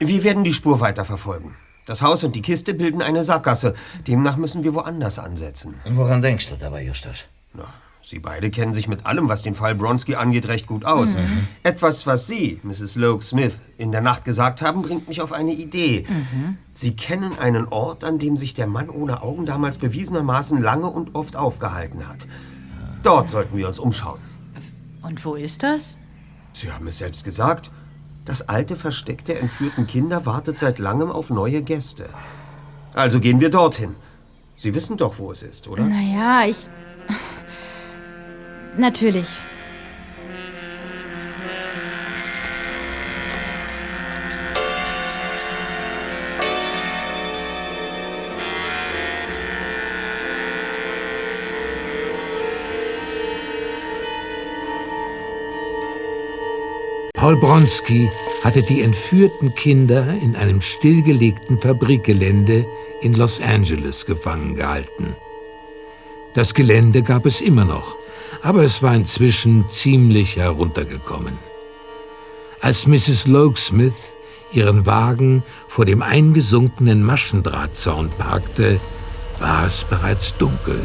Wir 0.07 0.23
werden 0.23 0.43
die 0.43 0.53
Spur 0.53 0.79
weiterverfolgen. 0.79 1.55
Das 1.85 2.01
Haus 2.01 2.23
und 2.23 2.35
die 2.35 2.41
Kiste 2.41 2.73
bilden 2.73 3.01
eine 3.01 3.23
Sackgasse. 3.23 3.75
Demnach 4.07 4.37
müssen 4.37 4.63
wir 4.63 4.73
woanders 4.73 5.19
ansetzen. 5.19 5.75
Woran 5.85 6.21
denkst 6.21 6.49
du 6.49 6.55
dabei, 6.55 6.83
Justus? 6.83 7.25
Na, 7.53 7.65
Sie 8.05 8.19
beide 8.19 8.51
kennen 8.51 8.73
sich 8.73 8.89
mit 8.89 9.05
allem, 9.05 9.29
was 9.29 9.43
den 9.43 9.55
Fall 9.55 9.75
Bronski 9.75 10.15
angeht, 10.15 10.49
recht 10.49 10.67
gut 10.67 10.83
aus. 10.83 11.15
Mhm. 11.15 11.47
Etwas, 11.63 12.05
was 12.05 12.27
Sie, 12.27 12.59
Mrs. 12.63 12.95
Logue 12.95 13.21
Smith, 13.21 13.53
in 13.77 13.93
der 13.93 14.01
Nacht 14.01 14.25
gesagt 14.25 14.61
haben, 14.61 14.81
bringt 14.81 15.07
mich 15.07 15.21
auf 15.21 15.31
eine 15.31 15.53
Idee. 15.53 16.05
Mhm. 16.09 16.57
Sie 16.73 16.97
kennen 16.97 17.37
einen 17.39 17.65
Ort, 17.65 18.03
an 18.03 18.19
dem 18.19 18.35
sich 18.35 18.53
der 18.53 18.67
Mann 18.67 18.89
ohne 18.89 19.21
Augen 19.21 19.45
damals 19.45 19.77
bewiesenermaßen 19.77 20.61
lange 20.61 20.89
und 20.89 21.15
oft 21.15 21.37
aufgehalten 21.37 22.07
hat. 22.07 22.27
Dort 23.03 23.29
sollten 23.29 23.57
wir 23.57 23.67
uns 23.67 23.79
umschauen. 23.79 24.19
Und 25.01 25.23
wo 25.23 25.35
ist 25.35 25.63
das? 25.63 25.97
Sie 26.51 26.71
haben 26.71 26.87
es 26.87 26.97
selbst 26.97 27.23
gesagt. 27.23 27.71
Das 28.25 28.47
alte 28.47 28.75
Versteck 28.75 29.25
der 29.25 29.41
entführten 29.41 29.85
Kinder 29.85 30.25
wartet 30.25 30.57
seit 30.57 30.79
langem 30.79 31.11
auf 31.11 31.29
neue 31.29 31.61
Gäste. 31.61 32.09
Also 32.93 33.19
gehen 33.19 33.39
wir 33.39 33.49
dorthin. 33.49 33.95
Sie 34.55 34.73
wissen 34.75 34.97
doch, 34.97 35.19
wo 35.19 35.31
es 35.31 35.41
ist, 35.41 35.67
oder? 35.67 35.83
Naja, 35.83 36.45
ich. 36.47 36.69
Natürlich. 38.77 39.27
Paul 57.23 57.37
Bronski 57.37 58.11
hatte 58.43 58.63
die 58.63 58.81
entführten 58.81 59.55
Kinder 59.55 60.13
in 60.21 60.35
einem 60.35 60.59
stillgelegten 60.59 61.57
Fabrikgelände 61.57 62.65
in 62.99 63.13
Los 63.13 63.39
Angeles 63.39 64.05
gefangen 64.05 64.55
gehalten. 64.55 65.15
Das 66.33 66.53
Gelände 66.53 67.01
gab 67.01 67.25
es 67.25 67.39
immer 67.39 67.63
noch, 67.63 67.95
aber 68.41 68.63
es 68.63 68.83
war 68.83 68.93
inzwischen 68.93 69.69
ziemlich 69.69 70.35
heruntergekommen. 70.35 71.37
Als 72.59 72.87
Mrs. 72.87 73.27
Logesmith 73.27 74.17
ihren 74.51 74.85
Wagen 74.85 75.43
vor 75.69 75.85
dem 75.85 76.01
eingesunkenen 76.01 77.03
Maschendrahtzaun 77.03 78.09
parkte, 78.17 78.81
war 79.39 79.65
es 79.65 79.85
bereits 79.85 80.35
dunkel. 80.35 80.81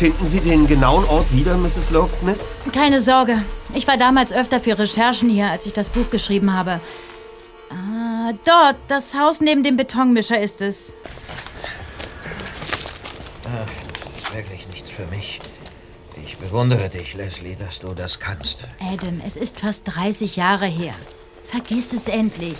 Finden 0.00 0.26
Sie 0.26 0.40
den 0.40 0.66
genauen 0.66 1.04
Ort 1.04 1.30
wieder, 1.30 1.58
Mrs. 1.58 1.90
Logsmith? 1.90 2.48
Keine 2.72 3.02
Sorge. 3.02 3.44
Ich 3.74 3.86
war 3.86 3.98
damals 3.98 4.32
öfter 4.32 4.58
für 4.58 4.78
Recherchen 4.78 5.28
hier, 5.28 5.50
als 5.50 5.66
ich 5.66 5.74
das 5.74 5.90
Buch 5.90 6.08
geschrieben 6.08 6.54
habe. 6.54 6.80
Ah, 7.68 8.32
dort, 8.46 8.76
das 8.88 9.12
Haus 9.12 9.42
neben 9.42 9.62
dem 9.62 9.76
Betonmischer 9.76 10.40
ist 10.40 10.62
es. 10.62 10.94
Ach, 13.44 13.68
das 13.92 14.22
ist 14.22 14.34
wirklich 14.34 14.68
nichts 14.68 14.88
für 14.88 15.04
mich. 15.08 15.38
Ich 16.24 16.38
bewundere 16.38 16.88
dich, 16.88 17.12
Leslie, 17.12 17.56
dass 17.56 17.80
du 17.80 17.92
das 17.92 18.18
kannst. 18.18 18.64
Adam, 18.80 19.20
es 19.26 19.36
ist 19.36 19.60
fast 19.60 19.82
30 19.84 20.34
Jahre 20.34 20.64
her. 20.64 20.94
Vergiss 21.44 21.92
es 21.92 22.08
endlich. 22.08 22.56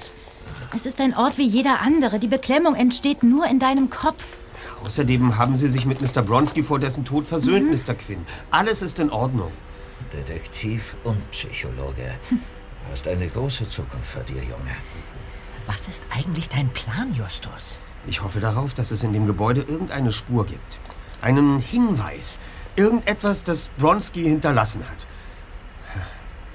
Es 0.77 0.85
ist 0.85 1.01
ein 1.01 1.17
Ort 1.17 1.39
wie 1.39 1.49
jeder 1.49 1.81
andere. 1.81 2.19
Die 2.19 2.29
Beklemmung 2.29 2.75
entsteht 2.75 3.23
nur 3.23 3.47
in 3.47 3.59
deinem 3.59 3.89
Kopf. 3.89 4.41
Außerdem 4.85 5.37
haben 5.37 5.57
Sie 5.57 5.69
sich 5.69 5.85
mit 5.85 6.01
Mr. 6.01 6.23
Bronski 6.23 6.63
vor 6.63 6.79
dessen 6.79 7.05
Tod 7.05 7.27
versöhnt, 7.27 7.71
Mr. 7.71 7.95
Quinn. 7.95 8.25
Alles 8.51 8.83
ist 8.83 8.99
in 8.99 9.11
Ordnung. 9.11 9.53
Detektiv 10.13 10.97
und 11.05 11.31
Psychologe. 11.31 12.15
Du 12.31 12.37
hast 12.91 13.07
eine 13.07 13.29
große 13.29 13.69
Zukunft 13.69 14.11
vor 14.11 14.23
dir, 14.23 14.43
Junge. 14.43 14.75
Was 15.67 15.87
ist 15.87 16.03
eigentlich 16.11 16.49
dein 16.49 16.71
Plan, 16.71 17.15
Justus? 17.15 17.81
Ich 18.07 18.23
hoffe 18.23 18.41
darauf, 18.41 18.73
dass 18.73 18.91
es 18.91 19.03
in 19.03 19.13
dem 19.13 19.27
Gebäude 19.27 19.61
irgendeine 19.61 20.11
Spur 20.11 20.47
gibt. 20.47 20.79
Einen 21.21 21.61
Hinweis. 21.61 22.41
Irgendetwas, 22.77 23.45
das 23.45 23.69
Bronski 23.79 24.23
hinterlassen 24.23 24.83
hat. 24.89 25.07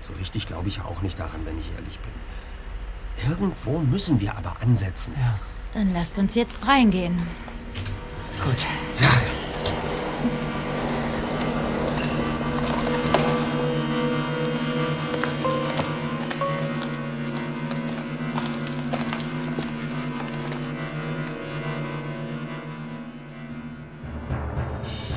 So 0.01 0.13
richtig 0.19 0.47
glaube 0.47 0.67
ich 0.67 0.81
auch 0.81 1.01
nicht 1.01 1.19
daran, 1.19 1.41
wenn 1.45 1.59
ich 1.59 1.71
ehrlich 1.75 1.99
bin. 1.99 3.29
Irgendwo 3.29 3.79
müssen 3.79 4.19
wir 4.19 4.35
aber 4.35 4.55
ansetzen. 4.61 5.13
Dann 5.73 5.93
lasst 5.93 6.17
uns 6.17 6.35
jetzt 6.35 6.67
reingehen. 6.67 7.21
Gut. 8.43 8.65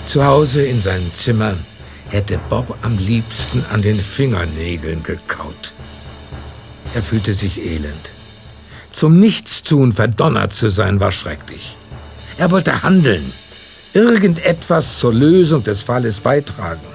Zu 0.08 0.24
Hause 0.24 0.62
in 0.62 0.80
seinem 0.80 1.12
Zimmer 1.12 1.54
hätte 2.08 2.40
Bob 2.48 2.78
am 2.80 2.96
liebsten 2.96 3.62
an 3.70 3.82
den 3.82 3.98
Fingernägeln 3.98 5.02
gekaut. 5.02 5.74
Er 6.94 7.02
fühlte 7.02 7.34
sich 7.34 7.60
elend. 7.60 8.10
Zum 8.90 9.20
Nichtstun 9.20 9.92
verdonnert 9.92 10.54
zu 10.54 10.70
sein 10.70 10.98
war 10.98 11.12
schrecklich. 11.12 11.76
Er 12.38 12.50
wollte 12.50 12.82
handeln, 12.82 13.32
irgendetwas 13.92 14.98
zur 14.98 15.12
Lösung 15.12 15.62
des 15.64 15.82
Falles 15.82 16.20
beitragen. 16.20 16.86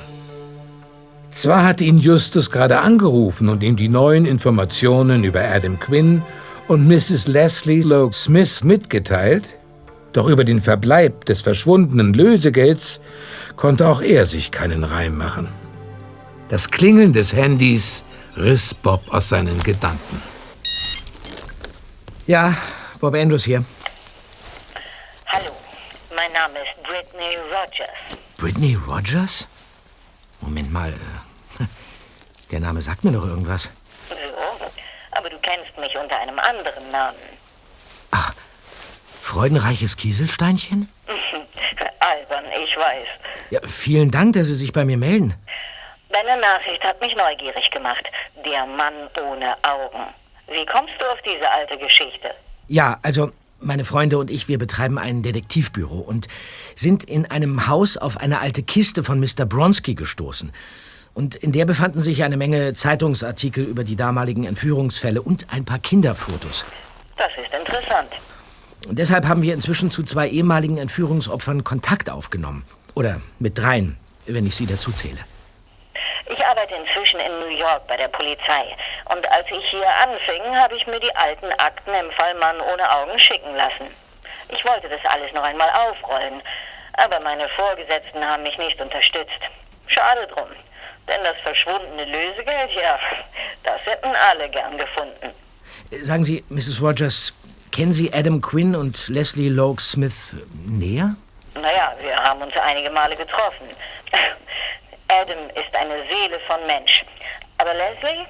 Zwar 1.31 1.65
hatte 1.65 1.83
ihn 1.83 1.97
Justus 1.97 2.51
gerade 2.51 2.79
angerufen 2.79 3.49
und 3.49 3.63
ihm 3.63 3.75
die 3.75 3.89
neuen 3.89 4.25
Informationen 4.25 5.23
über 5.23 5.43
Adam 5.43 5.79
Quinn 5.79 6.21
und 6.67 6.87
Mrs. 6.87 7.27
Leslie 7.27 7.81
Lowe 7.81 8.13
Smith 8.13 8.63
mitgeteilt, 8.63 9.57
doch 10.13 10.27
über 10.27 10.43
den 10.43 10.61
Verbleib 10.61 11.25
des 11.25 11.41
verschwundenen 11.41 12.13
Lösegelds 12.13 13.01
konnte 13.55 13.87
auch 13.87 14.01
er 14.01 14.25
sich 14.25 14.51
keinen 14.51 14.83
Reim 14.83 15.17
machen. 15.17 15.47
Das 16.49 16.69
Klingeln 16.69 17.13
des 17.13 17.33
Handys 17.33 18.03
riss 18.37 18.75
Bob 18.75 19.01
aus 19.09 19.29
seinen 19.29 19.61
Gedanken. 19.63 20.21
Ja, 22.27 22.55
Bob 22.99 23.15
Andrews 23.15 23.43
hier. 23.43 23.65
Hallo, 25.25 25.51
mein 26.15 26.31
Name 26.31 26.59
Brittany 27.23 27.37
Rogers. 27.53 28.17
Britney 28.37 28.75
Rogers? 28.75 29.47
Moment 30.41 30.71
mal, 30.71 30.91
äh, 30.91 31.63
der 32.51 32.59
Name 32.59 32.81
sagt 32.81 33.03
mir 33.03 33.11
doch 33.11 33.25
irgendwas. 33.25 33.69
So, 34.09 34.15
aber 35.11 35.29
du 35.29 35.37
kennst 35.39 35.77
mich 35.77 35.97
unter 35.97 36.19
einem 36.19 36.37
anderen 36.39 36.91
Namen. 36.91 37.15
Freudenreiches 39.21 39.95
Kieselsteinchen? 39.95 40.89
Albern, 41.99 42.45
ich 42.61 42.75
weiß. 42.77 43.07
Ja, 43.51 43.61
vielen 43.67 44.11
Dank, 44.11 44.33
dass 44.33 44.47
Sie 44.47 44.55
sich 44.55 44.73
bei 44.73 44.83
mir 44.83 44.97
melden. 44.97 45.33
Deine 46.09 46.39
Nachricht 46.41 46.83
hat 46.83 46.99
mich 46.99 47.15
neugierig 47.15 47.71
gemacht. 47.71 48.05
Der 48.45 48.65
Mann 48.65 49.09
ohne 49.25 49.55
Augen. 49.63 50.13
Wie 50.47 50.65
kommst 50.65 50.93
du 50.99 51.05
auf 51.05 51.19
diese 51.25 51.49
alte 51.49 51.77
Geschichte? 51.77 52.35
Ja, 52.67 52.99
also 53.01 53.31
meine 53.63 53.85
Freunde 53.85 54.17
und 54.17 54.29
ich, 54.29 54.47
wir 54.47 54.57
betreiben 54.57 54.97
ein 54.97 55.23
Detektivbüro 55.23 55.97
und 55.99 56.27
sind 56.75 57.03
in 57.03 57.25
einem 57.25 57.67
Haus 57.67 57.97
auf 57.97 58.17
eine 58.17 58.39
alte 58.39 58.63
Kiste 58.63 59.03
von 59.03 59.19
Mr. 59.19 59.45
Bronski 59.45 59.95
gestoßen. 59.95 60.51
Und 61.13 61.35
in 61.35 61.51
der 61.51 61.65
befanden 61.65 62.01
sich 62.01 62.23
eine 62.23 62.37
Menge 62.37 62.73
Zeitungsartikel 62.73 63.63
über 63.63 63.83
die 63.83 63.95
damaligen 63.95 64.45
Entführungsfälle 64.45 65.21
und 65.21 65.47
ein 65.49 65.63
paar 65.63 65.79
Kinderfotos. 65.79 66.65
Das 67.17 67.27
ist 67.37 67.53
interessant. 67.53 68.09
Und 68.87 68.99
deshalb 68.99 69.27
haben 69.27 69.41
wir 69.41 69.53
inzwischen 69.53 69.89
zu 69.89 70.03
zwei 70.03 70.27
ehemaligen 70.29 70.77
Entführungsopfern 70.77 71.63
Kontakt 71.63 72.09
aufgenommen. 72.09 72.65
Oder 72.95 73.21
mit 73.39 73.57
dreien, 73.57 73.97
wenn 74.25 74.45
ich 74.45 74.55
sie 74.55 74.65
dazu 74.65 74.91
zähle. 74.91 75.19
Ich 76.25 76.45
arbeite 76.45 76.73
inzwischen 76.75 77.19
in 77.19 77.39
New 77.39 77.57
York 77.57 77.85
bei 77.87 77.97
der 77.97 78.07
Polizei. 78.07 78.75
Und 79.05 79.29
als 79.31 79.45
ich 79.51 79.65
hier 79.69 79.87
anfing, 80.01 80.55
habe 80.55 80.75
ich 80.75 80.87
mir 80.87 80.99
die 80.99 81.15
alten 81.15 81.51
Akten 81.59 81.93
im 81.93 82.11
Fall 82.11 82.33
Mann 82.35 82.59
ohne 82.61 82.89
Augen 82.91 83.19
schicken 83.19 83.55
lassen. 83.55 83.87
Ich 84.49 84.63
wollte 84.65 84.87
das 84.87 84.99
alles 85.11 85.31
noch 85.33 85.43
einmal 85.43 85.69
aufrollen. 85.69 86.41
Aber 86.93 87.19
meine 87.21 87.49
Vorgesetzten 87.49 88.23
haben 88.25 88.43
mich 88.43 88.57
nicht 88.57 88.79
unterstützt. 88.79 89.39
Schade 89.87 90.27
drum. 90.27 90.47
Denn 91.07 91.21
das 91.23 91.35
verschwundene 91.43 92.05
Lösegeld, 92.05 92.71
ja, 92.71 92.97
das 93.63 93.85
hätten 93.85 94.15
alle 94.15 94.49
gern 94.49 94.77
gefunden. 94.77 95.31
Sagen 96.03 96.23
Sie, 96.23 96.43
Mrs. 96.49 96.81
Rogers, 96.81 97.33
kennen 97.71 97.91
Sie 97.93 98.13
Adam 98.13 98.41
Quinn 98.41 98.75
und 98.75 99.09
Leslie 99.09 99.49
Logue 99.49 99.81
Smith 99.81 100.35
näher? 100.65 101.15
Naja, 101.55 101.93
wir 102.01 102.15
haben 102.15 102.41
uns 102.41 102.53
einige 102.57 102.89
Male 102.89 103.15
getroffen. 103.15 103.67
Adam 105.21 105.49
ist 105.49 105.75
eine 105.75 106.03
Seele 106.09 106.39
von 106.47 106.65
Mensch. 106.65 107.03
Aber 107.57 107.73
Leslie? 107.73 108.25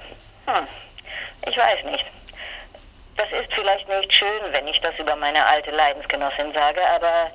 Hm, 0.46 0.66
ich 1.48 1.56
weiß 1.56 1.84
nicht. 1.84 2.04
Das 3.16 3.28
ist 3.30 3.52
vielleicht 3.54 3.88
nicht 3.88 4.12
schön, 4.12 4.52
wenn 4.52 4.66
ich 4.66 4.80
das 4.80 4.96
über 4.98 5.16
meine 5.16 5.44
alte 5.46 5.70
Leidensgenossin 5.70 6.52
sage, 6.52 6.80
aber 6.90 7.30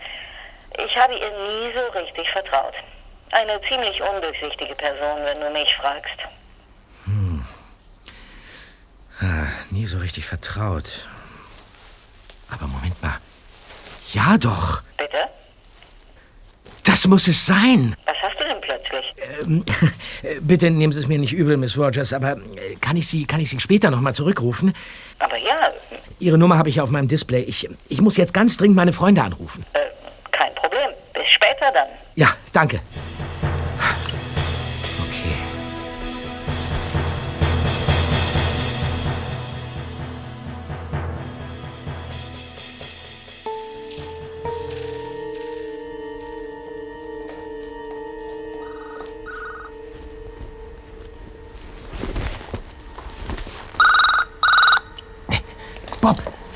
ich 0.78 0.96
habe 0.98 1.14
ihr 1.14 1.30
nie 1.30 1.74
so 1.76 2.00
richtig 2.00 2.30
vertraut. 2.32 2.74
Eine 3.32 3.62
ziemlich 3.62 4.02
undurchsichtige 4.02 4.76
Person, 4.76 5.24
wenn 5.24 5.40
du 5.40 5.50
mich 5.52 5.74
fragst. 5.76 6.20
Hm. 7.06 7.46
Ah, 9.22 9.48
nie 9.70 9.86
so 9.86 9.98
richtig 10.00 10.26
vertraut. 10.26 11.08
Aber 12.52 12.68
Moment 12.68 13.02
mal. 13.02 13.20
Ja 14.14 14.38
doch. 14.38 14.82
Bitte? 14.98 15.30
Das 16.90 17.06
muss 17.06 17.28
es 17.28 17.46
sein. 17.46 17.96
Was 18.06 18.16
hast 18.24 18.40
du 18.40 18.46
denn 18.46 18.60
plötzlich? 18.62 19.06
Ähm, 19.46 19.64
äh, 20.24 20.36
bitte 20.42 20.72
nehmen 20.72 20.92
Sie 20.92 21.00
es 21.00 21.08
mir 21.08 21.20
nicht 21.20 21.34
übel, 21.34 21.56
Miss 21.56 21.78
Rogers, 21.78 22.14
aber 22.14 22.32
äh, 22.32 22.76
kann 22.82 22.98
ich 22.98 23.08
Sie, 23.08 23.28
kann 23.28 23.40
ich 23.40 23.52
Sie 23.52 23.60
später 23.60 23.92
noch 23.92 24.02
mal 24.02 24.16
zurückrufen? 24.16 24.74
Aber 25.20 25.38
ja, 25.38 25.70
Ihre 26.18 26.40
Nummer 26.40 26.58
habe 26.58 26.70
ich 26.70 26.82
auf 26.82 26.90
meinem 26.90 27.08
Display. 27.08 27.42
Ich, 27.42 27.70
ich 27.90 28.02
muss 28.02 28.18
jetzt 28.18 28.34
ganz 28.34 28.58
dringend 28.58 28.76
meine 28.76 28.92
Freunde 28.92 29.22
anrufen. 29.22 29.64
äh, 29.74 29.80
kein 30.32 30.54
Problem. 30.56 30.90
Bis 31.14 31.28
später 31.28 31.72
dann. 31.72 31.90
Ja, 32.16 32.30
danke. 32.54 32.80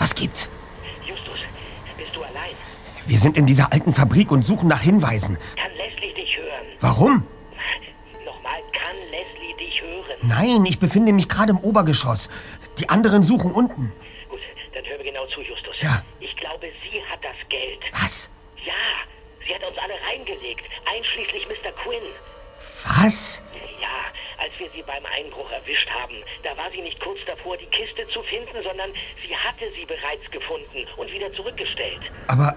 Was 0.03 0.13
gibt's? 0.13 0.49
Justus, 1.07 1.39
bist 1.97 2.13
du 2.13 2.21
allein? 2.23 2.55
Wir 3.05 3.19
sind 3.19 3.37
in 3.37 3.45
dieser 3.45 3.71
alten 3.71 3.93
Fabrik 3.93 4.31
und 4.31 4.43
suchen 4.43 4.67
nach 4.67 4.81
Hinweisen. 4.81 5.37
Kann 5.55 5.71
Leslie 5.77 6.13
dich 6.13 6.35
hören? 6.35 6.65
Warum? 6.81 7.25
Nochmal, 8.25 8.59
kann 8.73 8.97
Leslie 9.11 9.55
dich 9.57 9.81
hören? 9.81 10.17
Nein, 10.21 10.65
ich 10.65 10.79
befinde 10.79 11.13
mich 11.13 11.29
gerade 11.29 11.51
im 11.51 11.59
Obergeschoss. 11.59 12.29
Die 12.79 12.89
anderen 12.89 13.23
suchen 13.23 13.51
unten. 13.51 13.93
Gut, 14.27 14.41
dann 14.73 14.83
hör 14.85 14.97
mir 14.97 15.05
genau 15.05 15.25
zu, 15.27 15.41
Justus. 15.41 15.75
Ja. 15.79 16.03
Ich 16.19 16.35
glaube, 16.35 16.67
sie 16.83 17.01
hat 17.09 17.23
das 17.23 17.37
Geld. 17.47 17.79
Was? 17.93 18.29
Ja, 18.65 18.73
sie 19.47 19.55
hat 19.55 19.63
uns 19.63 19.77
alle 19.77 19.93
reingelegt, 20.09 20.65
einschließlich 20.85 21.47
Mr. 21.47 21.71
Quinn. 21.81 22.03
Was? 23.01 23.42
Sie 24.73 24.81
beim 24.81 25.05
Einbruch 25.05 25.49
erwischt 25.51 25.87
haben, 25.89 26.15
da 26.43 26.49
war 26.57 26.71
sie 26.71 26.81
nicht 26.81 26.99
kurz 26.99 27.19
davor, 27.27 27.55
die 27.57 27.67
Kiste 27.67 28.07
zu 28.11 28.21
finden, 28.23 28.57
sondern 28.63 28.89
sie 29.21 29.35
hatte 29.35 29.65
sie 29.77 29.85
bereits 29.85 30.25
gefunden 30.31 30.87
und 30.97 31.11
wieder 31.11 31.31
zurückgestellt. 31.33 32.01
Aber 32.27 32.55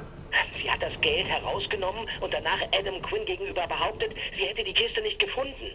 Sie 0.62 0.70
hat 0.70 0.82
das 0.82 0.92
Geld 1.00 1.26
herausgenommen 1.26 2.06
und 2.20 2.32
danach 2.32 2.58
Adam 2.72 3.00
Quinn 3.02 3.24
gegenüber 3.24 3.66
behauptet, 3.66 4.12
sie 4.36 4.44
hätte 4.44 4.64
die 4.64 4.74
Kiste 4.74 5.00
nicht 5.02 5.18
gefunden. 5.18 5.72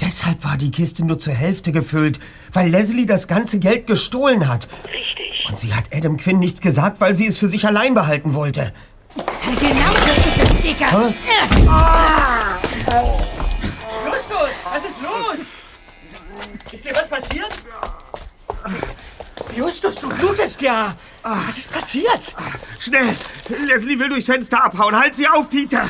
deshalb 0.00 0.44
war 0.44 0.56
die 0.58 0.70
Kiste 0.70 1.06
nur 1.06 1.18
zur 1.18 1.32
Hälfte 1.34 1.72
gefüllt, 1.72 2.18
weil 2.52 2.68
Leslie 2.68 3.06
das 3.06 3.28
ganze 3.28 3.58
Geld 3.58 3.86
gestohlen 3.86 4.48
hat. 4.48 4.68
Richtig. 4.92 5.46
Und 5.48 5.58
sie 5.58 5.72
hat 5.74 5.84
Adam 5.94 6.16
Quinn 6.16 6.38
nichts 6.38 6.60
gesagt, 6.60 7.00
weil 7.00 7.14
sie 7.14 7.26
es 7.26 7.38
für 7.38 7.48
sich 7.48 7.66
allein 7.66 7.94
behalten 7.94 8.34
wollte. 8.34 8.72
Genau 9.14 9.90
so 9.90 10.12
ist 10.12 10.42
es, 10.42 10.60
Dicker. 10.60 10.90
Hä? 10.90 11.14
Justus, 12.86 13.37
was 17.10 17.20
passiert? 17.20 17.52
Justus, 19.54 19.96
du 19.96 20.08
blutest 20.08 20.60
ja. 20.60 20.94
Was 21.22 21.58
ist 21.58 21.72
passiert? 21.72 22.34
Schnell! 22.78 23.16
Leslie 23.66 23.98
will 23.98 24.08
durchs 24.08 24.26
Fenster 24.26 24.64
abhauen. 24.64 24.98
Halt 24.98 25.14
sie 25.14 25.26
auf, 25.26 25.48
Peter! 25.48 25.88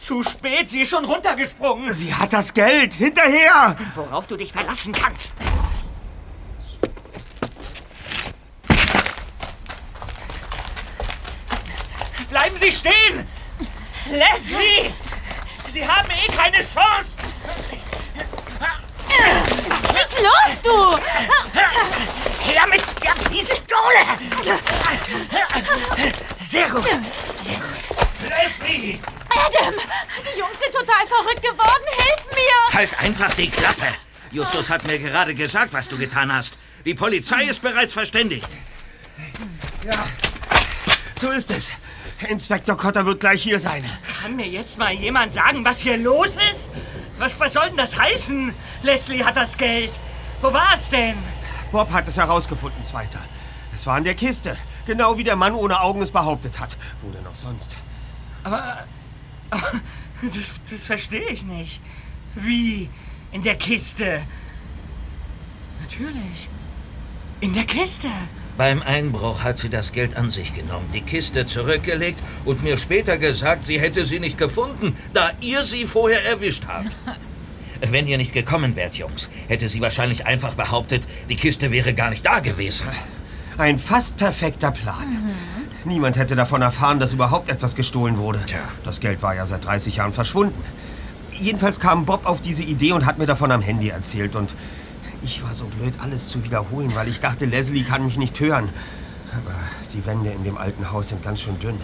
Zu 0.00 0.22
spät, 0.22 0.68
sie 0.68 0.82
ist 0.82 0.90
schon 0.90 1.04
runtergesprungen. 1.04 1.92
Sie 1.94 2.14
hat 2.14 2.32
das 2.32 2.52
Geld. 2.52 2.94
Hinterher! 2.94 3.76
Worauf 3.94 4.26
du 4.26 4.36
dich 4.36 4.52
verlassen 4.52 4.92
kannst. 4.92 5.32
Bleiben 12.28 12.56
Sie 12.60 12.72
stehen! 12.72 13.26
Leslie! 14.10 14.92
Sie 15.72 15.86
haben 15.86 16.08
eh 16.10 16.32
keine 16.32 16.56
Chance! 16.56 17.13
Nicht 20.14 20.22
los, 20.22 20.62
du! 20.62 20.98
Her 22.44 22.66
mit 22.68 22.82
der 23.02 23.14
Pistole! 23.28 24.04
Sehr 26.40 26.68
gut, 26.68 26.84
sehr 27.42 27.56
gut. 27.56 28.28
Leslie! 28.28 29.00
Adam, 29.30 29.74
die 30.20 30.38
Jungs 30.38 30.58
sind 30.60 30.72
total 30.72 31.06
verrückt 31.06 31.42
geworden. 31.42 31.84
Hilf 31.96 32.26
mir! 32.30 32.74
Halt 32.74 32.98
einfach 33.00 33.34
die 33.34 33.50
Klappe. 33.50 33.86
Justus 34.30 34.70
hat 34.70 34.84
mir 34.84 34.98
gerade 34.98 35.34
gesagt, 35.34 35.72
was 35.72 35.88
du 35.88 35.98
getan 35.98 36.32
hast. 36.32 36.58
Die 36.84 36.94
Polizei 36.94 37.44
ist 37.44 37.62
bereits 37.62 37.92
verständigt. 37.92 38.48
Ja, 39.84 40.06
so 41.20 41.30
ist 41.30 41.50
es. 41.50 41.72
Inspektor 42.28 42.76
Cotter 42.76 43.04
wird 43.06 43.20
gleich 43.20 43.42
hier 43.42 43.58
sein. 43.58 43.84
Kann 44.20 44.36
mir 44.36 44.46
jetzt 44.46 44.78
mal 44.78 44.92
jemand 44.92 45.34
sagen, 45.34 45.64
was 45.64 45.80
hier 45.80 45.96
los 45.98 46.28
ist? 46.50 46.70
Was, 47.24 47.40
was 47.40 47.54
soll 47.54 47.68
denn 47.68 47.78
das 47.78 47.98
heißen? 47.98 48.54
Leslie 48.82 49.24
hat 49.24 49.34
das 49.34 49.56
Geld. 49.56 49.98
Wo 50.42 50.52
war 50.52 50.74
es 50.74 50.90
denn? 50.90 51.16
Bob 51.72 51.90
hat 51.90 52.06
es 52.06 52.18
herausgefunden, 52.18 52.82
Zweiter. 52.82 53.18
Es 53.74 53.86
war 53.86 53.96
in 53.96 54.04
der 54.04 54.14
Kiste. 54.14 54.58
Genau 54.84 55.16
wie 55.16 55.24
der 55.24 55.34
Mann 55.34 55.54
ohne 55.54 55.80
Augen 55.80 56.02
es 56.02 56.10
behauptet 56.10 56.60
hat. 56.60 56.76
Wo 57.00 57.10
denn 57.10 57.26
auch 57.26 57.34
sonst? 57.34 57.76
Aber, 58.42 58.84
aber 59.48 59.72
das, 60.20 60.50
das 60.70 60.84
verstehe 60.84 61.26
ich 61.30 61.44
nicht. 61.44 61.80
Wie? 62.34 62.90
In 63.32 63.42
der 63.42 63.54
Kiste? 63.54 64.20
Natürlich. 65.80 66.50
In 67.40 67.54
der 67.54 67.64
Kiste. 67.64 68.08
Beim 68.56 68.82
Einbruch 68.82 69.42
hat 69.42 69.58
sie 69.58 69.68
das 69.68 69.90
Geld 69.92 70.16
an 70.16 70.30
sich 70.30 70.54
genommen, 70.54 70.86
die 70.94 71.00
Kiste 71.00 71.44
zurückgelegt 71.44 72.22
und 72.44 72.62
mir 72.62 72.76
später 72.76 73.18
gesagt, 73.18 73.64
sie 73.64 73.80
hätte 73.80 74.06
sie 74.06 74.20
nicht 74.20 74.38
gefunden, 74.38 74.96
da 75.12 75.32
ihr 75.40 75.64
sie 75.64 75.86
vorher 75.86 76.24
erwischt 76.24 76.64
habt. 76.68 76.96
Wenn 77.80 78.06
ihr 78.06 78.16
nicht 78.16 78.32
gekommen 78.32 78.76
wärt, 78.76 78.94
Jungs, 78.94 79.28
hätte 79.48 79.68
sie 79.68 79.80
wahrscheinlich 79.80 80.26
einfach 80.26 80.54
behauptet, 80.54 81.06
die 81.28 81.34
Kiste 81.34 81.72
wäre 81.72 81.94
gar 81.94 82.10
nicht 82.10 82.24
da 82.24 82.38
gewesen. 82.38 82.86
Ein 83.58 83.76
fast 83.78 84.16
perfekter 84.16 84.70
Plan. 84.70 85.34
Niemand 85.84 86.16
hätte 86.16 86.36
davon 86.36 86.62
erfahren, 86.62 87.00
dass 87.00 87.12
überhaupt 87.12 87.48
etwas 87.48 87.74
gestohlen 87.74 88.18
wurde. 88.18 88.40
Das 88.84 89.00
Geld 89.00 89.20
war 89.20 89.34
ja 89.34 89.46
seit 89.46 89.64
30 89.64 89.96
Jahren 89.96 90.12
verschwunden. 90.12 90.62
Jedenfalls 91.32 91.80
kam 91.80 92.04
Bob 92.04 92.24
auf 92.26 92.40
diese 92.40 92.62
Idee 92.62 92.92
und 92.92 93.04
hat 93.04 93.18
mir 93.18 93.26
davon 93.26 93.50
am 93.50 93.60
Handy 93.60 93.88
erzählt. 93.88 94.36
Und 94.36 94.54
ich 95.24 95.42
war 95.42 95.54
so 95.54 95.64
blöd, 95.66 95.94
alles 96.00 96.28
zu 96.28 96.44
wiederholen, 96.44 96.94
weil 96.94 97.08
ich 97.08 97.20
dachte, 97.20 97.46
Leslie 97.46 97.82
kann 97.82 98.04
mich 98.04 98.18
nicht 98.18 98.38
hören. 98.38 98.68
Aber 99.32 99.54
die 99.92 100.04
Wände 100.06 100.30
in 100.30 100.44
dem 100.44 100.58
alten 100.58 100.92
Haus 100.92 101.08
sind 101.08 101.22
ganz 101.22 101.40
schön 101.40 101.58
dünn. 101.58 101.80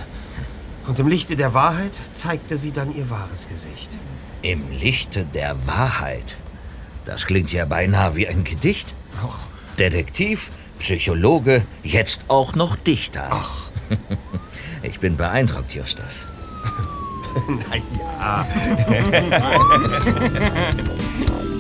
Und 0.87 0.99
im 0.99 1.09
Lichte 1.09 1.37
der 1.37 1.55
Wahrheit 1.55 1.99
zeigte 2.13 2.57
sie 2.57 2.73
dann 2.73 2.95
ihr 2.95 3.11
wahres 3.11 3.49
Gesicht. 3.49 3.99
Im 4.43 4.71
Lichte 4.71 5.25
der 5.25 5.67
Wahrheit. 5.67 6.37
Das 7.05 7.27
klingt 7.27 7.53
ja 7.53 7.65
beinahe 7.65 8.15
wie 8.17 8.29
ein 8.29 8.45
Gedicht. 8.45 8.95
Och, 9.25 9.39
Detektiv, 9.79 10.53
Psychologe, 10.79 11.65
jetzt 11.83 12.27
auch 12.29 12.55
noch 12.55 12.77
Dichter. 12.77 13.29
Ach. 13.31 13.71
Ich 14.83 14.99
bin 14.99 15.19
beeindruckt, 15.19 15.75
Justus. 15.75 16.27
naja. 17.69 18.47